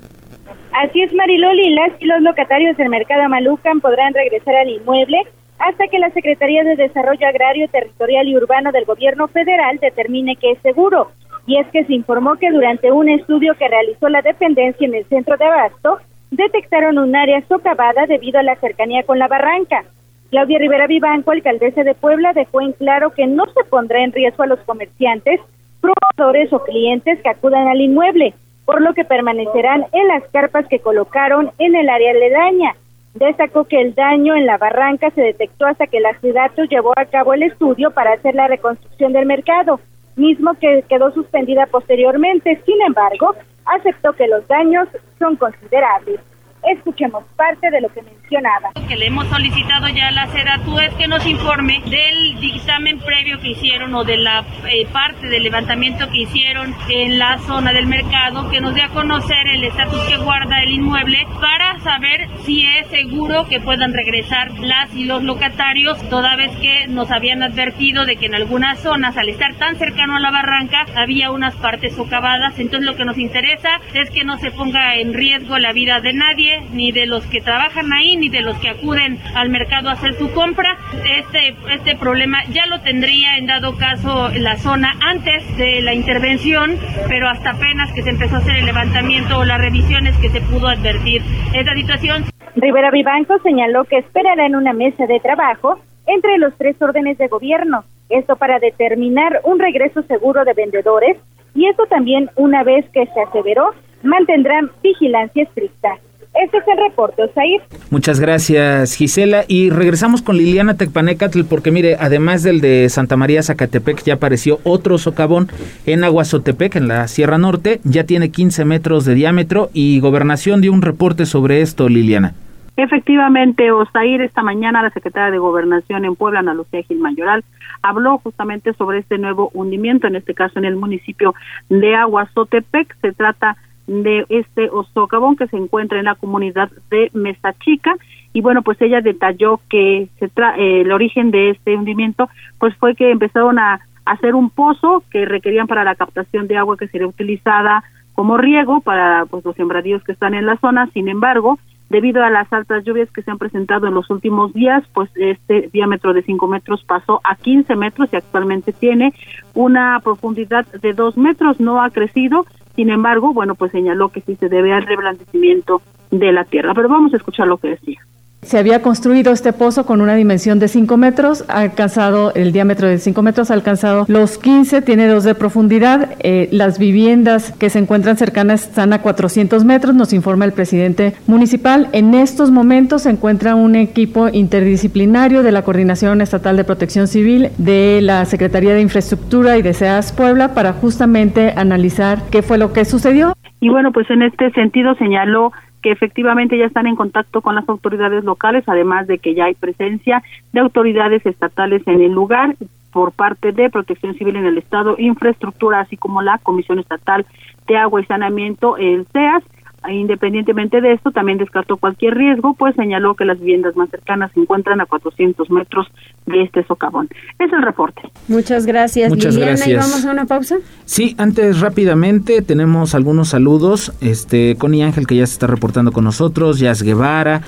Así 0.72 1.00
es, 1.00 1.14
Mariloli, 1.14 1.74
las 1.74 1.92
y 2.00 2.04
los 2.04 2.20
locatarios 2.20 2.76
del 2.76 2.90
mercado 2.90 3.26
Malucan 3.28 3.80
podrán 3.80 4.12
regresar 4.12 4.54
al 4.56 4.68
inmueble 4.68 5.16
hasta 5.58 5.86
que 5.88 5.98
la 5.98 6.10
Secretaría 6.10 6.62
de 6.64 6.76
Desarrollo 6.76 7.26
Agrario, 7.26 7.68
Territorial 7.68 8.28
y 8.28 8.36
Urbano 8.36 8.70
del 8.72 8.84
Gobierno 8.84 9.28
Federal 9.28 9.78
determine 9.80 10.36
que 10.36 10.52
es 10.52 10.58
seguro. 10.62 11.12
Y 11.46 11.58
es 11.58 11.66
que 11.68 11.84
se 11.84 11.94
informó 11.94 12.36
que 12.36 12.50
durante 12.50 12.90
un 12.90 13.08
estudio 13.08 13.54
que 13.54 13.68
realizó 13.68 14.08
la 14.08 14.20
dependencia 14.20 14.86
en 14.86 14.94
el 14.94 15.04
centro 15.06 15.36
de 15.36 15.44
Abasto, 15.44 15.98
detectaron 16.30 16.98
un 16.98 17.14
área 17.14 17.42
socavada 17.48 18.06
debido 18.06 18.40
a 18.40 18.42
la 18.42 18.56
cercanía 18.56 19.04
con 19.04 19.18
la 19.18 19.28
barranca. 19.28 19.84
Claudia 20.30 20.58
Rivera 20.58 20.86
Vivanco, 20.86 21.30
alcaldesa 21.30 21.84
de 21.84 21.94
Puebla, 21.94 22.32
dejó 22.32 22.60
en 22.60 22.72
claro 22.72 23.10
que 23.10 23.26
no 23.26 23.44
se 23.46 23.64
pondrá 23.64 24.02
en 24.02 24.12
riesgo 24.12 24.42
a 24.42 24.46
los 24.46 24.60
comerciantes, 24.60 25.40
proveedores 25.80 26.52
o 26.52 26.64
clientes 26.64 27.20
que 27.22 27.28
acudan 27.28 27.68
al 27.68 27.80
inmueble, 27.80 28.34
por 28.64 28.80
lo 28.80 28.94
que 28.94 29.04
permanecerán 29.04 29.86
en 29.92 30.08
las 30.08 30.24
carpas 30.32 30.66
que 30.68 30.80
colocaron 30.80 31.52
en 31.58 31.76
el 31.76 31.88
área 31.88 32.10
aledaña. 32.10 32.74
Destacó 33.14 33.64
que 33.64 33.80
el 33.80 33.94
daño 33.94 34.34
en 34.34 34.46
la 34.46 34.58
barranca 34.58 35.10
se 35.10 35.22
detectó 35.22 35.66
hasta 35.66 35.86
que 35.86 36.00
la 36.00 36.18
ciudad 36.18 36.50
llevó 36.68 36.92
a 36.96 37.04
cabo 37.04 37.34
el 37.34 37.44
estudio 37.44 37.92
para 37.92 38.14
hacer 38.14 38.34
la 38.34 38.48
reconstrucción 38.48 39.12
del 39.12 39.26
mercado. 39.26 39.80
mismo 40.16 40.54
que 40.54 40.84
quedó 40.88 41.10
suspendida 41.12 41.66
posteriormente. 41.66 42.60
Sin 42.64 42.80
embargo, 42.82 43.34
aceptó 43.64 44.12
que 44.12 44.28
los 44.28 44.46
daños 44.46 44.88
son 45.18 45.36
considerables. 45.36 46.20
Escuchemos 46.66 47.24
parte 47.36 47.70
de 47.70 47.80
lo 47.80 47.88
que 47.92 48.00
mencionaba. 48.02 48.72
Que 48.88 48.96
le 48.96 49.06
hemos 49.06 49.26
solicitado 49.28 49.86
ya 49.88 50.08
a 50.08 50.10
la 50.12 50.26
SEDATU 50.28 50.78
es 50.78 50.94
que 50.94 51.06
nos 51.06 51.26
informe 51.26 51.82
del 51.84 52.40
dictamen 52.40 53.00
previo 53.00 53.38
que 53.40 53.50
hicieron 53.50 53.94
o 53.94 54.02
de 54.04 54.16
la 54.16 54.44
eh, 54.70 54.86
parte 54.92 55.28
del 55.28 55.42
levantamiento 55.42 56.08
que 56.10 56.22
hicieron 56.22 56.74
en 56.88 57.18
la 57.18 57.38
zona 57.38 57.72
del 57.72 57.86
mercado, 57.86 58.48
que 58.50 58.62
nos 58.62 58.74
dé 58.74 58.82
a 58.82 58.88
conocer 58.88 59.46
el 59.46 59.64
estatus 59.64 60.00
que 60.08 60.16
guarda 60.16 60.62
el 60.62 60.70
inmueble 60.70 61.26
para 61.40 61.78
saber 61.80 62.28
si 62.44 62.66
es 62.66 62.86
seguro 62.88 63.46
que 63.46 63.60
puedan 63.60 63.92
regresar 63.92 64.50
las 64.58 64.94
y 64.94 65.04
los 65.04 65.22
locatarios, 65.22 66.00
toda 66.08 66.36
vez 66.36 66.50
que 66.56 66.86
nos 66.86 67.10
habían 67.10 67.42
advertido 67.42 68.06
de 68.06 68.16
que 68.16 68.26
en 68.26 68.34
algunas 68.34 68.80
zonas, 68.80 69.16
al 69.18 69.28
estar 69.28 69.54
tan 69.54 69.76
cercano 69.76 70.16
a 70.16 70.20
la 70.20 70.30
barranca, 70.30 70.86
había 70.96 71.30
unas 71.30 71.54
partes 71.56 71.94
socavadas. 71.94 72.58
Entonces 72.58 72.88
lo 72.88 72.96
que 72.96 73.04
nos 73.04 73.18
interesa 73.18 73.80
es 73.92 74.10
que 74.10 74.24
no 74.24 74.38
se 74.38 74.50
ponga 74.50 74.96
en 74.96 75.12
riesgo 75.12 75.58
la 75.58 75.72
vida 75.72 76.00
de 76.00 76.12
nadie 76.14 76.53
ni 76.72 76.92
de 76.92 77.06
los 77.06 77.26
que 77.26 77.40
trabajan 77.40 77.92
ahí, 77.92 78.16
ni 78.16 78.28
de 78.28 78.42
los 78.42 78.56
que 78.58 78.68
acuden 78.68 79.18
al 79.34 79.50
mercado 79.50 79.88
a 79.88 79.92
hacer 79.92 80.14
su 80.14 80.30
compra. 80.32 80.76
Este, 81.18 81.56
este 81.72 81.96
problema 81.96 82.44
ya 82.50 82.66
lo 82.66 82.80
tendría 82.80 83.36
en 83.36 83.46
dado 83.46 83.76
caso 83.76 84.28
la 84.30 84.56
zona 84.56 84.94
antes 85.00 85.56
de 85.56 85.82
la 85.82 85.94
intervención, 85.94 86.78
pero 87.08 87.28
hasta 87.28 87.50
apenas 87.50 87.92
que 87.92 88.02
se 88.02 88.10
empezó 88.10 88.36
a 88.36 88.38
hacer 88.38 88.56
el 88.56 88.66
levantamiento 88.66 89.38
o 89.38 89.44
las 89.44 89.60
revisiones 89.60 90.16
que 90.18 90.30
se 90.30 90.40
pudo 90.40 90.68
advertir 90.68 91.22
esta 91.52 91.74
situación. 91.74 92.24
Rivera 92.56 92.90
Vivanco 92.90 93.38
señaló 93.42 93.84
que 93.84 93.98
esperará 93.98 94.46
en 94.46 94.56
una 94.56 94.72
mesa 94.72 95.06
de 95.06 95.18
trabajo 95.20 95.80
entre 96.06 96.38
los 96.38 96.56
tres 96.56 96.80
órdenes 96.80 97.18
de 97.18 97.28
gobierno, 97.28 97.84
esto 98.08 98.36
para 98.36 98.58
determinar 98.58 99.40
un 99.44 99.58
regreso 99.58 100.02
seguro 100.02 100.44
de 100.44 100.52
vendedores 100.52 101.16
y 101.54 101.66
esto 101.66 101.86
también 101.86 102.30
una 102.36 102.62
vez 102.62 102.84
que 102.90 103.06
se 103.06 103.20
aseveró 103.20 103.70
mantendrán 104.02 104.70
vigilancia 104.82 105.44
estricta. 105.44 105.98
Este 106.42 106.58
es 106.58 106.64
el 106.66 106.76
reporte, 106.88 107.22
Osair. 107.22 107.62
Muchas 107.90 108.18
gracias, 108.18 108.94
Gisela. 108.96 109.44
Y 109.46 109.70
regresamos 109.70 110.20
con 110.20 110.36
Liliana 110.36 110.76
Tecpanecatl, 110.76 111.42
porque 111.48 111.70
mire, 111.70 111.96
además 112.00 112.42
del 112.42 112.60
de 112.60 112.88
Santa 112.88 113.16
María 113.16 113.42
Zacatepec, 113.42 114.02
ya 114.02 114.14
apareció 114.14 114.58
otro 114.64 114.98
socavón 114.98 115.48
en 115.86 116.02
Aguazotepec, 116.02 116.76
en 116.76 116.88
la 116.88 117.06
Sierra 117.06 117.38
Norte. 117.38 117.80
Ya 117.84 118.04
tiene 118.04 118.30
15 118.30 118.64
metros 118.64 119.04
de 119.04 119.14
diámetro 119.14 119.70
y 119.72 120.00
Gobernación 120.00 120.60
dio 120.60 120.72
un 120.72 120.82
reporte 120.82 121.24
sobre 121.24 121.60
esto, 121.60 121.88
Liliana. 121.88 122.34
Efectivamente, 122.76 123.70
Osair, 123.70 124.20
esta 124.20 124.42
mañana 124.42 124.82
la 124.82 124.90
secretaria 124.90 125.30
de 125.30 125.38
Gobernación 125.38 126.04
en 126.04 126.16
Puebla, 126.16 126.40
Ana 126.40 126.54
Lucía 126.54 126.82
Gil 126.82 126.98
Mayoral, 126.98 127.44
habló 127.82 128.18
justamente 128.18 128.72
sobre 128.72 128.98
este 128.98 129.18
nuevo 129.18 129.50
hundimiento, 129.54 130.08
en 130.08 130.16
este 130.16 130.34
caso 130.34 130.58
en 130.58 130.64
el 130.64 130.74
municipio 130.74 131.34
de 131.68 131.94
Aguazotepec. 131.94 132.96
Se 133.00 133.12
trata 133.12 133.52
de 133.52 133.58
este 133.86 134.70
socavón 134.92 135.36
que 135.36 135.46
se 135.46 135.56
encuentra 135.56 135.98
en 135.98 136.06
la 136.06 136.14
comunidad 136.14 136.70
de 136.90 137.10
Mesa 137.12 137.54
Chica. 137.60 137.94
Y 138.32 138.40
bueno 138.40 138.62
pues 138.62 138.80
ella 138.80 139.00
detalló 139.00 139.60
que 139.68 140.08
se 140.18 140.28
tra 140.28 140.56
eh, 140.58 140.80
el 140.80 140.92
origen 140.92 141.30
de 141.30 141.50
este 141.50 141.76
hundimiento 141.76 142.28
pues 142.58 142.74
fue 142.76 142.94
que 142.94 143.10
empezaron 143.10 143.58
a 143.58 143.80
hacer 144.04 144.34
un 144.34 144.50
pozo 144.50 145.02
que 145.10 145.24
requerían 145.24 145.66
para 145.66 145.84
la 145.84 145.94
captación 145.94 146.46
de 146.48 146.56
agua 146.56 146.76
que 146.76 146.88
sería 146.88 147.06
utilizada 147.06 147.84
como 148.14 148.36
riego 148.36 148.80
para 148.80 149.26
pues 149.26 149.44
los 149.44 149.56
sembradíos 149.56 150.02
que 150.02 150.12
están 150.12 150.34
en 150.34 150.46
la 150.46 150.56
zona. 150.56 150.88
Sin 150.92 151.08
embargo 151.08 151.58
debido 151.90 152.24
a 152.24 152.30
las 152.30 152.52
altas 152.52 152.84
lluvias 152.84 153.10
que 153.10 153.22
se 153.22 153.30
han 153.30 153.38
presentado 153.38 153.86
en 153.86 153.94
los 153.94 154.10
últimos 154.10 154.52
días, 154.52 154.82
pues 154.92 155.10
este 155.14 155.68
diámetro 155.72 156.12
de 156.12 156.22
5 156.22 156.46
metros 156.48 156.82
pasó 156.84 157.20
a 157.24 157.36
15 157.36 157.76
metros 157.76 158.08
y 158.12 158.16
actualmente 158.16 158.72
tiene 158.72 159.12
una 159.54 160.00
profundidad 160.02 160.66
de 160.66 160.92
2 160.92 161.16
metros, 161.16 161.60
no 161.60 161.82
ha 161.82 161.90
crecido, 161.90 162.46
sin 162.74 162.90
embargo, 162.90 163.32
bueno, 163.32 163.54
pues 163.54 163.72
señaló 163.72 164.08
que 164.08 164.20
sí 164.20 164.36
se 164.36 164.48
debe 164.48 164.72
al 164.72 164.86
reblandecimiento 164.86 165.82
de 166.10 166.32
la 166.32 166.44
tierra. 166.44 166.74
Pero 166.74 166.88
vamos 166.88 167.12
a 167.12 167.16
escuchar 167.16 167.46
lo 167.46 167.58
que 167.58 167.68
decía. 167.70 168.00
Se 168.44 168.58
había 168.58 168.82
construido 168.82 169.32
este 169.32 169.52
pozo 169.52 169.86
con 169.86 170.00
una 170.00 170.14
dimensión 170.14 170.58
de 170.58 170.68
5 170.68 170.96
metros, 170.96 171.44
ha 171.48 171.60
alcanzado 171.60 172.32
el 172.34 172.52
diámetro 172.52 172.88
de 172.88 172.98
5 172.98 173.22
metros, 173.22 173.50
ha 173.50 173.54
alcanzado 173.54 174.04
los 174.08 174.38
15, 174.38 174.82
tiene 174.82 175.08
2 175.08 175.24
de 175.24 175.34
profundidad. 175.34 176.10
Eh, 176.20 176.48
las 176.52 176.78
viviendas 176.78 177.52
que 177.52 177.70
se 177.70 177.78
encuentran 177.78 178.16
cercanas 178.16 178.68
están 178.68 178.92
a 178.92 179.00
400 179.00 179.64
metros, 179.64 179.94
nos 179.94 180.12
informa 180.12 180.44
el 180.44 180.52
presidente 180.52 181.14
municipal. 181.26 181.88
En 181.92 182.14
estos 182.14 182.50
momentos 182.50 183.02
se 183.02 183.10
encuentra 183.10 183.54
un 183.54 183.76
equipo 183.76 184.28
interdisciplinario 184.28 185.42
de 185.42 185.52
la 185.52 185.62
Coordinación 185.62 186.20
Estatal 186.20 186.56
de 186.56 186.64
Protección 186.64 187.08
Civil, 187.08 187.48
de 187.56 188.00
la 188.02 188.24
Secretaría 188.26 188.74
de 188.74 188.82
Infraestructura 188.82 189.56
y 189.56 189.62
de 189.62 189.72
SEAS 189.72 190.12
Puebla 190.12 190.54
para 190.54 190.74
justamente 190.74 191.54
analizar 191.56 192.18
qué 192.30 192.42
fue 192.42 192.58
lo 192.58 192.72
que 192.72 192.84
sucedió. 192.84 193.34
Y 193.60 193.70
bueno, 193.70 193.92
pues 193.92 194.10
en 194.10 194.22
este 194.22 194.50
sentido 194.50 194.94
señaló 194.96 195.52
que 195.84 195.92
efectivamente 195.92 196.56
ya 196.56 196.64
están 196.64 196.86
en 196.86 196.96
contacto 196.96 197.42
con 197.42 197.54
las 197.54 197.68
autoridades 197.68 198.24
locales, 198.24 198.64
además 198.66 199.06
de 199.06 199.18
que 199.18 199.34
ya 199.34 199.44
hay 199.44 199.54
presencia 199.54 200.22
de 200.50 200.60
autoridades 200.60 201.26
estatales 201.26 201.82
en 201.86 202.00
el 202.00 202.10
lugar 202.10 202.56
por 202.90 203.12
parte 203.12 203.52
de 203.52 203.68
Protección 203.68 204.14
Civil 204.14 204.36
en 204.36 204.46
el 204.46 204.56
Estado, 204.56 204.94
Infraestructura, 204.96 205.80
así 205.80 205.98
como 205.98 206.22
la 206.22 206.38
Comisión 206.38 206.78
Estatal 206.78 207.26
de 207.66 207.76
Agua 207.76 208.00
y 208.00 208.06
Saneamiento, 208.06 208.78
el 208.78 209.06
CEAS, 209.12 209.44
Independientemente 209.90 210.80
de 210.80 210.92
esto, 210.92 211.10
también 211.10 211.38
descartó 211.38 211.76
cualquier 211.76 212.14
riesgo, 212.14 212.54
pues 212.54 212.74
señaló 212.74 213.14
que 213.14 213.24
las 213.24 213.38
viviendas 213.38 213.76
más 213.76 213.90
cercanas 213.90 214.32
se 214.32 214.40
encuentran 214.40 214.80
a 214.80 214.86
400 214.86 215.50
metros 215.50 215.86
de 216.26 216.42
este 216.42 216.64
socavón. 216.64 217.08
Es 217.38 217.52
el 217.52 217.62
reporte. 217.62 218.02
Muchas 218.28 218.66
gracias, 218.66 219.10
Muchas 219.10 219.36
gracias. 219.36 219.68
¿Y 219.68 219.74
vamos 219.74 220.04
a 220.04 220.12
una 220.12 220.24
pausa? 220.26 220.56
Sí, 220.84 221.14
antes 221.18 221.60
rápidamente 221.60 222.42
tenemos 222.42 222.94
algunos 222.94 223.28
saludos. 223.28 223.92
Este, 224.00 224.56
Connie 224.56 224.82
Ángel 224.82 225.06
que 225.06 225.16
ya 225.16 225.26
se 225.26 225.34
está 225.34 225.46
reportando 225.46 225.92
con 225.92 226.04
nosotros, 226.04 226.58
Jazz 226.58 226.82
Guevara, 226.82 227.42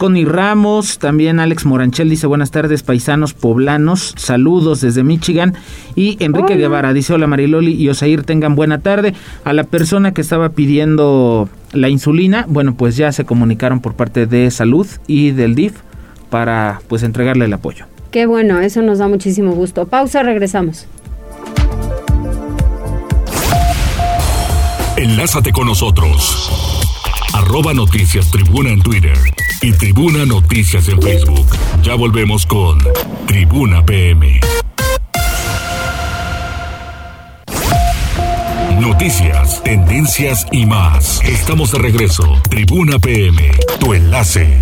Connie 0.00 0.24
Ramos, 0.24 0.98
también 0.98 1.40
Alex 1.40 1.66
Moranchel 1.66 2.08
dice 2.08 2.26
buenas 2.26 2.50
tardes 2.50 2.82
paisanos 2.82 3.34
poblanos, 3.34 4.14
saludos 4.16 4.80
desde 4.80 5.04
Michigan 5.04 5.52
y 5.94 6.16
Enrique 6.24 6.56
Guevara 6.56 6.94
dice 6.94 7.12
hola 7.12 7.26
Mariloli 7.26 7.74
y 7.74 7.86
Osair 7.90 8.22
tengan 8.22 8.54
buena 8.54 8.80
tarde. 8.80 9.12
A 9.44 9.52
la 9.52 9.64
persona 9.64 10.14
que 10.14 10.22
estaba 10.22 10.48
pidiendo 10.50 11.50
la 11.72 11.88
insulina, 11.88 12.44
bueno 12.48 12.74
pues 12.74 12.96
ya 12.96 13.12
se 13.12 13.24
comunicaron 13.24 13.80
por 13.80 13.94
parte 13.94 14.26
de 14.26 14.50
salud 14.50 14.86
y 15.06 15.30
del 15.30 15.54
DIF 15.54 15.74
para 16.30 16.80
pues 16.88 17.02
entregarle 17.02 17.44
el 17.44 17.52
apoyo. 17.52 17.86
Qué 18.10 18.26
bueno, 18.26 18.60
eso 18.60 18.82
nos 18.82 18.98
da 18.98 19.08
muchísimo 19.08 19.52
gusto. 19.52 19.86
Pausa, 19.86 20.22
regresamos. 20.22 20.86
Enlázate 24.96 25.52
con 25.52 25.66
nosotros. 25.66 26.50
Arroba 27.34 27.72
Noticias 27.72 28.30
Tribuna 28.30 28.70
en 28.70 28.82
Twitter 28.82 29.16
y 29.62 29.72
Tribuna 29.72 30.26
Noticias 30.26 30.88
en 30.88 31.00
Facebook. 31.00 31.46
Ya 31.82 31.94
volvemos 31.94 32.44
con 32.44 32.78
Tribuna 33.26 33.84
PM. 33.84 34.40
Noticias, 39.00 39.62
tendencias 39.62 40.46
y 40.52 40.66
más. 40.66 41.22
Estamos 41.24 41.72
de 41.72 41.78
regreso. 41.78 42.22
Tribuna 42.50 42.98
PM, 42.98 43.50
tu 43.78 43.94
enlace. 43.94 44.60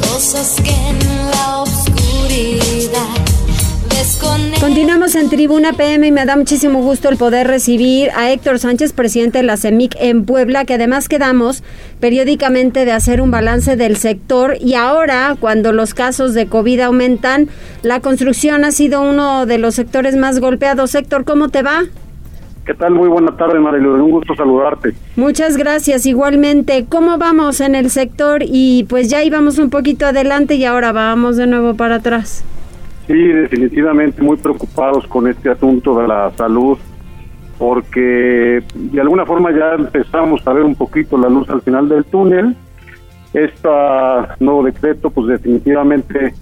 Cosas 0.00 0.56
que 0.64 0.77
Continuamos 4.60 5.14
en 5.14 5.30
Tribuna 5.30 5.72
PM 5.72 6.04
y 6.08 6.10
me 6.10 6.26
da 6.26 6.36
muchísimo 6.36 6.82
gusto 6.82 7.08
el 7.08 7.16
poder 7.16 7.46
recibir 7.46 8.10
a 8.16 8.32
Héctor 8.32 8.58
Sánchez, 8.58 8.92
presidente 8.92 9.38
de 9.38 9.44
la 9.44 9.56
CEMIC 9.56 9.94
en 10.00 10.24
Puebla, 10.24 10.64
que 10.64 10.74
además 10.74 11.08
quedamos 11.08 11.62
periódicamente 12.00 12.84
de 12.84 12.90
hacer 12.90 13.20
un 13.20 13.30
balance 13.30 13.76
del 13.76 13.96
sector 13.96 14.56
y 14.60 14.74
ahora, 14.74 15.36
cuando 15.38 15.70
los 15.72 15.94
casos 15.94 16.34
de 16.34 16.48
COVID 16.48 16.80
aumentan, 16.80 17.46
la 17.82 18.00
construcción 18.00 18.64
ha 18.64 18.72
sido 18.72 19.00
uno 19.00 19.46
de 19.46 19.58
los 19.58 19.76
sectores 19.76 20.16
más 20.16 20.40
golpeados. 20.40 20.92
Héctor, 20.96 21.24
¿cómo 21.24 21.50
te 21.50 21.62
va? 21.62 21.84
¿Qué 22.66 22.74
tal? 22.74 22.94
Muy 22.94 23.08
buena 23.08 23.36
tarde, 23.36 23.60
Marilu. 23.60 23.94
Un 23.94 24.10
gusto 24.10 24.34
saludarte. 24.34 24.92
Muchas 25.14 25.56
gracias. 25.56 26.04
Igualmente, 26.04 26.84
¿cómo 26.88 27.16
vamos 27.16 27.60
en 27.60 27.76
el 27.76 27.90
sector? 27.90 28.42
Y 28.44 28.86
pues 28.88 29.08
ya 29.08 29.22
íbamos 29.22 29.58
un 29.58 29.70
poquito 29.70 30.04
adelante 30.04 30.56
y 30.56 30.64
ahora 30.64 30.90
vamos 30.90 31.36
de 31.36 31.46
nuevo 31.46 31.74
para 31.74 31.94
atrás. 31.94 32.44
Sí, 33.08 33.14
definitivamente 33.14 34.20
muy 34.22 34.36
preocupados 34.36 35.06
con 35.06 35.26
este 35.28 35.48
asunto 35.48 35.98
de 35.98 36.06
la 36.06 36.30
salud, 36.36 36.76
porque 37.58 38.62
de 38.74 39.00
alguna 39.00 39.24
forma 39.24 39.50
ya 39.50 39.72
empezamos 39.76 40.46
a 40.46 40.52
ver 40.52 40.62
un 40.62 40.74
poquito 40.74 41.16
la 41.16 41.30
luz 41.30 41.48
al 41.48 41.62
final 41.62 41.88
del 41.88 42.04
túnel. 42.04 42.54
Este 43.32 43.68
nuevo 44.40 44.62
decreto, 44.62 45.08
pues 45.08 45.26
definitivamente 45.26 46.34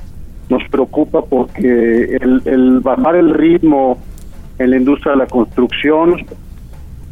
nos 0.48 0.68
preocupa 0.68 1.22
porque 1.22 2.18
el, 2.20 2.80
bajar 2.80 3.14
el 3.14 3.32
ritmo 3.32 3.98
en 4.58 4.70
la 4.70 4.76
industria 4.76 5.12
de 5.12 5.18
la 5.18 5.26
construcción, 5.26 6.16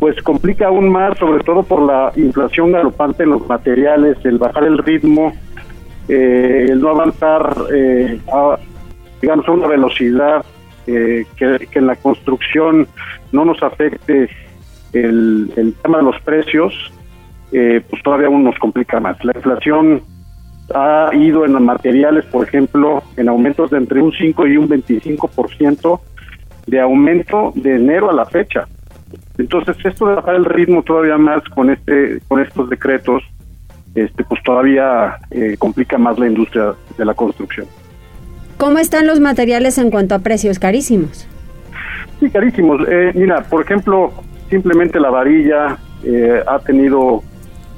pues 0.00 0.20
complica 0.22 0.66
aún 0.66 0.88
más, 0.88 1.16
sobre 1.16 1.44
todo 1.44 1.62
por 1.62 1.80
la 1.82 2.12
inflación 2.16 2.72
galopante 2.72 3.22
en 3.22 3.30
los 3.30 3.48
materiales, 3.48 4.16
el 4.24 4.38
bajar 4.38 4.64
el 4.64 4.78
ritmo 4.78 5.32
eh, 6.08 6.66
el 6.70 6.80
no 6.80 6.90
avanzar 6.90 7.54
eh, 7.72 8.20
a, 8.30 8.58
digamos, 9.24 9.48
a 9.48 9.52
una 9.52 9.66
velocidad 9.66 10.44
que, 10.84 11.26
en 11.72 11.86
la 11.86 11.96
construcción 11.96 12.86
no 13.32 13.46
nos 13.46 13.62
afecte 13.62 14.28
el, 14.92 15.74
tema 15.82 15.98
de 15.98 16.04
los 16.04 16.20
precios, 16.20 16.74
pues 17.50 18.02
todavía 18.02 18.26
aún 18.26 18.44
nos 18.44 18.58
complica 18.58 19.00
más. 19.00 19.16
La 19.24 19.32
inflación 19.34 20.02
ha 20.74 21.08
ido 21.14 21.46
en 21.46 21.52
materiales, 21.62 22.26
por 22.26 22.46
ejemplo, 22.46 23.02
en 23.16 23.30
aumentos 23.30 23.70
de 23.70 23.78
entre 23.78 24.02
un 24.02 24.12
5 24.12 24.46
y 24.46 24.56
un 24.58 24.68
25% 24.68 26.00
de 26.66 26.80
aumento 26.80 27.52
de 27.54 27.76
enero 27.76 28.10
a 28.10 28.12
la 28.12 28.26
fecha. 28.26 28.66
Entonces, 29.38 29.76
esto 29.84 30.06
de 30.06 30.16
bajar 30.16 30.34
el 30.34 30.44
ritmo 30.44 30.82
todavía 30.82 31.16
más 31.16 31.42
con 31.54 31.70
este 31.70 32.20
con 32.28 32.40
estos 32.40 32.68
decretos, 32.68 33.22
este 33.94 34.22
pues 34.24 34.42
todavía 34.42 35.18
eh, 35.30 35.56
complica 35.58 35.96
más 35.96 36.18
la 36.18 36.26
industria 36.26 36.74
de 36.98 37.04
la 37.04 37.14
construcción. 37.14 37.66
¿Cómo 38.56 38.78
están 38.78 39.06
los 39.06 39.20
materiales 39.20 39.78
en 39.78 39.90
cuanto 39.90 40.14
a 40.14 40.20
precios 40.20 40.58
carísimos? 40.58 41.26
Sí, 42.20 42.30
carísimos. 42.30 42.80
Eh, 42.88 43.12
mira, 43.14 43.42
por 43.42 43.62
ejemplo, 43.62 44.12
simplemente 44.48 45.00
la 45.00 45.10
varilla 45.10 45.78
eh, 46.04 46.40
ha 46.46 46.58
tenido 46.60 47.22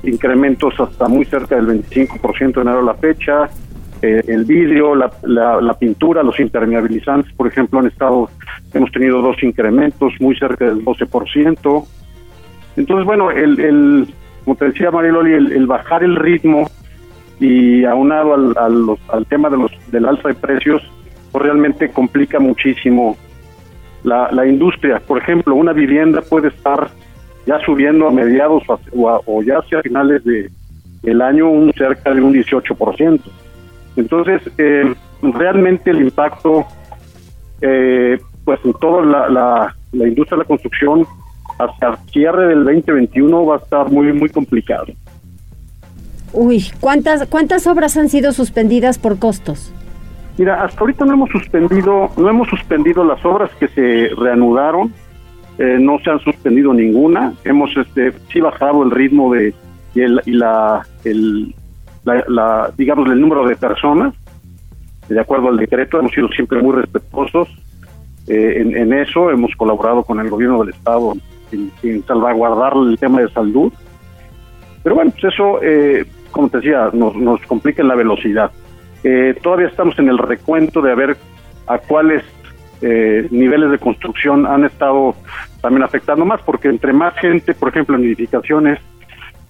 incrementos 0.03 0.79
hasta 0.79 1.09
muy 1.09 1.25
cerca 1.25 1.57
del 1.57 1.67
25% 1.83 2.41
en 2.41 2.61
enero 2.61 2.81
a 2.81 2.83
la 2.83 2.95
fecha. 2.95 3.49
Eh, 4.03 4.23
el 4.29 4.45
vidrio, 4.45 4.95
la, 4.95 5.11
la, 5.23 5.75
pintura, 5.75 6.23
los 6.23 6.39
impermeabilizantes, 6.39 7.33
por 7.33 7.47
ejemplo, 7.47 7.81
han 7.81 7.87
estado, 7.87 8.29
hemos 8.75 8.93
tenido 8.93 9.23
dos 9.23 9.43
incrementos 9.43 10.13
muy 10.21 10.37
cerca 10.37 10.67
del 10.67 10.85
12%. 10.85 11.87
Entonces, 12.77 13.07
bueno, 13.07 13.31
el, 13.31 13.59
el 13.59 14.15
como 14.45 14.55
te 14.55 14.67
decía 14.67 14.91
Mariloli, 14.93 15.33
el, 15.33 15.53
el 15.53 15.67
bajar 15.67 16.05
el 16.05 16.15
ritmo 16.15 16.71
y 17.41 17.85
aunado 17.85 18.35
al, 18.35 18.55
al, 18.57 18.97
al 19.09 19.27
tema 19.27 19.51
de 19.51 19.59
los, 19.59 19.73
del 19.91 20.07
alza 20.07 20.29
de 20.29 20.35
precios, 20.35 20.83
pues 21.33 21.45
realmente 21.45 21.91
complica 21.91 22.39
muchísimo 22.41 23.17
la, 24.05 24.31
la 24.33 24.47
industria. 24.47 25.01
Por 25.01 25.19
ejemplo, 25.19 25.55
una 25.55 25.73
vivienda 25.73 26.23
puede 26.23 26.49
estar 26.49 26.89
ya 27.47 27.59
subiendo 27.61 28.09
a 28.09 28.11
mediados 28.11 28.65
o, 28.93 29.43
ya 29.43 29.59
hacia 29.59 29.83
finales 29.83 30.25
de, 30.25 30.51
del 31.03 31.23
año 31.23 31.49
un 31.49 31.73
cerca 31.73 32.13
de 32.13 32.21
un 32.21 32.35
18%. 32.35 33.21
Entonces, 33.97 34.43
eh, 34.59 34.95
realmente 35.23 35.91
el 35.91 36.03
impacto, 36.03 36.67
eh, 37.61 38.19
pues 38.45 38.61
en 38.65 38.75
toda 38.75 39.05
la, 39.05 39.29
la, 39.93 40.07
industria 40.09 40.37
de 40.37 40.43
la 40.43 40.49
construcción, 40.49 41.07
hasta 41.59 41.89
el 41.89 41.97
cierre 42.13 42.49
del 42.49 42.65
2021 42.65 43.47
va 43.47 43.55
a 43.55 43.59
estar 43.59 43.91
muy, 43.91 44.13
muy 44.13 44.29
complicado. 44.29 44.87
Uy, 46.37 46.67
¿cuántas, 46.81 47.27
¿cuántas 47.29 47.67
obras 47.67 47.97
han 47.97 48.11
sido 48.11 48.33
suspendidas 48.33 48.99
por 48.99 49.19
costos? 49.19 49.73
Mira, 50.37 50.63
hasta 50.63 50.79
ahorita 50.81 51.07
no 51.07 51.15
hemos 51.15 51.31
suspendido, 51.31 52.11
no 52.19 52.29
hemos 52.29 52.47
suspendido 52.49 53.03
las 53.05 53.25
obras 53.25 53.51
que 53.59 53.69
se 53.69 54.11
reanudaron, 54.15 54.93
eh, 55.59 55.79
no 55.81 55.99
se 56.01 56.11
han 56.11 56.21
suspendido 56.21 56.75
ninguna, 56.75 57.33
hemos 57.45 57.75
este 57.75 58.13
sí 58.31 58.41
bajado 58.41 58.83
el 58.83 58.91
ritmo 58.91 59.33
de 59.33 59.55
y, 59.95 60.03
el, 60.03 60.21
y 60.27 60.33
la, 60.33 60.87
el, 61.05 61.55
la, 62.05 62.71
digamos 62.77 63.09
el 63.09 63.19
número 63.19 63.47
de 63.49 63.57
personas 63.57 64.15
de 65.09 65.19
acuerdo 65.19 65.49
al 65.49 65.57
decreto 65.57 65.99
hemos 65.99 66.13
sido 66.13 66.29
siempre 66.29 66.61
muy 66.61 66.75
respetuosos 66.75 67.49
eh, 68.29 68.61
en, 68.61 68.93
eso 68.93 69.31
hemos 69.31 69.55
colaborado 69.57 70.03
con 70.03 70.21
el 70.21 70.29
gobierno 70.29 70.59
del 70.63 70.75
estado 70.75 71.15
en, 71.53 72.05
salvaguardar 72.07 72.75
el 72.77 72.99
tema 72.99 73.21
de 73.21 73.31
salud 73.31 73.73
pero 74.83 74.97
bueno 74.97 75.13
pues 75.13 75.33
eso 75.33 75.61
eh, 75.63 76.05
como 76.37 76.49
te 76.49 76.59
decía 76.59 76.91
nos, 76.93 77.17
nos 77.17 77.41
complica 77.43 77.83
la 77.83 77.95
velocidad 77.95 78.51
todavía 79.41 79.69
estamos 79.69 79.97
en 80.01 80.09
el 80.09 80.19
recuento 80.19 80.83
de 80.83 80.91
a 80.91 80.95
ver 80.97 81.17
a 81.69 81.79
cuáles 81.79 82.25
eh, 82.83 83.27
niveles 83.31 83.71
de 83.71 83.79
construcción 83.79 84.47
han 84.47 84.65
estado 84.65 85.15
también 85.63 85.83
afectando 85.83 86.25
más, 86.25 86.41
porque 86.43 86.69
entre 86.69 86.93
más 86.93 87.15
gente, 87.15 87.55
por 87.55 87.71
ejemplo, 87.71 87.97
en 87.97 88.05
edificaciones 88.05 88.79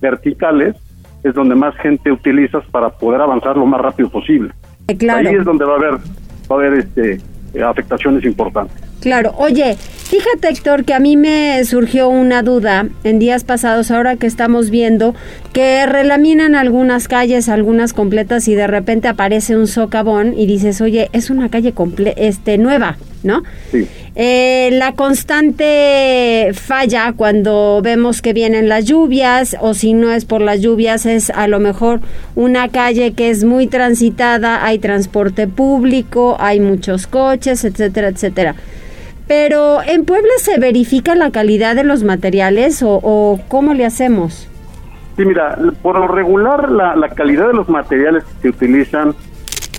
verticales, 0.01 0.77
es 1.25 1.35
donde 1.35 1.57
más 1.57 1.75
gente 1.77 2.13
utilizas 2.13 2.65
para 2.71 2.91
poder 2.91 3.21
avanzar 3.21 3.57
lo 3.57 3.67
más 3.67 3.81
rápido 3.81 4.09
posible. 4.09 4.53
Eh, 4.89 4.97
claro. 4.97 5.29
Ahí 5.29 5.35
es 5.35 5.45
donde 5.45 5.65
va 5.65 5.73
a 5.73 5.77
haber, 5.77 5.95
va 5.95 6.51
a 6.51 6.55
haber 6.55 6.75
este, 6.75 7.21
afectaciones 7.63 8.25
importantes. 8.25 8.81
Claro, 9.01 9.35
oye, 9.39 9.77
fíjate 9.77 10.49
Héctor 10.49 10.85
que 10.85 10.95
a 10.95 10.99
mí 10.99 11.17
me 11.17 11.65
surgió 11.65 12.09
una 12.09 12.43
duda 12.43 12.89
en 13.05 13.19
días 13.19 13.45
pasados, 13.45 13.91
ahora 13.91 14.17
que 14.17 14.27
estamos 14.27 14.71
viendo 14.71 15.15
que 15.53 15.87
relaminan 15.87 16.55
algunas 16.55 17.07
calles, 17.07 17.49
algunas 17.49 17.93
completas 17.93 18.49
y 18.49 18.55
de 18.55 18.67
repente 18.67 19.09
aparece 19.09 19.57
un 19.57 19.67
socavón 19.67 20.35
y 20.37 20.47
dices, 20.47 20.81
oye, 20.81 21.09
es 21.13 21.31
una 21.31 21.51
calle 21.51 21.73
comple 21.73 22.15
este, 22.17 22.59
nueva, 22.59 22.97
¿no? 23.23 23.43
Sí. 23.71 23.87
Eh, 24.19 24.71
la 24.73 24.93
constante 24.93 26.51
falla 26.55 27.13
cuando 27.15 27.81
vemos 27.83 28.23
que 28.23 28.33
vienen 28.33 28.67
las 28.67 28.87
lluvias 28.87 29.57
o 29.61 29.75
si 29.75 29.93
no 29.93 30.11
es 30.11 30.25
por 30.25 30.41
las 30.41 30.63
lluvias 30.63 31.05
es 31.05 31.29
a 31.29 31.47
lo 31.49 31.61
mejor 31.61 32.01
una 32.35 32.71
calle 32.71 33.13
que 33.13 33.29
es 33.29 33.45
muy 33.45 33.67
transitada, 33.67 34.65
hay 34.65 34.79
transporte 34.79 35.49
público, 35.49 36.37
hay 36.41 36.61
muchos 36.61 37.07
coches, 37.07 37.63
etcétera, 37.65 38.09
etcétera. 38.09 38.55
Pero 39.27 39.83
en 39.83 40.05
Puebla 40.05 40.33
se 40.39 40.59
verifica 40.59 41.15
la 41.15 41.31
calidad 41.31 41.75
de 41.75 41.85
los 41.85 42.05
materiales 42.05 42.83
o, 42.85 43.41
cómo 43.49 43.75
le 43.75 43.85
hacemos? 43.85 44.49
Sí, 45.17 45.25
mira, 45.25 45.59
por 45.83 45.99
lo 45.99 46.09
regular 46.09 46.71
la, 46.71 46.95
la 46.95 47.09
calidad 47.09 47.49
de 47.49 47.55
los 47.55 47.69
materiales 47.69 48.25
que 48.25 48.43
se 48.43 48.49
utilizan 48.51 49.15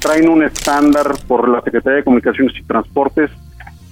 traen 0.02 0.30
un 0.30 0.44
estándar 0.44 1.08
por 1.28 1.48
la 1.48 1.62
Secretaría 1.62 1.98
de 1.98 2.04
Comunicaciones 2.04 2.54
y 2.58 2.64
Transportes. 2.64 3.32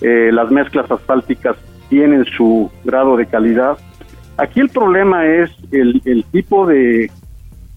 Eh, 0.01 0.29
las 0.31 0.51
mezclas 0.51 0.89
asfálticas 0.91 1.55
tienen 1.89 2.25
su 2.25 2.69
grado 2.83 3.15
de 3.15 3.25
calidad. 3.25 3.77
Aquí 4.37 4.59
el 4.59 4.69
problema 4.69 5.25
es 5.25 5.51
el, 5.71 6.01
el 6.05 6.25
tipo 6.25 6.65
de, 6.65 7.09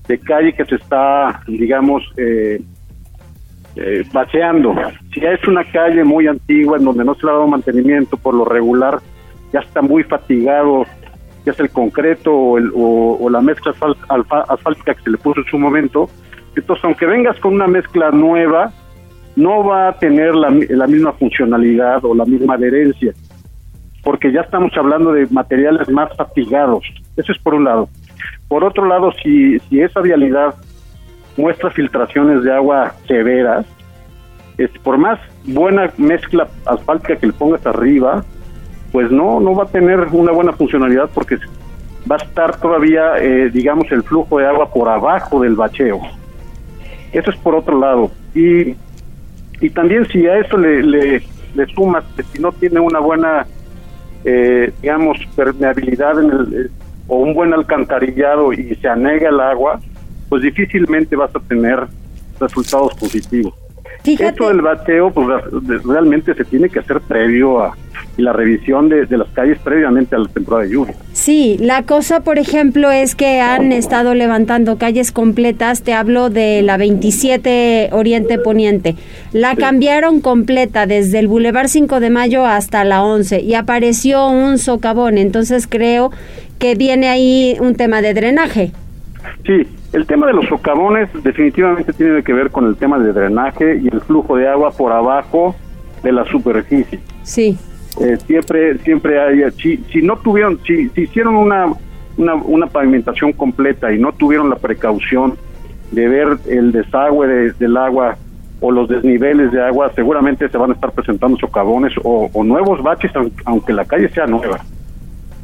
de 0.08 0.18
calle 0.18 0.54
que 0.54 0.64
se 0.64 0.76
está, 0.76 1.42
digamos, 1.46 2.02
eh, 2.16 2.60
eh, 3.80 4.04
paseando. 4.12 4.74
Si 5.14 5.24
es 5.24 5.46
una 5.46 5.62
calle 5.62 6.02
muy 6.02 6.26
antigua 6.26 6.78
en 6.78 6.84
donde 6.84 7.04
no 7.04 7.14
se 7.14 7.24
le 7.24 7.30
ha 7.30 7.34
dado 7.34 7.46
mantenimiento 7.46 8.16
por 8.16 8.34
lo 8.34 8.44
regular, 8.44 8.98
ya 9.52 9.60
está 9.60 9.82
muy 9.82 10.02
fatigado, 10.02 10.84
ya 11.46 11.52
es 11.52 11.60
el 11.60 11.70
concreto 11.70 12.32
o, 12.34 13.30
la 13.30 13.40
mezcla 13.40 13.72
asfáltica 14.48 14.94
que 14.94 15.02
se 15.02 15.10
le 15.10 15.18
puso 15.18 15.40
en 15.42 15.46
su 15.46 15.58
momento. 15.58 16.10
Entonces, 16.56 16.84
aunque 16.84 17.06
vengas 17.06 17.38
con 17.38 17.54
una 17.54 17.68
mezcla 17.68 18.10
nueva, 18.10 18.72
no 19.36 19.62
va 19.64 19.90
a 19.90 19.98
tener 19.98 20.34
la, 20.34 20.50
misma 20.50 21.12
funcionalidad 21.12 22.04
o 22.04 22.16
la 22.16 22.24
misma 22.24 22.54
adherencia, 22.54 23.12
porque 24.02 24.32
ya 24.32 24.40
estamos 24.40 24.72
hablando 24.76 25.12
de 25.12 25.28
materiales 25.30 25.88
más 25.88 26.14
fatigados. 26.16 26.82
Eso 27.16 27.30
es 27.30 27.38
por 27.38 27.54
un 27.54 27.64
lado. 27.64 27.88
Por 28.48 28.64
otro 28.64 28.86
lado, 28.86 29.12
si, 29.22 29.60
si 29.60 29.80
esa 29.80 30.00
vialidad 30.00 30.56
muestra 31.38 31.70
filtraciones 31.70 32.42
de 32.42 32.52
agua 32.52 32.92
severas. 33.06 33.64
por 34.82 34.98
más 34.98 35.18
buena 35.44 35.90
mezcla 35.96 36.48
asfáltica 36.66 37.16
que 37.16 37.28
le 37.28 37.32
pongas 37.32 37.64
arriba, 37.64 38.24
pues 38.92 39.10
no, 39.10 39.40
no 39.40 39.54
va 39.54 39.64
a 39.64 39.66
tener 39.68 40.00
una 40.12 40.32
buena 40.32 40.52
funcionalidad 40.52 41.08
porque 41.14 41.38
va 42.10 42.16
a 42.16 42.24
estar 42.24 42.58
todavía, 42.58 43.18
eh, 43.18 43.50
digamos, 43.50 43.90
el 43.92 44.02
flujo 44.02 44.38
de 44.38 44.46
agua 44.46 44.70
por 44.70 44.88
abajo 44.88 45.40
del 45.40 45.54
bacheo. 45.54 46.00
Eso 47.12 47.30
es 47.30 47.36
por 47.36 47.54
otro 47.54 47.78
lado. 47.78 48.10
Y, 48.34 48.74
y 49.60 49.70
también 49.70 50.06
si 50.08 50.26
a 50.26 50.38
eso 50.38 50.56
le, 50.56 50.82
le, 50.82 51.22
sumas 51.74 52.04
que 52.16 52.22
si 52.24 52.40
no 52.40 52.50
tiene 52.52 52.80
una 52.80 52.98
buena, 52.98 53.46
eh, 54.24 54.72
digamos, 54.82 55.18
permeabilidad 55.36 56.18
en 56.18 56.30
el, 56.30 56.66
eh, 56.66 56.70
o 57.06 57.18
un 57.18 57.34
buen 57.34 57.54
alcantarillado 57.54 58.52
y 58.52 58.74
se 58.74 58.88
anega 58.88 59.28
el 59.28 59.40
agua, 59.40 59.80
pues 60.28 60.42
difícilmente 60.42 61.16
vas 61.16 61.34
a 61.34 61.40
tener 61.40 61.86
resultados 62.40 62.94
positivos. 62.94 63.54
Fíjate. 64.02 64.30
Esto 64.30 64.48
del 64.48 64.62
bateo, 64.62 65.10
pues 65.10 65.26
realmente 65.84 66.34
se 66.34 66.44
tiene 66.44 66.68
que 66.68 66.78
hacer 66.78 67.00
previo 67.00 67.60
a 67.60 67.76
la 68.16 68.32
revisión 68.32 68.88
de, 68.88 69.06
las 69.16 69.28
calles 69.28 69.58
previamente 69.58 70.16
a 70.16 70.18
la 70.18 70.28
temporada 70.28 70.64
de 70.64 70.72
lluvia. 70.72 70.94
Sí, 71.12 71.56
la 71.60 71.82
cosa, 71.82 72.20
por 72.20 72.38
ejemplo, 72.38 72.90
es 72.90 73.14
que 73.14 73.40
han 73.40 73.72
estado 73.72 74.14
levantando 74.14 74.78
calles 74.78 75.12
completas. 75.12 75.82
Te 75.82 75.94
hablo 75.94 76.30
de 76.30 76.62
la 76.62 76.76
27 76.76 77.90
Oriente 77.92 78.38
Poniente. 78.38 78.96
La 79.32 79.56
cambiaron 79.56 80.20
completa 80.20 80.86
desde 80.86 81.18
el 81.18 81.28
Boulevard 81.28 81.68
5 81.68 82.00
de 82.00 82.10
Mayo 82.10 82.46
hasta 82.46 82.84
la 82.84 83.02
11 83.04 83.40
y 83.40 83.54
apareció 83.54 84.28
un 84.28 84.58
socavón. 84.58 85.18
Entonces 85.18 85.66
creo 85.68 86.10
que 86.58 86.74
viene 86.74 87.08
ahí 87.08 87.56
un 87.60 87.74
tema 87.74 88.00
de 88.02 88.14
drenaje. 88.14 88.72
Sí, 89.44 89.66
el 89.92 90.06
tema 90.06 90.26
de 90.26 90.34
los 90.34 90.46
socavones 90.46 91.08
definitivamente 91.22 91.92
tiene 91.92 92.22
que 92.22 92.32
ver 92.32 92.50
con 92.50 92.66
el 92.66 92.76
tema 92.76 92.98
de 92.98 93.12
drenaje 93.12 93.80
y 93.82 93.88
el 93.88 94.00
flujo 94.00 94.36
de 94.36 94.48
agua 94.48 94.70
por 94.70 94.92
abajo 94.92 95.54
de 96.02 96.12
la 96.12 96.24
superficie. 96.26 97.00
Sí. 97.22 97.58
Eh, 98.00 98.16
siempre, 98.26 98.78
siempre 98.78 99.20
hay, 99.20 99.50
si, 99.52 99.78
si 99.92 100.02
no 100.02 100.16
tuvieron, 100.16 100.60
si, 100.66 100.88
si 100.90 101.02
hicieron 101.02 101.36
una, 101.36 101.72
una, 102.16 102.34
una, 102.34 102.66
pavimentación 102.66 103.32
completa 103.32 103.92
y 103.92 103.98
no 103.98 104.12
tuvieron 104.12 104.50
la 104.50 104.56
precaución 104.56 105.36
de 105.90 106.06
ver 106.06 106.38
el 106.46 106.70
desagüe 106.70 107.52
del 107.58 107.76
agua 107.76 108.16
o 108.60 108.70
los 108.70 108.88
desniveles 108.88 109.52
de 109.52 109.62
agua, 109.62 109.90
seguramente 109.94 110.48
se 110.48 110.58
van 110.58 110.70
a 110.70 110.74
estar 110.74 110.92
presentando 110.92 111.38
socavones 111.38 111.92
o, 112.02 112.30
nuevos 112.44 112.82
baches, 112.82 113.12
aunque 113.44 113.72
la 113.72 113.84
calle 113.84 114.08
sea 114.10 114.26
nueva. 114.26 114.60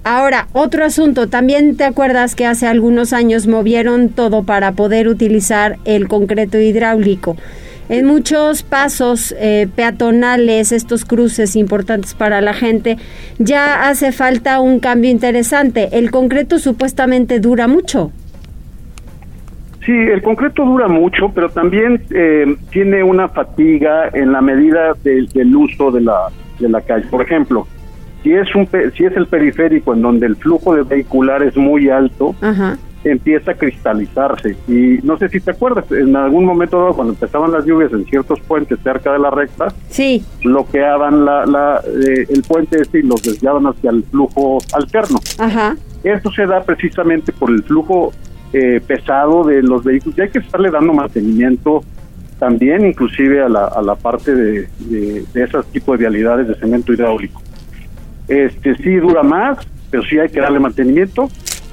Ahora, 0.07 0.49
otro 0.53 0.85
asunto, 0.85 1.29
también 1.29 1.79
te 1.79 1.85
acuerdas 1.85 2.35
que 2.35 2.45
hace 2.45 2.67
algunos 2.67 3.15
años 3.15 3.47
movieron 3.47 4.11
todo 4.11 4.43
para 4.43 4.73
poder 4.73 5.09
utilizar 5.09 5.79
el 5.87 6.09
concreto 6.09 6.59
hidráulico. 6.59 7.37
En 7.89 8.05
muchos 8.05 8.63
pasos 8.63 9.35
eh, 9.39 9.67
peatonales, 9.75 10.73
estos 10.73 11.07
cruces 11.07 11.57
importantes 11.57 12.13
para 12.13 12.43
la 12.43 12.53
gente, 12.53 12.99
ya 13.39 13.89
hace 13.89 14.13
falta 14.13 14.61
un 14.61 14.79
cambio 14.79 15.11
interesante. 15.11 15.89
El 15.93 16.11
concreto 16.11 16.59
supuestamente 16.59 17.41
dura 17.41 17.67
mucho. 17.67 18.13
Sí, 19.87 19.93
el 19.93 20.23
concreto 20.23 20.67
dura 20.67 20.87
mucho, 20.87 21.31
pero 21.35 21.49
también 21.49 22.03
eh, 22.11 22.57
tiene 22.71 23.03
una 23.03 23.29
fatiga 23.29 24.11
en 24.13 24.33
la 24.33 24.43
medida 24.43 24.93
del 25.03 25.57
uso 25.57 25.91
de 25.91 26.03
la, 26.03 26.29
de 26.59 26.69
la 26.69 26.83
calle. 26.83 27.07
Por 27.11 27.23
ejemplo, 27.23 27.67
si 28.25 28.33
es, 28.33 28.53
un, 28.55 28.67
si 28.97 29.05
es 29.05 29.17
el 29.17 29.27
periférico 29.27 29.93
en 29.93 30.01
donde 30.01 30.27
el 30.27 30.37
flujo 30.37 30.75
de 30.75 30.83
vehicular 30.83 31.43
es 31.43 31.57
muy 31.57 31.91
alto, 31.91 32.35
empieza 33.05 33.51
a 33.51 33.55
cristalizarse. 33.55 34.57
Y 34.67 34.99
no 35.03 35.19
sé 35.19 35.29
si 35.29 35.41
te 35.41 35.51
acuerdas, 35.51 35.85
en 35.93 36.17
algún 36.17 36.47
momento 36.47 36.91
cuando 36.95 37.13
empezaban 37.13 37.53
las 37.53 37.67
lluvias 37.67 37.93
en 37.93 38.07
ciertos 38.07 38.41
puentes 38.41 38.79
cerca 38.83 39.13
de 39.13 39.19
la 39.19 39.31
recta, 39.31 39.69
sí. 39.91 40.25
bloqueaban 40.43 41.27
la, 41.27 41.45
la, 41.45 41.83
eh, 41.87 42.27
el 42.31 42.43
puente 42.43 42.81
este 42.81 43.01
y 43.01 43.03
los 43.03 43.23
desviaban 43.23 43.67
hacia 43.67 43.91
el 43.91 44.03
flujo 44.05 44.59
alterno. 44.73 45.21
Ajá. 45.39 45.77
Esto 46.03 46.31
se 46.33 46.47
da 46.47 46.63
precisamente 46.63 47.31
por 47.31 47.51
el 47.51 47.63
flujo 47.63 48.15
eh, 48.55 48.81
pesado 48.87 49.45
de 49.45 49.63
los 49.63 49.85
vehículos 49.85 50.17
y 50.17 50.23
hay 50.23 50.31
que 50.31 50.39
estarle 50.39 50.71
dando 50.71 50.95
mantenimiento 50.95 51.83
también 52.39 52.87
inclusive 52.87 53.43
a 53.43 53.49
la, 53.51 53.67
a 53.67 53.83
la 53.83 53.97
parte 53.97 54.35
de, 54.35 54.69
de, 54.79 55.25
de 55.33 55.43
esos 55.43 55.67
tipos 55.67 55.99
de 55.99 56.05
vialidades 56.05 56.49
de 56.49 56.55
cemento 56.55 56.93
hidráulico. 56.93 57.43
Este 58.29 58.75
sí 58.77 58.95
dura 58.97 59.23
más, 59.23 59.59
pero 59.91 60.03
sí 60.05 60.19
hay 60.19 60.29
que 60.29 60.41
darle 60.41 60.61
mantenimiento 60.61 61.29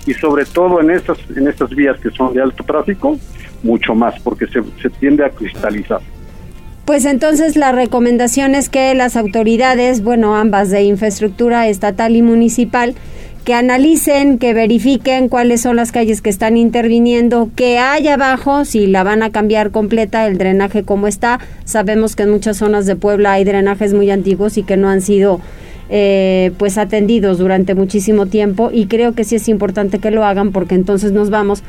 y 0.06 0.14
sobre 0.14 0.45
todo 0.45 0.82
en 0.82 0.91
estas 0.91 1.18
en 1.36 1.47
estas 1.47 1.70
vías 1.70 1.99
que 1.99 2.10
son 2.12 2.34
de 2.34 2.41
alto 2.41 2.64
tráfico 2.64 3.18
mucho 3.64 3.93
más 3.93 4.20
porque 4.22 4.47
se, 4.47 4.62
se 4.82 4.89
tiende 4.89 5.24
a 5.26 5.30
cristalizar. 5.30 6.02
Pues 6.86 7.06
entonces 7.06 7.56
la 7.56 7.72
recomendación 7.72 8.56
es 8.56 8.68
que 8.68 8.93
las 8.95 9.16
autoridades, 9.16 10.04
bueno, 10.04 10.36
ambas 10.36 10.72
de 10.72 10.84
infraestructura 10.84 11.68
estatal 11.68 12.16
y 12.16 12.22
municipal, 12.22 12.95
que 13.45 13.54
analicen, 13.54 14.38
que 14.38 14.54
verifiquen 14.54 15.30
cuáles 15.30 15.62
son 15.62 15.76
las 15.76 15.91
calles 15.91 16.22
que 16.22 16.30
están 16.30 16.58
interviniendo, 16.58 17.49
que 17.56 17.80
hay 17.80 18.08
abajo, 18.08 18.66
si 18.66 18.88
la 18.88 19.04
van 19.04 19.24
a 19.24 19.32
cambiar 19.32 19.72
completa, 19.72 20.28
el 20.28 20.38
drenaje 20.38 20.84
como 20.84 21.08
está. 21.08 21.39
Sabemos 21.66 22.16
que 22.16 22.24
en 22.24 22.32
muchas 22.32 22.58
zonas 22.58 22.86
de 22.86 22.95
Puebla 22.95 23.34
hay 23.34 23.43
drenajes 23.43 23.93
muy 23.93 24.12
antiguos 24.12 24.58
y 24.58 24.64
que 24.64 24.78
no 24.78 24.89
han 24.89 25.02
sido 25.02 25.39
eh, 25.93 26.53
pues 26.57 26.77
atendidos 26.77 27.37
durante 27.37 27.75
muchísimo 27.75 28.25
tiempo 28.25 28.69
y 28.71 28.85
creo 28.87 29.13
que 29.13 29.25
sí 29.25 29.35
es 29.35 29.49
importante 29.49 29.99
que 29.99 30.09
lo 30.09 30.23
hagan 30.23 30.53
porque 30.53 30.73
entonces 30.73 31.11
nos 31.11 31.29
vamos 31.29 31.63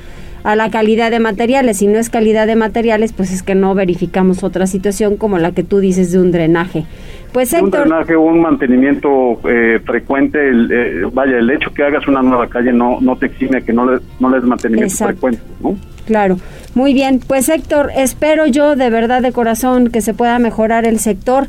a 0.45 0.57
la 0.57 0.71
calidad 0.71 1.11
de 1.11 1.21
materiales. 1.21 1.79
Si 1.79 1.87
no 1.87 1.99
es 1.99 2.09
calidad 2.09 2.47
de 2.47 2.57
materiales, 2.57 3.13
pues 3.13 3.33
es 3.33 3.43
que 3.43 3.55
no 3.55 3.75
verificamos 3.75 4.45
otra 4.45 4.67
situación 4.67 5.17
como 5.17 5.39
la 5.39 5.53
que 5.53 5.65
tú 5.65 5.81
dices 5.81 6.13
de 6.13 6.21
un 6.21 6.33
drenaje. 6.33 6.85
Pues 7.33 7.53
un 7.55 7.71
drenaje, 7.71 8.17
un 8.17 8.41
mantenimiento 8.41 9.41
eh, 9.49 9.81
frecuente, 9.85 10.49
el, 10.49 10.71
eh, 10.71 11.11
vaya, 11.13 11.39
el 11.39 11.51
hecho 11.51 11.73
que 11.73 11.83
hagas 11.83 12.07
una 12.07 12.23
nueva 12.23 12.49
calle 12.49 12.73
no, 12.73 13.01
no 13.01 13.17
te 13.17 13.27
exime 13.27 13.63
que 13.63 13.73
no 13.73 13.91
le, 13.91 14.01
no 14.21 14.29
le 14.29 14.37
des 14.37 14.45
mantenimiento 14.45 14.95
frecuente, 14.95 15.41
¿no? 15.61 15.77
Claro, 16.07 16.37
muy 16.75 16.93
bien. 16.93 17.21
Pues 17.27 17.49
Héctor, 17.49 17.91
espero 17.97 18.47
yo 18.47 18.77
de 18.77 18.91
verdad 18.91 19.23
de 19.23 19.33
corazón 19.33 19.89
que 19.89 20.01
se 20.01 20.15
pueda 20.15 20.39
mejorar 20.39 20.85
el 20.85 20.99
sector, 20.99 21.47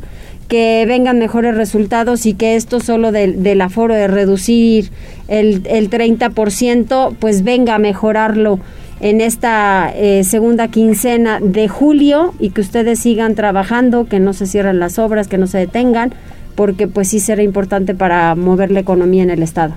que 0.48 0.86
vengan 0.88 1.20
mejores 1.20 1.56
resultados 1.56 2.26
y 2.26 2.34
que 2.34 2.56
esto 2.56 2.80
solo 2.80 3.12
del, 3.12 3.44
del 3.44 3.62
aforo 3.62 3.94
de 3.94 4.08
reducir 4.08 4.90
el, 5.28 5.62
el 5.66 5.90
30%, 5.90 7.16
pues 7.20 7.44
venga 7.44 7.76
a 7.76 7.80
mejorarlo 7.80 8.60
en 9.00 9.20
esta 9.20 9.92
eh, 9.96 10.24
segunda 10.24 10.70
quincena 10.70 11.40
de 11.42 11.68
julio 11.68 12.34
y 12.40 12.52
que 12.52 12.62
ustedes 12.62 13.00
sigan 13.00 13.36
trabajando, 13.36 14.08
que 14.08 14.20
no 14.20 14.32
se 14.32 14.46
cierren 14.46 14.80
las 14.80 14.98
obras, 14.98 15.28
que 15.28 15.38
no 15.38 15.48
se 15.48 15.58
detengan, 15.58 16.14
porque 16.56 16.88
pues 16.88 17.10
sí 17.10 17.20
será 17.20 17.44
importante 17.44 17.96
para 17.96 18.34
mover 18.36 18.72
la 18.72 18.80
economía 18.80 19.24
en 19.24 19.30
el 19.30 19.44
Estado. 19.44 19.76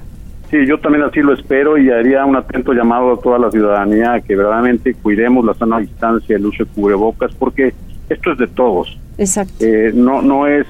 Sí, 0.51 0.59
yo 0.65 0.79
también 0.79 1.03
así 1.03 1.21
lo 1.23 1.33
espero 1.33 1.77
y 1.77 1.91
haría 1.91 2.25
un 2.25 2.37
atento 2.37 2.73
llamado 2.73 3.15
a 3.15 3.21
toda 3.21 3.39
la 3.39 3.51
ciudadanía 3.51 4.13
a 4.13 4.21
que 4.21 4.37
verdaderamente 4.37 4.95
cuidemos 4.95 5.45
la 5.45 5.55
sana 5.55 5.81
distancia, 5.81 6.37
el 6.37 6.47
uso 6.47 6.65
de 6.65 6.71
cubrebocas, 6.71 7.35
porque 7.35 7.75
esto 8.09 8.31
es 8.31 8.39
de 8.39 8.47
todos. 8.47 8.97
Exacto. 9.19 9.55
Eh, 9.61 9.93
no, 9.95 10.23
no 10.23 10.47
es, 10.47 10.67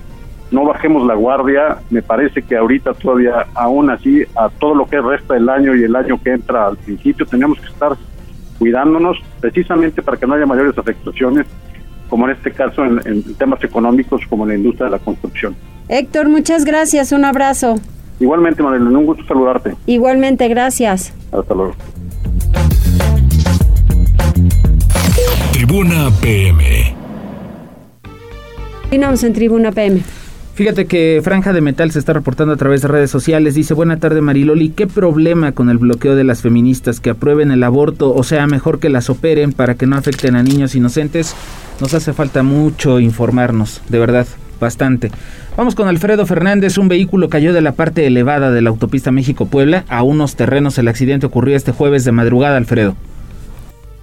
no 0.51 0.65
bajemos 0.65 1.07
la 1.07 1.15
guardia. 1.15 1.79
Me 1.91 2.03
parece 2.03 2.43
que 2.43 2.57
ahorita 2.57 2.95
todavía, 2.95 3.47
aún 3.55 3.91
así, 3.91 4.23
a 4.37 4.49
todo 4.49 4.75
lo 4.75 4.87
que 4.87 5.01
resta 5.01 5.35
del 5.35 5.49
año 5.49 5.75
y 5.75 5.85
el 5.85 5.97
año 5.97 6.21
que 6.23 6.33
entra 6.33 6.67
al 6.67 6.77
principio, 6.77 7.27
tenemos 7.27 7.59
que 7.61 7.67
estar 7.67 7.97
cuidándonos 8.59 9.19
precisamente 9.41 10.03
para 10.03 10.17
que 10.17 10.27
no 10.27 10.35
haya 10.35 10.47
mayores 10.47 10.77
afectaciones, 10.79 11.47
como 12.09 12.27
en 12.29 12.37
este 12.37 12.53
caso 12.53 12.85
en, 12.85 13.35
temas 13.35 13.63
económicos 13.63 14.23
como 14.29 14.45
en 14.45 14.49
la 14.51 14.55
industria 14.57 14.87
de 14.87 14.93
la 14.93 14.99
construcción. 14.99 15.57
Héctor, 15.89 16.29
muchas 16.29 16.65
gracias, 16.65 17.13
un 17.13 17.25
abrazo. 17.25 17.77
Igualmente, 18.19 18.63
Marilyn, 18.63 18.97
un 18.97 19.07
gusto 19.07 19.25
saludarte. 19.27 19.75
Igualmente, 19.85 20.49
gracias. 20.49 21.13
Hasta 21.33 21.55
luego. 21.55 21.75
Tribuna 25.53 26.11
PM. 26.23 26.96
Finamos 28.97 29.23
en 29.25 29.35
Tribuna 29.35 29.73
PM. 29.73 30.01
Fíjate 30.55 30.87
que 30.87 31.21
Franja 31.23 31.53
de 31.53 31.61
Metal 31.61 31.91
se 31.91 31.99
está 31.99 32.15
reportando 32.15 32.55
a 32.55 32.57
través 32.57 32.81
de 32.81 32.89
redes 32.89 33.11
sociales. 33.11 33.55
Dice, 33.55 33.75
buena 33.75 33.99
tarde 33.99 34.23
Mariloli, 34.23 34.71
¿qué 34.71 34.87
problema 34.87 35.53
con 35.53 35.69
el 35.69 35.77
bloqueo 35.77 36.17
de 36.17 36.25
las 36.25 36.41
feministas 36.41 36.99
que 36.99 37.11
aprueben 37.11 37.51
el 37.51 37.63
aborto? 37.63 38.15
O 38.15 38.23
sea, 38.23 38.47
mejor 38.47 38.81
que 38.81 38.89
las 38.89 39.11
operen 39.11 39.53
para 39.53 39.75
que 39.75 39.87
no 39.87 39.97
afecten 39.97 40.35
a 40.35 40.43
niños 40.43 40.75
inocentes. 40.75 41.37
Nos 41.79 41.93
hace 41.93 42.15
falta 42.15 42.43
mucho 42.43 42.99
informarnos, 42.99 43.83
de 43.91 43.99
verdad, 43.99 44.27
bastante. 44.59 45.11
Vamos 45.59 45.75
con 45.75 45.89
Alfredo 45.89 46.25
Fernández. 46.25 46.79
Un 46.79 46.89
vehículo 46.89 47.29
cayó 47.29 47.53
de 47.53 47.61
la 47.61 47.73
parte 47.73 48.07
elevada 48.07 48.51
de 48.51 48.63
la 48.63 48.71
autopista 48.71 49.11
México-Puebla 49.11 49.85
a 49.91 50.03
unos 50.05 50.37
terrenos. 50.37 50.79
El 50.79 50.89
accidente 50.89 51.27
ocurrió 51.27 51.55
este 51.55 51.73
jueves 51.73 52.07
de 52.07 52.13
madrugada, 52.13 52.57
Alfredo. 52.57 52.97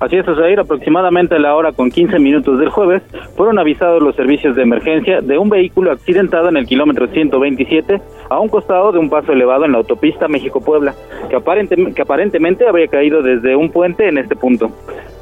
Así 0.04 0.18
es, 0.18 0.28
Osair, 0.28 0.60
aproximadamente 0.60 1.36
a 1.36 1.40
la 1.40 1.56
hora 1.56 1.72
con 1.72 1.90
15 1.90 2.20
minutos 2.20 2.60
del 2.60 2.68
jueves, 2.68 3.02
fueron 3.38 3.58
avisados 3.58 4.04
los 4.04 4.14
servicios 4.18 4.54
de 4.54 4.64
emergencia 4.64 5.22
de 5.22 5.38
un 5.38 5.48
vehículo 5.48 5.94
accidentado 5.94 6.50
en 6.50 6.58
el 6.58 6.66
kilómetro 6.66 7.08
127 7.08 8.02
a 8.30 8.38
un 8.38 8.50
costado 8.50 8.92
de 8.92 9.00
un 9.00 9.10
paso 9.10 9.32
elevado 9.32 9.64
en 9.64 9.72
la 9.72 9.78
autopista 9.78 10.28
México-Puebla, 10.28 10.94
que, 11.30 11.94
que 11.94 12.02
aparentemente 12.02 12.68
habría 12.68 12.88
caído 12.90 13.22
desde 13.22 13.56
un 13.56 13.72
puente 13.72 14.10
en 14.10 14.18
este 14.18 14.36
punto. 14.36 14.72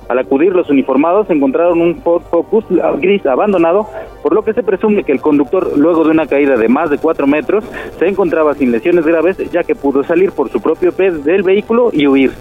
Al 0.09 0.17
acudir 0.17 0.51
los 0.51 0.67
uniformados 0.71 1.29
encontraron 1.29 1.79
un 1.79 1.97
Ford 1.97 2.23
Focus 2.31 2.65
gris 2.99 3.23
abandonado, 3.27 3.85
por 4.23 4.33
lo 4.33 4.41
que 4.41 4.53
se 4.53 4.63
presume 4.63 5.03
que 5.03 5.11
el 5.11 5.21
conductor, 5.21 5.77
luego 5.77 6.03
de 6.05 6.09
una 6.09 6.25
caída 6.25 6.55
de 6.57 6.67
más 6.67 6.89
de 6.89 6.97
4 6.97 7.27
metros, 7.27 7.63
se 7.99 8.07
encontraba 8.07 8.55
sin 8.55 8.71
lesiones 8.71 9.05
graves 9.05 9.37
ya 9.51 9.61
que 9.61 9.75
pudo 9.75 10.01
salir 10.03 10.31
por 10.31 10.49
su 10.49 10.59
propio 10.59 10.91
pie 10.91 11.11
del 11.11 11.43
vehículo 11.43 11.91
y 11.93 12.07
huir. 12.07 12.31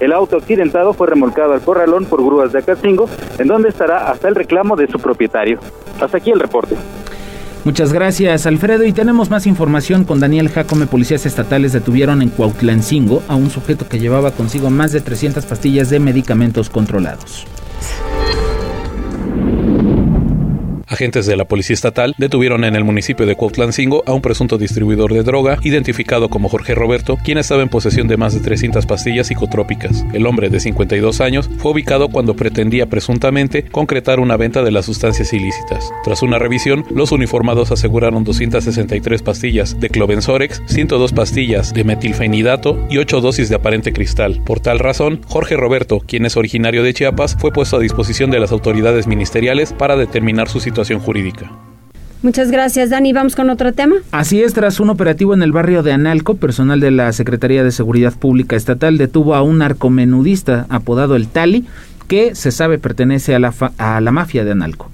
El 0.00 0.12
auto 0.12 0.36
accidentado 0.36 0.92
fue 0.92 1.08
remolcado 1.08 1.52
al 1.52 1.60
corralón 1.60 2.04
por 2.06 2.24
grúas 2.24 2.52
de 2.52 2.60
Acatingo, 2.60 3.08
en 3.38 3.48
donde 3.48 3.68
estará 3.68 4.10
hasta 4.10 4.28
el 4.28 4.34
reclamo 4.34 4.76
de 4.76 4.86
su 4.86 4.98
propietario. 4.98 5.58
Hasta 6.00 6.18
aquí 6.18 6.30
el 6.30 6.40
reporte. 6.40 6.76
Muchas 7.64 7.92
gracias, 7.92 8.46
Alfredo. 8.46 8.84
Y 8.84 8.92
tenemos 8.92 9.28
más 9.30 9.46
información 9.46 10.04
con 10.04 10.20
Daniel 10.20 10.48
Jacome. 10.48 10.86
Policías 10.86 11.26
estatales 11.26 11.72
detuvieron 11.72 12.22
en 12.22 12.30
Cuautlancingo 12.30 13.22
a 13.28 13.34
un 13.34 13.50
sujeto 13.50 13.88
que 13.88 13.98
llevaba 13.98 14.30
consigo 14.30 14.70
más 14.70 14.92
de 14.92 15.00
300 15.00 15.44
pastillas 15.44 15.90
de 15.90 16.00
medicamentos 16.00 16.70
controlados. 16.70 17.46
Agentes 20.88 21.26
de 21.26 21.36
la 21.36 21.44
Policía 21.44 21.74
Estatal 21.74 22.14
detuvieron 22.16 22.64
en 22.64 22.74
el 22.74 22.82
municipio 22.82 23.26
de 23.26 23.36
Cuautlancingo 23.36 24.02
a 24.06 24.14
un 24.14 24.22
presunto 24.22 24.56
distribuidor 24.56 25.12
de 25.12 25.22
droga 25.22 25.58
identificado 25.62 26.30
como 26.30 26.48
Jorge 26.48 26.74
Roberto, 26.74 27.18
quien 27.22 27.36
estaba 27.36 27.62
en 27.62 27.68
posesión 27.68 28.08
de 28.08 28.16
más 28.16 28.32
de 28.32 28.40
300 28.40 28.86
pastillas 28.86 29.26
psicotrópicas. 29.26 30.06
El 30.14 30.26
hombre 30.26 30.48
de 30.48 30.60
52 30.60 31.20
años 31.20 31.50
fue 31.58 31.72
ubicado 31.72 32.08
cuando 32.08 32.34
pretendía 32.34 32.86
presuntamente 32.86 33.64
concretar 33.64 34.18
una 34.18 34.38
venta 34.38 34.62
de 34.62 34.70
las 34.70 34.86
sustancias 34.86 35.32
ilícitas. 35.34 35.90
Tras 36.04 36.22
una 36.22 36.38
revisión, 36.38 36.86
los 36.90 37.12
uniformados 37.12 37.70
aseguraron 37.70 38.24
263 38.24 39.22
pastillas 39.22 39.78
de 39.78 39.90
clobenzorex, 39.90 40.62
102 40.66 41.12
pastillas 41.12 41.74
de 41.74 41.84
metilfenidato 41.84 42.86
y 42.88 42.96
8 42.96 43.20
dosis 43.20 43.50
de 43.50 43.56
aparente 43.56 43.92
cristal. 43.92 44.40
Por 44.46 44.60
tal 44.60 44.78
razón, 44.78 45.20
Jorge 45.26 45.56
Roberto, 45.56 46.00
quien 46.00 46.24
es 46.24 46.38
originario 46.38 46.82
de 46.82 46.94
Chiapas, 46.94 47.36
fue 47.38 47.52
puesto 47.52 47.76
a 47.76 47.80
disposición 47.80 48.30
de 48.30 48.40
las 48.40 48.52
autoridades 48.52 49.06
ministeriales 49.06 49.74
para 49.74 49.96
determinar 49.96 50.48
su 50.48 50.60
situación 50.60 50.77
jurídica. 51.00 51.50
Muchas 52.22 52.50
gracias, 52.50 52.90
Dani. 52.90 53.12
Vamos 53.12 53.36
con 53.36 53.48
otro 53.48 53.72
tema. 53.72 53.96
Así 54.10 54.42
es, 54.42 54.52
tras 54.52 54.80
un 54.80 54.90
operativo 54.90 55.34
en 55.34 55.42
el 55.42 55.52
barrio 55.52 55.84
de 55.84 55.92
Analco, 55.92 56.34
personal 56.34 56.80
de 56.80 56.90
la 56.90 57.12
Secretaría 57.12 57.62
de 57.62 57.70
Seguridad 57.70 58.12
Pública 58.12 58.56
Estatal 58.56 58.98
detuvo 58.98 59.36
a 59.36 59.42
un 59.42 59.58
narcomenudista 59.58 60.66
apodado 60.68 61.14
el 61.14 61.28
Tali, 61.28 61.64
que 62.08 62.34
se 62.34 62.50
sabe 62.50 62.78
pertenece 62.78 63.36
a 63.36 63.38
la, 63.38 63.54
a 63.78 64.00
la 64.00 64.10
mafia 64.10 64.44
de 64.44 64.50
Analco. 64.50 64.90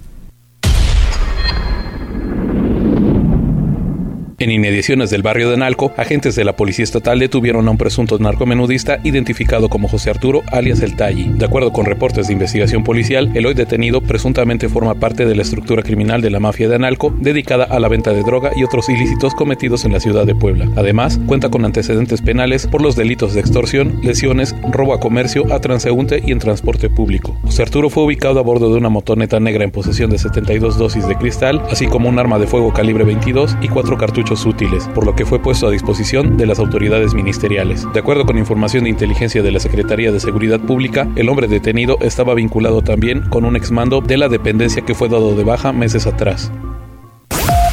En 4.39 4.51
inmediaciones 4.51 5.11
del 5.11 5.22
barrio 5.22 5.49
de 5.49 5.57
Nalco, 5.57 5.93
agentes 5.97 6.35
de 6.35 6.45
la 6.45 6.57
Policía 6.57 6.82
Estatal 6.82 7.20
detuvieron 7.20 7.68
a 7.68 7.70
un 7.70 7.78
presunto 7.78 8.18
narcomenudista 8.18 8.99
identificado 9.05 9.68
como 9.68 9.87
José 9.87 10.11
Arturo, 10.11 10.43
alias 10.51 10.80
El 10.80 10.97
Talli. 10.97 11.30
De 11.35 11.45
acuerdo 11.45 11.72
con 11.72 11.87
reportes 11.87 12.26
de 12.26 12.32
investigación 12.32 12.82
policial, 12.82 13.30
el 13.35 13.47
hoy 13.47 13.55
detenido 13.55 14.01
presuntamente 14.01 14.68
forma 14.68 14.97
parte 14.97 15.24
de 15.24 15.37
la 15.37 15.43
estructura 15.43 15.85
criminal 15.85 16.20
de 16.20 16.30
la 16.30 16.41
mafia 16.41 16.68
de 16.68 16.74
Analco, 16.74 17.14
dedicada 17.16 17.64
a 17.64 17.78
la 17.78 17.87
venta 17.87 18.12
de 18.12 18.22
droga 18.22 18.51
y 18.57 18.64
otros 18.64 18.89
ilícitos 18.89 19.35
cometidos 19.35 19.85
en 19.85 19.93
la 19.93 20.01
ciudad 20.01 20.26
de 20.26 20.35
Puebla. 20.35 20.68
Además, 20.74 21.20
cuenta 21.26 21.49
con 21.49 21.64
antecedentes 21.64 22.20
penales 22.20 22.66
por 22.66 22.82
los 22.82 22.97
delitos 22.97 23.35
de 23.35 23.41
extorsión, 23.41 24.01
lesiones, 24.03 24.57
robo 24.68 24.95
a 24.95 25.01
comercio, 25.01 25.45
a 25.53 25.61
transeúnte 25.61 26.20
y 26.26 26.32
en 26.32 26.41
transporte 26.41 26.91
público. 26.91 27.39
José 27.45 27.62
Arturo 27.62 27.89
fue 27.89 28.03
ubicado 28.03 28.41
a 28.41 28.43
bordo 28.43 28.72
de 28.72 28.78
una 28.78 28.89
motoneta 28.89 29.39
negra 29.39 29.62
en 29.62 29.70
posesión 29.70 30.11
de 30.11 30.18
72 30.18 30.76
dosis 30.76 31.07
de 31.07 31.14
cristal, 31.14 31.62
así 31.70 31.87
como 31.87 32.09
un 32.09 32.18
arma 32.18 32.41
de 32.41 32.49
fuego 32.49 32.72
calibre 32.72 33.05
22 33.05 33.59
y 33.62 33.68
cuatro 33.68 33.97
cartuchos 33.97 34.24
útiles, 34.47 34.89
por 34.95 35.07
lo 35.07 35.14
que 35.14 35.24
fue 35.24 35.39
puesto 35.39 35.66
a 35.66 35.70
disposición 35.70 36.37
de 36.37 36.47
las 36.47 36.59
autoridades 36.59 37.14
ministeriales. 37.14 37.87
De 37.93 38.01
acuerdo 38.01 38.26
con 38.26 38.39
información 38.39 38.85
de 38.85 38.91
inteligencia 38.91 39.43
de 39.43 39.53
la 39.53 39.61
Secretaría 39.61 40.12
de 40.12 40.20
Seguridad 40.20 40.61
Pública, 40.61 41.09
el 41.16 41.28
hombre 41.28 41.49
detenido 41.49 41.97
estaba 42.01 42.35
vinculado 42.35 42.82
también 42.82 43.20
con 43.30 43.45
un 43.45 43.57
exmando 43.57 44.01
de 44.01 44.16
la 44.16 44.28
dependencia 44.28 44.82
que 44.82 44.95
fue 44.95 45.09
dado 45.09 45.35
de 45.37 45.45
baja 45.45 45.72
meses 45.72 46.07
atrás. 46.07 46.51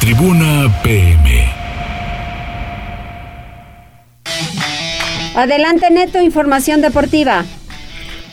Tribuna 0.00 0.72
PM. 0.82 1.62
Adelante 5.34 5.90
Neto, 5.90 6.20
información 6.20 6.80
deportiva. 6.80 7.44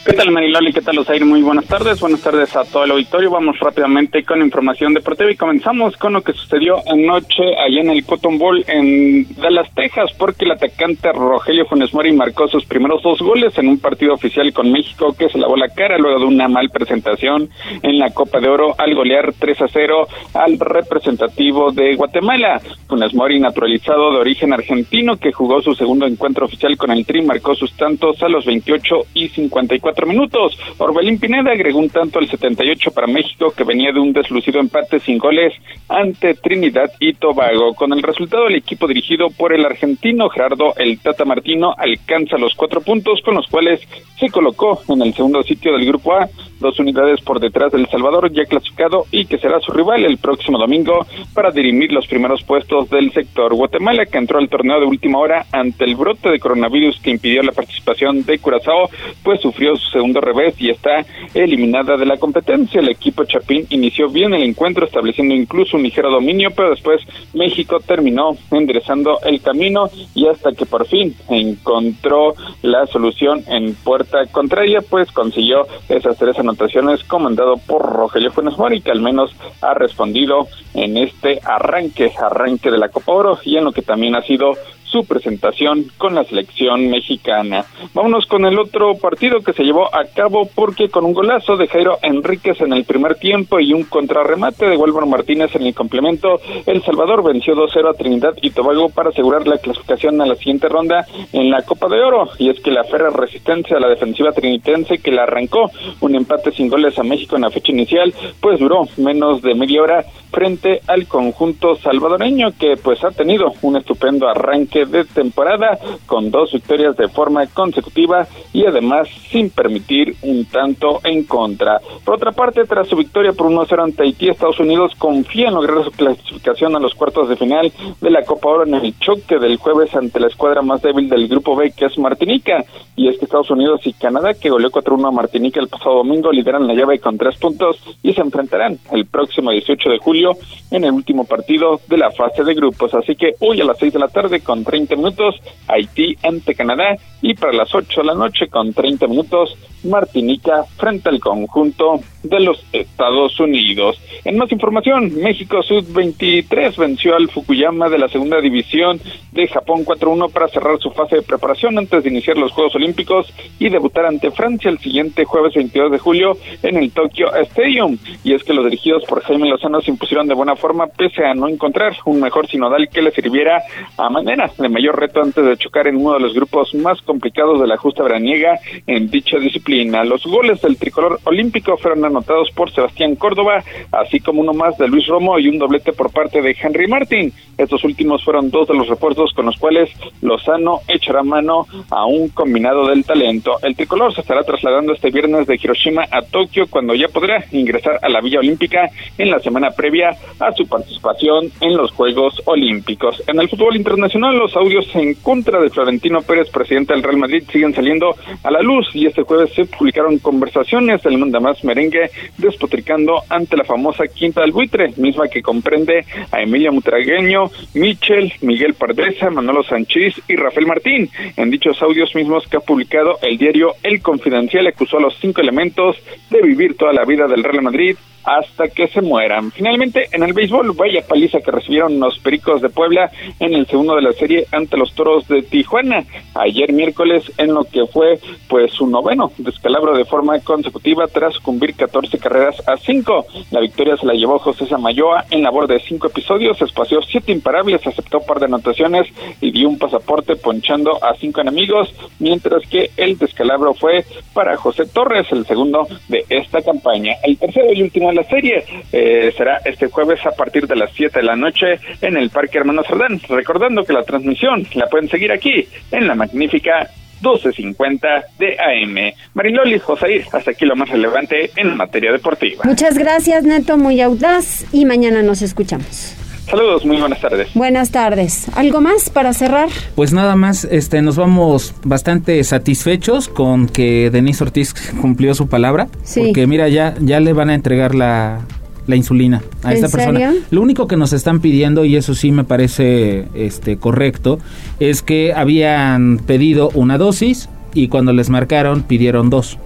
¿Qué 0.10 0.16
tal 0.16 0.32
Mariloli? 0.32 0.74
¿Qué 0.74 0.82
tal 0.82 0.98
Osair? 0.98 1.24
Muy 1.24 1.44
buenas 1.44 1.68
tardes. 1.68 2.00
Buenas 2.00 2.22
tardes 2.22 2.56
a 2.56 2.64
todo 2.64 2.84
el 2.84 2.90
auditorio. 2.90 3.30
Vamos 3.30 3.60
rápidamente 3.60 4.24
con 4.24 4.42
información 4.42 4.96
deportiva 4.96 5.32
y 5.32 5.36
comenzamos 5.36 5.96
con 5.98 6.14
lo 6.14 6.24
que 6.24 6.34
sucedió 6.34 6.78
anoche 6.92 7.44
allá 7.64 7.82
en 7.82 7.92
el 7.92 8.04
Cotton 8.04 8.40
Bowl 8.40 8.66
en 8.68 9.28
Dallas, 9.36 9.72
Texas, 9.76 10.12
porque 10.18 10.46
el 10.46 10.52
atacante 10.54 11.12
Rogelio 11.12 11.68
Funes 11.68 11.94
Mori 11.94 12.12
marcó 12.12 12.48
sus 12.48 12.66
primeros 12.66 13.04
dos 13.04 13.20
goles 13.20 13.56
en 13.60 13.68
un 13.68 13.78
partido 13.78 14.16
oficial 14.16 14.52
con 14.52 14.72
México 14.72 15.16
que 15.16 15.30
se 15.30 15.38
lavó 15.38 15.56
la 15.56 15.70
cara 15.70 16.00
luego 16.00 16.22
de 16.22 16.26
una 16.26 16.48
mal 16.48 16.72
presentación 16.72 17.48
en 17.84 18.00
la 18.00 18.10
Copa 18.10 18.40
de 18.40 18.50
Oro 18.50 18.74
al 18.80 18.96
golear 18.96 19.32
3 19.38 19.62
a 19.62 19.68
0 19.68 20.08
al 20.34 20.60
representativo 20.60 21.72
de 21.72 21.96
Guatemala. 21.96 22.60
Funes 22.88 23.14
Mori, 23.14 23.40
naturalizado 23.40 24.12
de 24.14 24.22
origen 24.22 24.54
argentino, 24.54 25.18
que 25.18 25.32
jugó 25.32 25.62
su 25.62 25.76
segundo 25.76 26.08
encuentro 26.08 26.48
oficial 26.48 26.76
con 26.78 26.90
el 26.90 27.06
Tri, 27.06 27.22
marcó 27.22 27.54
sus 27.54 27.74
tantos 27.74 28.24
a 28.24 28.28
los 28.28 28.48
28 28.48 28.96
y 29.14 29.28
54 29.28 29.99
minutos. 30.06 30.58
Orbelín 30.78 31.20
Pineda 31.20 31.52
agregó 31.52 31.80
un 31.80 31.90
tanto 31.90 32.20
al 32.20 32.28
78 32.28 32.92
para 32.92 33.08
México, 33.08 33.54
que 33.56 33.64
venía 33.64 33.92
de 33.92 34.00
un 34.00 34.14
deslucido 34.14 34.60
empate 34.60 35.00
sin 35.00 35.18
goles 35.18 35.54
ante 35.88 36.34
Trinidad 36.36 36.92
y 37.00 37.14
Tobago. 37.14 37.74
Con 37.74 37.94
el 37.94 38.04
resultado, 38.04 38.48
el 38.48 38.56
equipo 38.56 38.88
dirigido 38.88 39.30
por 39.30 39.54
el 39.54 39.66
argentino 39.66 40.30
Gerardo 40.30 40.74
El 40.78 41.00
Tata 41.00 41.26
Martino 41.26 41.74
alcanza 41.78 42.38
los 42.38 42.56
cuatro 42.56 42.82
puntos, 42.82 43.22
con 43.24 43.36
los 43.36 43.48
cuales 43.48 43.82
se 44.20 44.30
colocó 44.30 44.82
en 44.90 45.02
el 45.02 45.14
segundo 45.14 45.42
sitio 45.44 45.72
del 45.74 45.86
Grupo 45.86 46.14
A, 46.14 46.28
dos 46.60 46.78
unidades 46.80 47.22
por 47.22 47.40
detrás 47.40 47.72
del 47.72 47.88
Salvador 47.88 48.32
ya 48.32 48.44
clasificado 48.44 49.06
y 49.12 49.26
que 49.26 49.38
será 49.38 49.60
su 49.62 49.72
rival 49.72 50.04
el 50.04 50.18
próximo 50.18 50.58
domingo 50.58 51.06
para 51.34 51.52
dirimir 51.52 51.92
los 51.92 52.08
primeros 52.08 52.44
puestos 52.44 52.90
del 52.90 53.12
sector. 53.14 53.54
Guatemala, 53.54 54.06
que 54.06 54.18
entró 54.18 54.40
al 54.40 54.50
torneo 54.50 54.80
de 54.80 54.86
última 54.86 55.20
hora 55.20 55.46
ante 55.52 55.86
el 55.86 55.96
brote 55.96 56.30
de 56.30 56.40
coronavirus 56.40 57.00
que 57.00 57.12
impidió 57.12 57.44
la 57.44 57.52
participación 57.52 58.24
de 58.26 58.40
Curazao, 58.40 58.90
pues 59.24 59.42
sufrió 59.42 59.76
su 59.78 59.89
segundo 59.90 60.22
revés 60.22 60.56
y 60.60 60.70
está 60.70 61.06
eliminada 61.34 61.98
de 61.98 62.06
la 62.06 62.18
competencia. 62.18 62.80
El 62.80 62.90
equipo 62.90 63.24
Chapín 63.26 63.66
inició 63.70 64.10
bien 64.10 64.34
el 64.34 64.44
encuentro, 64.44 64.86
estableciendo 64.86 65.34
incluso 65.34 65.78
un 65.78 65.84
ligero 65.84 66.12
dominio, 66.12 66.52
pero 66.56 66.72
después 66.72 67.02
México 67.34 67.80
terminó 67.80 68.38
enderezando 68.52 69.20
el 69.24 69.42
camino 69.42 69.90
y 70.16 70.28
hasta 70.28 70.52
que 70.52 70.66
por 70.66 70.88
fin 70.88 71.16
encontró 71.30 72.34
la 72.62 72.86
solución 72.88 73.44
en 73.48 73.76
puerta 73.76 74.26
contraria, 74.32 74.82
pues 74.82 75.12
consiguió 75.12 75.68
esas 75.88 76.18
tres 76.18 76.38
anotaciones 76.40 77.04
comandado 77.04 77.56
por 77.58 77.82
Rogelio 77.82 78.32
Funes 78.32 78.58
Mori, 78.58 78.82
que 78.82 78.92
al 78.92 79.02
menos 79.02 79.32
ha 79.62 79.74
respondido 79.74 80.48
en 80.74 80.98
este 80.98 81.40
arranque, 81.44 82.12
arranque 82.18 82.72
de 82.72 82.78
la 82.78 82.90
Copa 82.90 83.12
Oro 83.12 83.40
y 83.44 83.58
en 83.58 83.66
lo 83.66 83.72
que 83.72 83.82
también 83.82 84.16
ha 84.16 84.22
sido 84.22 84.54
su 84.90 85.06
presentación 85.06 85.86
con 85.98 86.16
la 86.16 86.24
selección 86.24 86.90
mexicana. 86.90 87.66
Vámonos 87.94 88.26
con 88.26 88.46
el 88.46 88.58
otro 88.58 88.96
partido 88.96 89.40
que 89.42 89.54
se 89.54 89.64
llevó 89.64 89.94
a 89.94 90.06
cabo 90.06 90.50
porque 90.54 90.90
con 90.90 91.06
un 91.06 91.14
golazo 91.14 91.58
de 91.58 91.68
Jairo 91.68 91.98
Enríquez 92.02 92.60
en 92.62 92.74
el 92.74 92.86
primer 92.86 93.16
tiempo 93.16 93.60
y 93.60 93.74
un 93.74 93.84
contrarremate 93.84 94.68
de 94.68 94.78
Walter 94.78 95.06
Martínez 95.06 95.56
en 95.56 95.68
el 95.68 95.76
complemento, 95.76 96.40
El 96.66 96.84
Salvador 96.84 97.24
venció 97.24 97.56
2-0 97.56 97.90
a 97.90 97.94
Trinidad 97.94 98.34
y 98.42 98.50
Tobago 98.52 98.90
para 98.90 99.10
asegurar 99.10 99.48
la 99.48 99.58
clasificación 99.58 100.22
a 100.22 100.26
la 100.26 100.36
siguiente 100.36 100.68
ronda 100.68 101.06
en 101.34 101.50
la 101.50 101.62
Copa 101.62 101.88
de 101.88 102.02
Oro. 102.02 102.30
Y 102.38 102.50
es 102.50 102.60
que 102.60 102.72
la 102.72 102.84
férrea 102.84 103.10
resistencia 103.10 103.78
a 103.78 103.80
la 103.80 103.90
defensiva 103.90 104.32
trinitense 104.32 104.98
que 104.98 105.12
la 105.12 105.24
arrancó 105.24 105.72
un 106.02 106.16
empate 106.16 106.52
sin 106.52 106.70
goles 106.70 106.98
a 106.98 107.04
México 107.04 107.36
en 107.36 107.44
la 107.44 107.52
fecha 107.52 107.72
inicial, 107.72 108.14
pues 108.42 108.60
duró 108.60 108.84
menos 108.98 109.42
de 109.42 109.54
media 109.56 109.82
hora 109.82 110.06
frente 110.32 110.82
al 110.88 111.08
conjunto 111.08 111.76
salvadoreño 111.78 112.52
que 112.58 112.78
pues 112.78 113.04
ha 113.04 113.12
tenido 113.12 113.54
un 113.62 113.78
estupendo 113.78 114.28
arranque 114.28 114.79
de 114.86 115.06
temporada 115.06 115.78
con 116.06 116.32
dos 116.32 116.52
victorias 116.54 116.96
de 116.98 117.08
forma 117.08 117.46
consecutiva 117.48 118.28
y 118.54 118.66
además 118.66 119.08
sin 119.32 119.50
permitir 119.50 120.16
un 120.22 120.46
tanto 120.46 121.00
en 121.04 121.24
contra. 121.24 121.80
Por 122.04 122.16
otra 122.16 122.32
parte, 122.32 122.66
tras 122.66 122.88
su 122.88 122.96
victoria 122.96 123.34
por 123.34 123.48
1-0 123.48 123.84
ante 123.84 124.04
Haití, 124.04 124.30
Estados 124.30 124.60
Unidos 124.60 124.94
confía 124.98 125.50
en 125.50 125.56
lograr 125.56 125.84
su 125.84 125.92
clasificación 125.92 126.76
a 126.76 126.80
los 126.80 126.96
cuartos 126.96 127.30
de 127.30 127.36
final 127.36 127.72
de 128.02 128.10
la 128.10 128.24
Copa 128.24 128.50
Oro 128.50 128.64
en 128.66 128.74
el 128.74 128.98
choque 129.00 129.40
del 129.40 129.58
jueves 129.58 129.96
ante 129.96 130.20
la 130.20 130.28
escuadra 130.28 130.62
más 130.62 130.82
débil 130.82 131.10
del 131.10 131.28
grupo 131.28 131.56
B 131.56 131.72
que 131.72 131.86
es 131.86 131.98
Martinica 131.98 132.64
y 132.96 133.08
es 133.08 133.18
que 133.18 133.26
Estados 133.26 133.50
Unidos 133.52 133.82
y 133.86 133.94
Canadá 133.94 134.34
que 134.34 134.50
goleó 134.50 134.70
4-1 134.72 135.08
a 135.08 135.12
Martinica 135.12 135.60
el 135.60 135.68
pasado 135.68 135.96
domingo 135.96 136.32
lideran 136.32 136.68
la 136.68 136.74
llave 136.74 137.00
con 137.00 137.18
tres 137.18 137.38
puntos 137.38 137.78
y 138.04 138.14
se 138.14 138.22
enfrentarán 138.22 138.78
el 138.92 139.06
próximo 139.06 139.52
18 139.52 139.90
de 139.90 139.98
julio 140.00 140.32
en 140.72 140.84
el 140.84 140.92
último 140.92 141.26
partido 141.26 141.80
de 141.88 141.98
la 141.98 142.12
fase 142.12 142.44
de 142.44 142.54
grupos. 142.54 142.94
Así 142.94 143.16
que 143.16 143.34
hoy 143.40 143.62
a 143.62 143.66
las 143.66 143.78
6 143.78 143.94
de 143.94 144.00
la 144.00 144.08
tarde 144.08 144.42
con 144.42 144.64
30 144.70 144.96
minutos 144.96 145.36
Haití 145.68 146.16
ante 146.24 146.54
Canadá 146.54 146.96
y 147.22 147.34
para 147.34 147.54
las 147.54 147.74
8 147.74 148.02
de 148.02 148.08
la 148.08 148.14
noche 148.14 148.48
con 148.48 148.72
30 148.72 149.08
minutos 149.08 149.58
Martinica 149.84 150.64
frente 150.78 151.10
al 151.10 151.20
conjunto 151.20 152.00
de 152.24 152.40
los 152.40 152.66
Estados 152.74 153.40
Unidos. 153.40 154.00
En 154.26 154.38
más 154.38 154.52
información, 154.52 155.12
México 155.22 155.64
Sud-23 155.64 156.76
venció 156.78 157.16
al 157.16 157.30
Fukuyama 157.30 157.90
de 157.90 157.98
la 157.98 158.10
segunda 158.10 158.42
división 158.42 159.00
de 159.32 159.48
Japón 159.48 159.86
4-1 159.86 160.32
para 160.32 160.48
cerrar 160.50 160.80
su 160.80 160.92
fase 160.92 161.18
de 161.18 161.22
preparación 161.22 161.78
antes 161.78 162.04
de 162.04 162.10
iniciar 162.10 162.38
los 162.38 162.52
Juegos 162.52 162.76
Olímpicos 162.76 163.32
y 163.58 163.70
debutar 163.70 164.06
ante 164.06 164.32
Francia 164.32 164.70
el 164.70 164.80
siguiente 164.80 165.24
jueves 165.24 165.54
22 165.54 165.92
de 165.92 166.00
julio 166.00 166.38
en 166.64 166.78
el 166.78 166.92
Tokyo 166.92 167.34
Stadium. 167.36 167.98
Y 168.24 168.34
es 168.34 168.44
que 168.44 168.54
los 168.54 168.66
dirigidos 168.66 169.06
por 169.06 169.22
Jaime 169.22 169.48
Lozano 169.48 169.82
se 169.82 169.92
impusieron 169.92 170.28
de 170.28 170.34
buena 170.34 170.56
forma 170.56 170.88
pese 170.88 171.24
a 171.26 171.34
no 171.34 171.48
encontrar 171.48 171.96
un 172.06 172.20
mejor 172.20 172.48
sinodal 172.48 172.90
que 172.90 173.02
le 173.02 173.12
sirviera 173.12 173.64
a 173.98 174.10
manera 174.10 174.52
de 174.58 174.70
mayor 174.70 175.00
reto 175.00 175.22
antes 175.22 175.46
de 175.46 175.58
chocar 175.58 175.88
en 175.88 175.98
uno 175.98 176.14
de 176.14 176.20
los 176.20 176.34
grupos 176.34 176.74
más 176.76 177.02
complicados 177.02 177.62
de 177.62 177.68
la 177.68 177.78
justa 177.78 178.04
veraniega 178.04 178.60
en 178.88 179.10
dicha 179.10 179.38
disciplina. 179.38 179.69
Los 179.70 180.26
goles 180.26 180.60
del 180.62 180.78
tricolor 180.78 181.20
olímpico 181.26 181.78
fueron 181.78 182.04
anotados 182.04 182.50
por 182.56 182.72
Sebastián 182.72 183.16
Córdoba, 183.16 183.64
así 183.92 184.20
como 184.20 184.42
uno 184.42 184.52
más 184.52 184.76
de 184.80 184.88
Luis 184.88 185.06
Romo 185.06 185.38
y 185.38 185.48
un 185.48 185.60
doblete 185.60 185.94
por 185.94 186.12
parte 186.12 186.42
de 186.42 186.58
Henry 186.60 186.88
Martin. 186.88 187.32
Estos 187.56 187.84
últimos 187.84 188.24
fueron 188.24 188.50
dos 188.50 188.68
de 188.68 188.74
los 188.74 188.88
refuerzos 188.88 189.32
con 189.34 189.46
los 189.46 189.58
cuales 189.58 189.92
Lozano 190.22 190.80
echará 190.88 191.22
mano 191.22 191.68
a 191.92 192.06
un 192.06 192.30
combinado 192.30 192.88
del 192.88 193.06
talento. 193.06 193.58
El 193.62 193.76
tricolor 193.76 194.12
se 194.16 194.22
estará 194.22 194.44
trasladando 194.44 194.94
este 194.94 195.12
viernes 195.12 195.46
de 195.46 195.60
Hiroshima 195.62 196.06
a 196.10 196.24
Tokio 196.24 196.66
cuando 196.68 196.96
ya 196.96 197.08
podrá 197.10 197.46
ingresar 197.52 198.00
a 198.02 198.10
la 198.10 198.22
Villa 198.22 198.40
Olímpica 198.40 198.90
en 199.20 199.30
la 199.30 199.40
semana 199.40 199.70
previa 199.70 200.18
a 200.40 200.52
su 200.54 200.68
participación 200.68 201.52
en 201.62 201.78
los 201.78 201.92
Juegos 201.92 202.42
Olímpicos. 202.46 203.22
En 203.28 203.40
el 203.40 203.50
fútbol 203.50 203.76
internacional, 203.76 204.36
los 204.36 204.56
audios 204.56 204.90
en 204.96 205.14
contra 205.16 205.62
de 205.62 205.70
Florentino 205.70 206.22
Pérez, 206.22 206.50
presidente 206.50 206.94
del 206.94 207.04
Real 207.04 207.18
Madrid, 207.18 207.44
siguen 207.52 207.76
saliendo 207.76 208.16
a 208.44 208.50
la 208.50 208.62
luz 208.62 208.88
y 208.96 209.06
este 209.06 209.24
jueves 209.24 209.52
publicaron 209.66 210.20
conversaciones 210.20 211.02
del 211.04 211.18
mandamás 211.18 211.64
merengue 211.64 212.12
despotricando 212.38 213.24
ante 213.30 213.58
la 213.58 213.64
famosa 213.64 214.06
Quinta 214.08 214.42
del 214.42 214.52
Buitre, 214.52 214.94
misma 214.98 215.28
que 215.28 215.42
comprende 215.42 216.06
a 216.32 216.42
Emilia 216.42 216.72
Mutragueño, 216.72 217.50
Michel, 217.74 218.34
Miguel 218.42 218.74
Pardesa, 218.74 219.30
Manolo 219.30 219.64
Sánchez 219.64 220.22
y 220.28 220.36
Rafael 220.36 220.68
Martín. 220.68 221.10
En 221.38 221.50
dichos 221.50 221.82
audios 221.82 222.16
mismos 222.16 222.48
que 222.48 222.58
ha 222.58 222.62
publicado 222.62 223.18
el 223.22 223.38
diario 223.38 223.74
El 223.84 224.02
Confidencial 224.02 224.68
acusó 224.68 224.98
a 224.98 225.02
los 225.02 225.18
cinco 225.20 225.42
elementos 225.42 225.98
de 226.30 226.42
vivir 226.42 226.76
toda 226.76 226.94
la 226.94 227.06
vida 227.06 227.28
del 227.28 227.44
Real 227.44 227.62
Madrid 227.62 227.96
hasta 228.30 228.68
que 228.68 228.88
se 228.88 229.02
mueran. 229.02 229.52
Finalmente, 229.52 230.08
en 230.12 230.22
el 230.22 230.34
béisbol, 230.34 230.74
vaya 230.74 231.02
paliza 231.02 231.40
que 231.40 231.50
recibieron 231.50 232.00
los 232.00 232.20
Pericos 232.20 232.62
de 232.62 232.70
Puebla 232.70 233.10
en 233.40 233.56
el 233.56 233.66
segundo 233.66 233.96
de 233.96 234.04
la 234.04 234.14
serie 234.14 234.46
ante 234.52 234.78
los 234.78 234.94
Toros 234.94 235.28
de 235.28 235.42
Tijuana. 235.42 236.04
Ayer 236.36 236.72
miércoles, 236.72 237.24
en 237.38 237.56
lo 237.56 237.64
que 237.64 237.88
fue 237.88 238.20
pues 238.48 238.72
su 238.74 238.86
noveno 238.86 239.32
descalabro 239.40 239.98
de 239.98 240.06
forma 240.06 240.40
consecutiva 240.42 241.08
tras 241.08 241.40
cumplir 241.40 241.76
14 241.76 242.20
carreras 242.20 242.62
a 242.68 242.78
5. 242.78 243.26
La 243.50 243.62
victoria 243.62 243.98
se 243.98 244.06
la 244.06 244.14
llevó 244.14 244.38
José 244.38 244.68
Samayoa 244.68 245.26
en 245.32 245.42
labor 245.42 245.68
de 245.68 245.80
cinco 245.80 246.08
episodios, 246.08 246.62
espació 246.62 247.02
siete 247.02 247.32
imparables, 247.32 247.86
aceptó 247.86 248.20
par 248.20 248.40
de 248.40 248.46
anotaciones 248.46 249.08
y 249.42 249.52
dio 249.52 249.70
un 249.70 249.80
pasaporte 249.80 250.36
ponchando 250.36 251.04
a 251.04 251.16
cinco 251.16 251.42
enemigos, 251.42 251.94
mientras 252.20 252.62
que 252.70 252.92
el 252.98 253.18
descalabro 253.18 253.74
fue 253.74 254.06
para 254.34 254.56
José 254.58 254.86
Torres, 254.86 255.26
el 255.32 255.48
segundo 255.48 255.88
de 256.08 256.26
esta 256.30 256.62
campaña. 256.62 257.14
El 257.24 257.38
tercero 257.38 257.74
y 257.74 257.82
último 257.82 258.12
la 258.20 258.24
serie 258.28 258.64
eh, 258.92 259.34
será 259.36 259.62
este 259.64 259.88
jueves 259.88 260.20
a 260.26 260.32
partir 260.32 260.68
de 260.68 260.76
las 260.76 260.92
7 260.94 261.20
de 261.20 261.26
la 261.26 261.36
noche 261.36 261.80
en 262.02 262.18
el 262.18 262.30
Parque 262.30 262.58
Hermano 262.58 262.84
Sardán. 262.84 263.20
Recordando 263.30 263.84
que 263.84 263.94
la 263.94 264.04
transmisión 264.04 264.68
la 264.74 264.88
pueden 264.88 265.10
seguir 265.10 265.32
aquí 265.32 265.68
en 265.92 266.08
la 266.08 266.16
magnífica 266.16 266.90
1250 267.22 268.08
de 268.38 268.58
AM. 268.60 269.14
Mariloli 269.34 269.80
Josair, 269.80 270.26
hasta 270.32 270.52
aquí 270.52 270.66
lo 270.66 270.76
más 270.76 270.90
relevante 270.90 271.52
en 271.56 271.76
materia 271.76 272.12
deportiva. 272.12 272.64
Muchas 272.66 272.98
gracias, 272.98 273.44
Neto, 273.44 273.78
muy 273.78 274.02
audaz, 274.02 274.66
y 274.72 274.86
mañana 274.86 275.22
nos 275.22 275.42
escuchamos. 275.42 276.16
Saludos, 276.50 276.84
muy 276.84 276.98
buenas 276.98 277.22
tardes. 277.22 277.54
Buenas 277.54 277.92
tardes. 277.92 278.48
¿Algo 278.56 278.82
más 278.82 279.10
para 279.10 279.34
cerrar? 279.34 279.70
Pues 279.96 280.14
nada 280.14 280.36
más, 280.36 280.66
este, 280.66 281.02
nos 281.02 281.16
vamos 281.16 281.76
bastante 281.84 282.44
satisfechos 282.44 283.28
con 283.28 283.68
que 283.68 284.10
Denise 284.10 284.44
Ortiz 284.44 284.74
cumplió 285.00 285.36
su 285.36 285.48
palabra. 285.48 285.88
Sí. 286.04 286.22
Porque 286.26 286.48
mira, 286.48 286.68
ya, 286.68 286.96
ya 287.00 287.20
le 287.20 287.34
van 287.34 287.52
a 287.52 287.56
entregar 287.56 287.94
la, 287.94 288.40
la 288.88 288.96
insulina 288.96 289.44
a 289.64 289.74
esta 289.74 289.90
persona. 289.90 290.34
Lo 290.50 290.62
único 290.62 290.88
que 290.88 290.98
nos 290.98 291.14
están 291.14 291.40
pidiendo, 291.40 291.86
y 291.86 291.96
eso 291.96 292.16
sí 292.16 292.32
me 292.32 292.44
parece 292.44 293.28
este, 293.36 293.78
correcto, 293.78 294.40
es 294.80 295.04
que 295.04 295.34
habían 295.34 296.18
pedido 296.18 296.72
una 296.74 296.98
dosis 296.98 297.50
y 297.76 297.90
cuando 297.90 298.12
les 298.12 298.30
marcaron 298.30 298.82
pidieron 298.82 299.30
dos. 299.30 299.60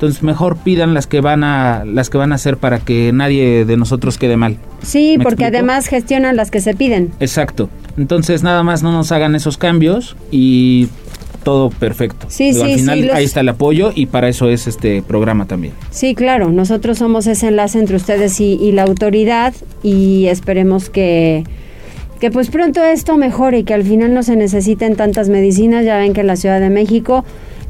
Entonces 0.00 0.22
mejor 0.22 0.56
pidan 0.56 0.94
las 0.94 1.06
que 1.06 1.20
van 1.20 1.44
a 1.44 1.84
las 1.84 2.08
que 2.08 2.16
van 2.16 2.32
a 2.32 2.36
hacer 2.36 2.56
para 2.56 2.78
que 2.78 3.12
nadie 3.12 3.66
de 3.66 3.76
nosotros 3.76 4.16
quede 4.16 4.38
mal. 4.38 4.56
Sí, 4.82 5.18
porque 5.22 5.44
además 5.44 5.88
gestionan 5.88 6.36
las 6.36 6.50
que 6.50 6.62
se 6.62 6.72
piden. 6.72 7.12
Exacto. 7.20 7.68
Entonces 7.98 8.42
nada 8.42 8.62
más 8.62 8.82
no 8.82 8.92
nos 8.92 9.12
hagan 9.12 9.34
esos 9.34 9.58
cambios 9.58 10.16
y 10.30 10.88
todo 11.42 11.68
perfecto. 11.68 12.28
Sí, 12.30 12.54
sí, 12.54 12.62
al 12.62 12.78
final 12.78 13.10
ahí 13.12 13.26
está 13.26 13.40
el 13.40 13.50
apoyo 13.50 13.92
y 13.94 14.06
para 14.06 14.30
eso 14.30 14.48
es 14.48 14.66
este 14.66 15.02
programa 15.02 15.44
también. 15.44 15.74
Sí, 15.90 16.14
claro, 16.14 16.50
nosotros 16.50 16.96
somos 16.96 17.26
ese 17.26 17.48
enlace 17.48 17.78
entre 17.78 17.96
ustedes 17.96 18.40
y, 18.40 18.54
y 18.54 18.72
la 18.72 18.84
autoridad 18.84 19.52
y 19.82 20.28
esperemos 20.28 20.88
que 20.88 21.44
que 22.20 22.30
pues 22.30 22.48
pronto 22.48 22.82
esto 22.82 23.18
mejore 23.18 23.58
y 23.58 23.64
que 23.64 23.74
al 23.74 23.84
final 23.84 24.14
no 24.14 24.22
se 24.22 24.36
necesiten 24.36 24.96
tantas 24.96 25.28
medicinas. 25.28 25.84
Ya 25.84 25.98
ven 25.98 26.14
que 26.14 26.22
en 26.22 26.26
la 26.26 26.36
Ciudad 26.36 26.58
de 26.58 26.70
México 26.70 27.22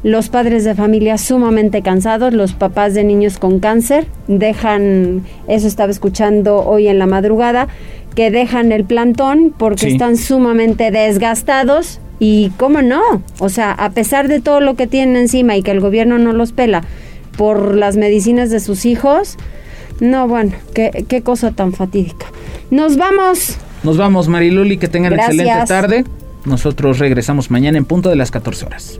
los 0.03 0.29
padres 0.29 0.63
de 0.63 0.73
familia 0.75 1.17
sumamente 1.17 1.81
cansados, 1.81 2.33
los 2.33 2.53
papás 2.53 2.93
de 2.93 3.03
niños 3.03 3.37
con 3.37 3.59
cáncer, 3.59 4.07
dejan, 4.27 5.23
eso 5.47 5.67
estaba 5.67 5.91
escuchando 5.91 6.65
hoy 6.65 6.87
en 6.87 6.97
la 6.97 7.05
madrugada, 7.05 7.67
que 8.15 8.31
dejan 8.31 8.71
el 8.71 8.83
plantón 8.83 9.53
porque 9.57 9.87
están 9.87 10.17
sumamente 10.17 10.91
desgastados 10.91 11.99
y 12.19 12.51
cómo 12.57 12.81
no, 12.81 13.01
o 13.39 13.49
sea, 13.49 13.71
a 13.71 13.91
pesar 13.91 14.27
de 14.27 14.41
todo 14.41 14.59
lo 14.59 14.75
que 14.75 14.87
tienen 14.87 15.15
encima 15.15 15.55
y 15.55 15.63
que 15.63 15.71
el 15.71 15.79
gobierno 15.79 16.17
no 16.17 16.33
los 16.33 16.51
pela 16.51 16.83
por 17.37 17.75
las 17.75 17.95
medicinas 17.95 18.49
de 18.49 18.59
sus 18.59 18.85
hijos, 18.85 19.37
no, 19.99 20.27
bueno, 20.27 20.51
qué, 20.73 21.05
qué 21.07 21.21
cosa 21.21 21.51
tan 21.51 21.73
fatídica. 21.73 22.25
Nos 22.69 22.97
vamos. 22.97 23.57
Nos 23.83 23.97
vamos, 23.97 24.27
Mariluli, 24.27 24.77
que 24.77 24.87
tengan 24.87 25.13
excelente 25.13 25.65
tarde. 25.67 26.05
Nosotros 26.45 26.99
regresamos 26.99 27.51
mañana 27.51 27.77
en 27.77 27.85
punto 27.85 28.09
de 28.09 28.15
las 28.15 28.31
14 28.31 28.65
horas. 28.65 28.99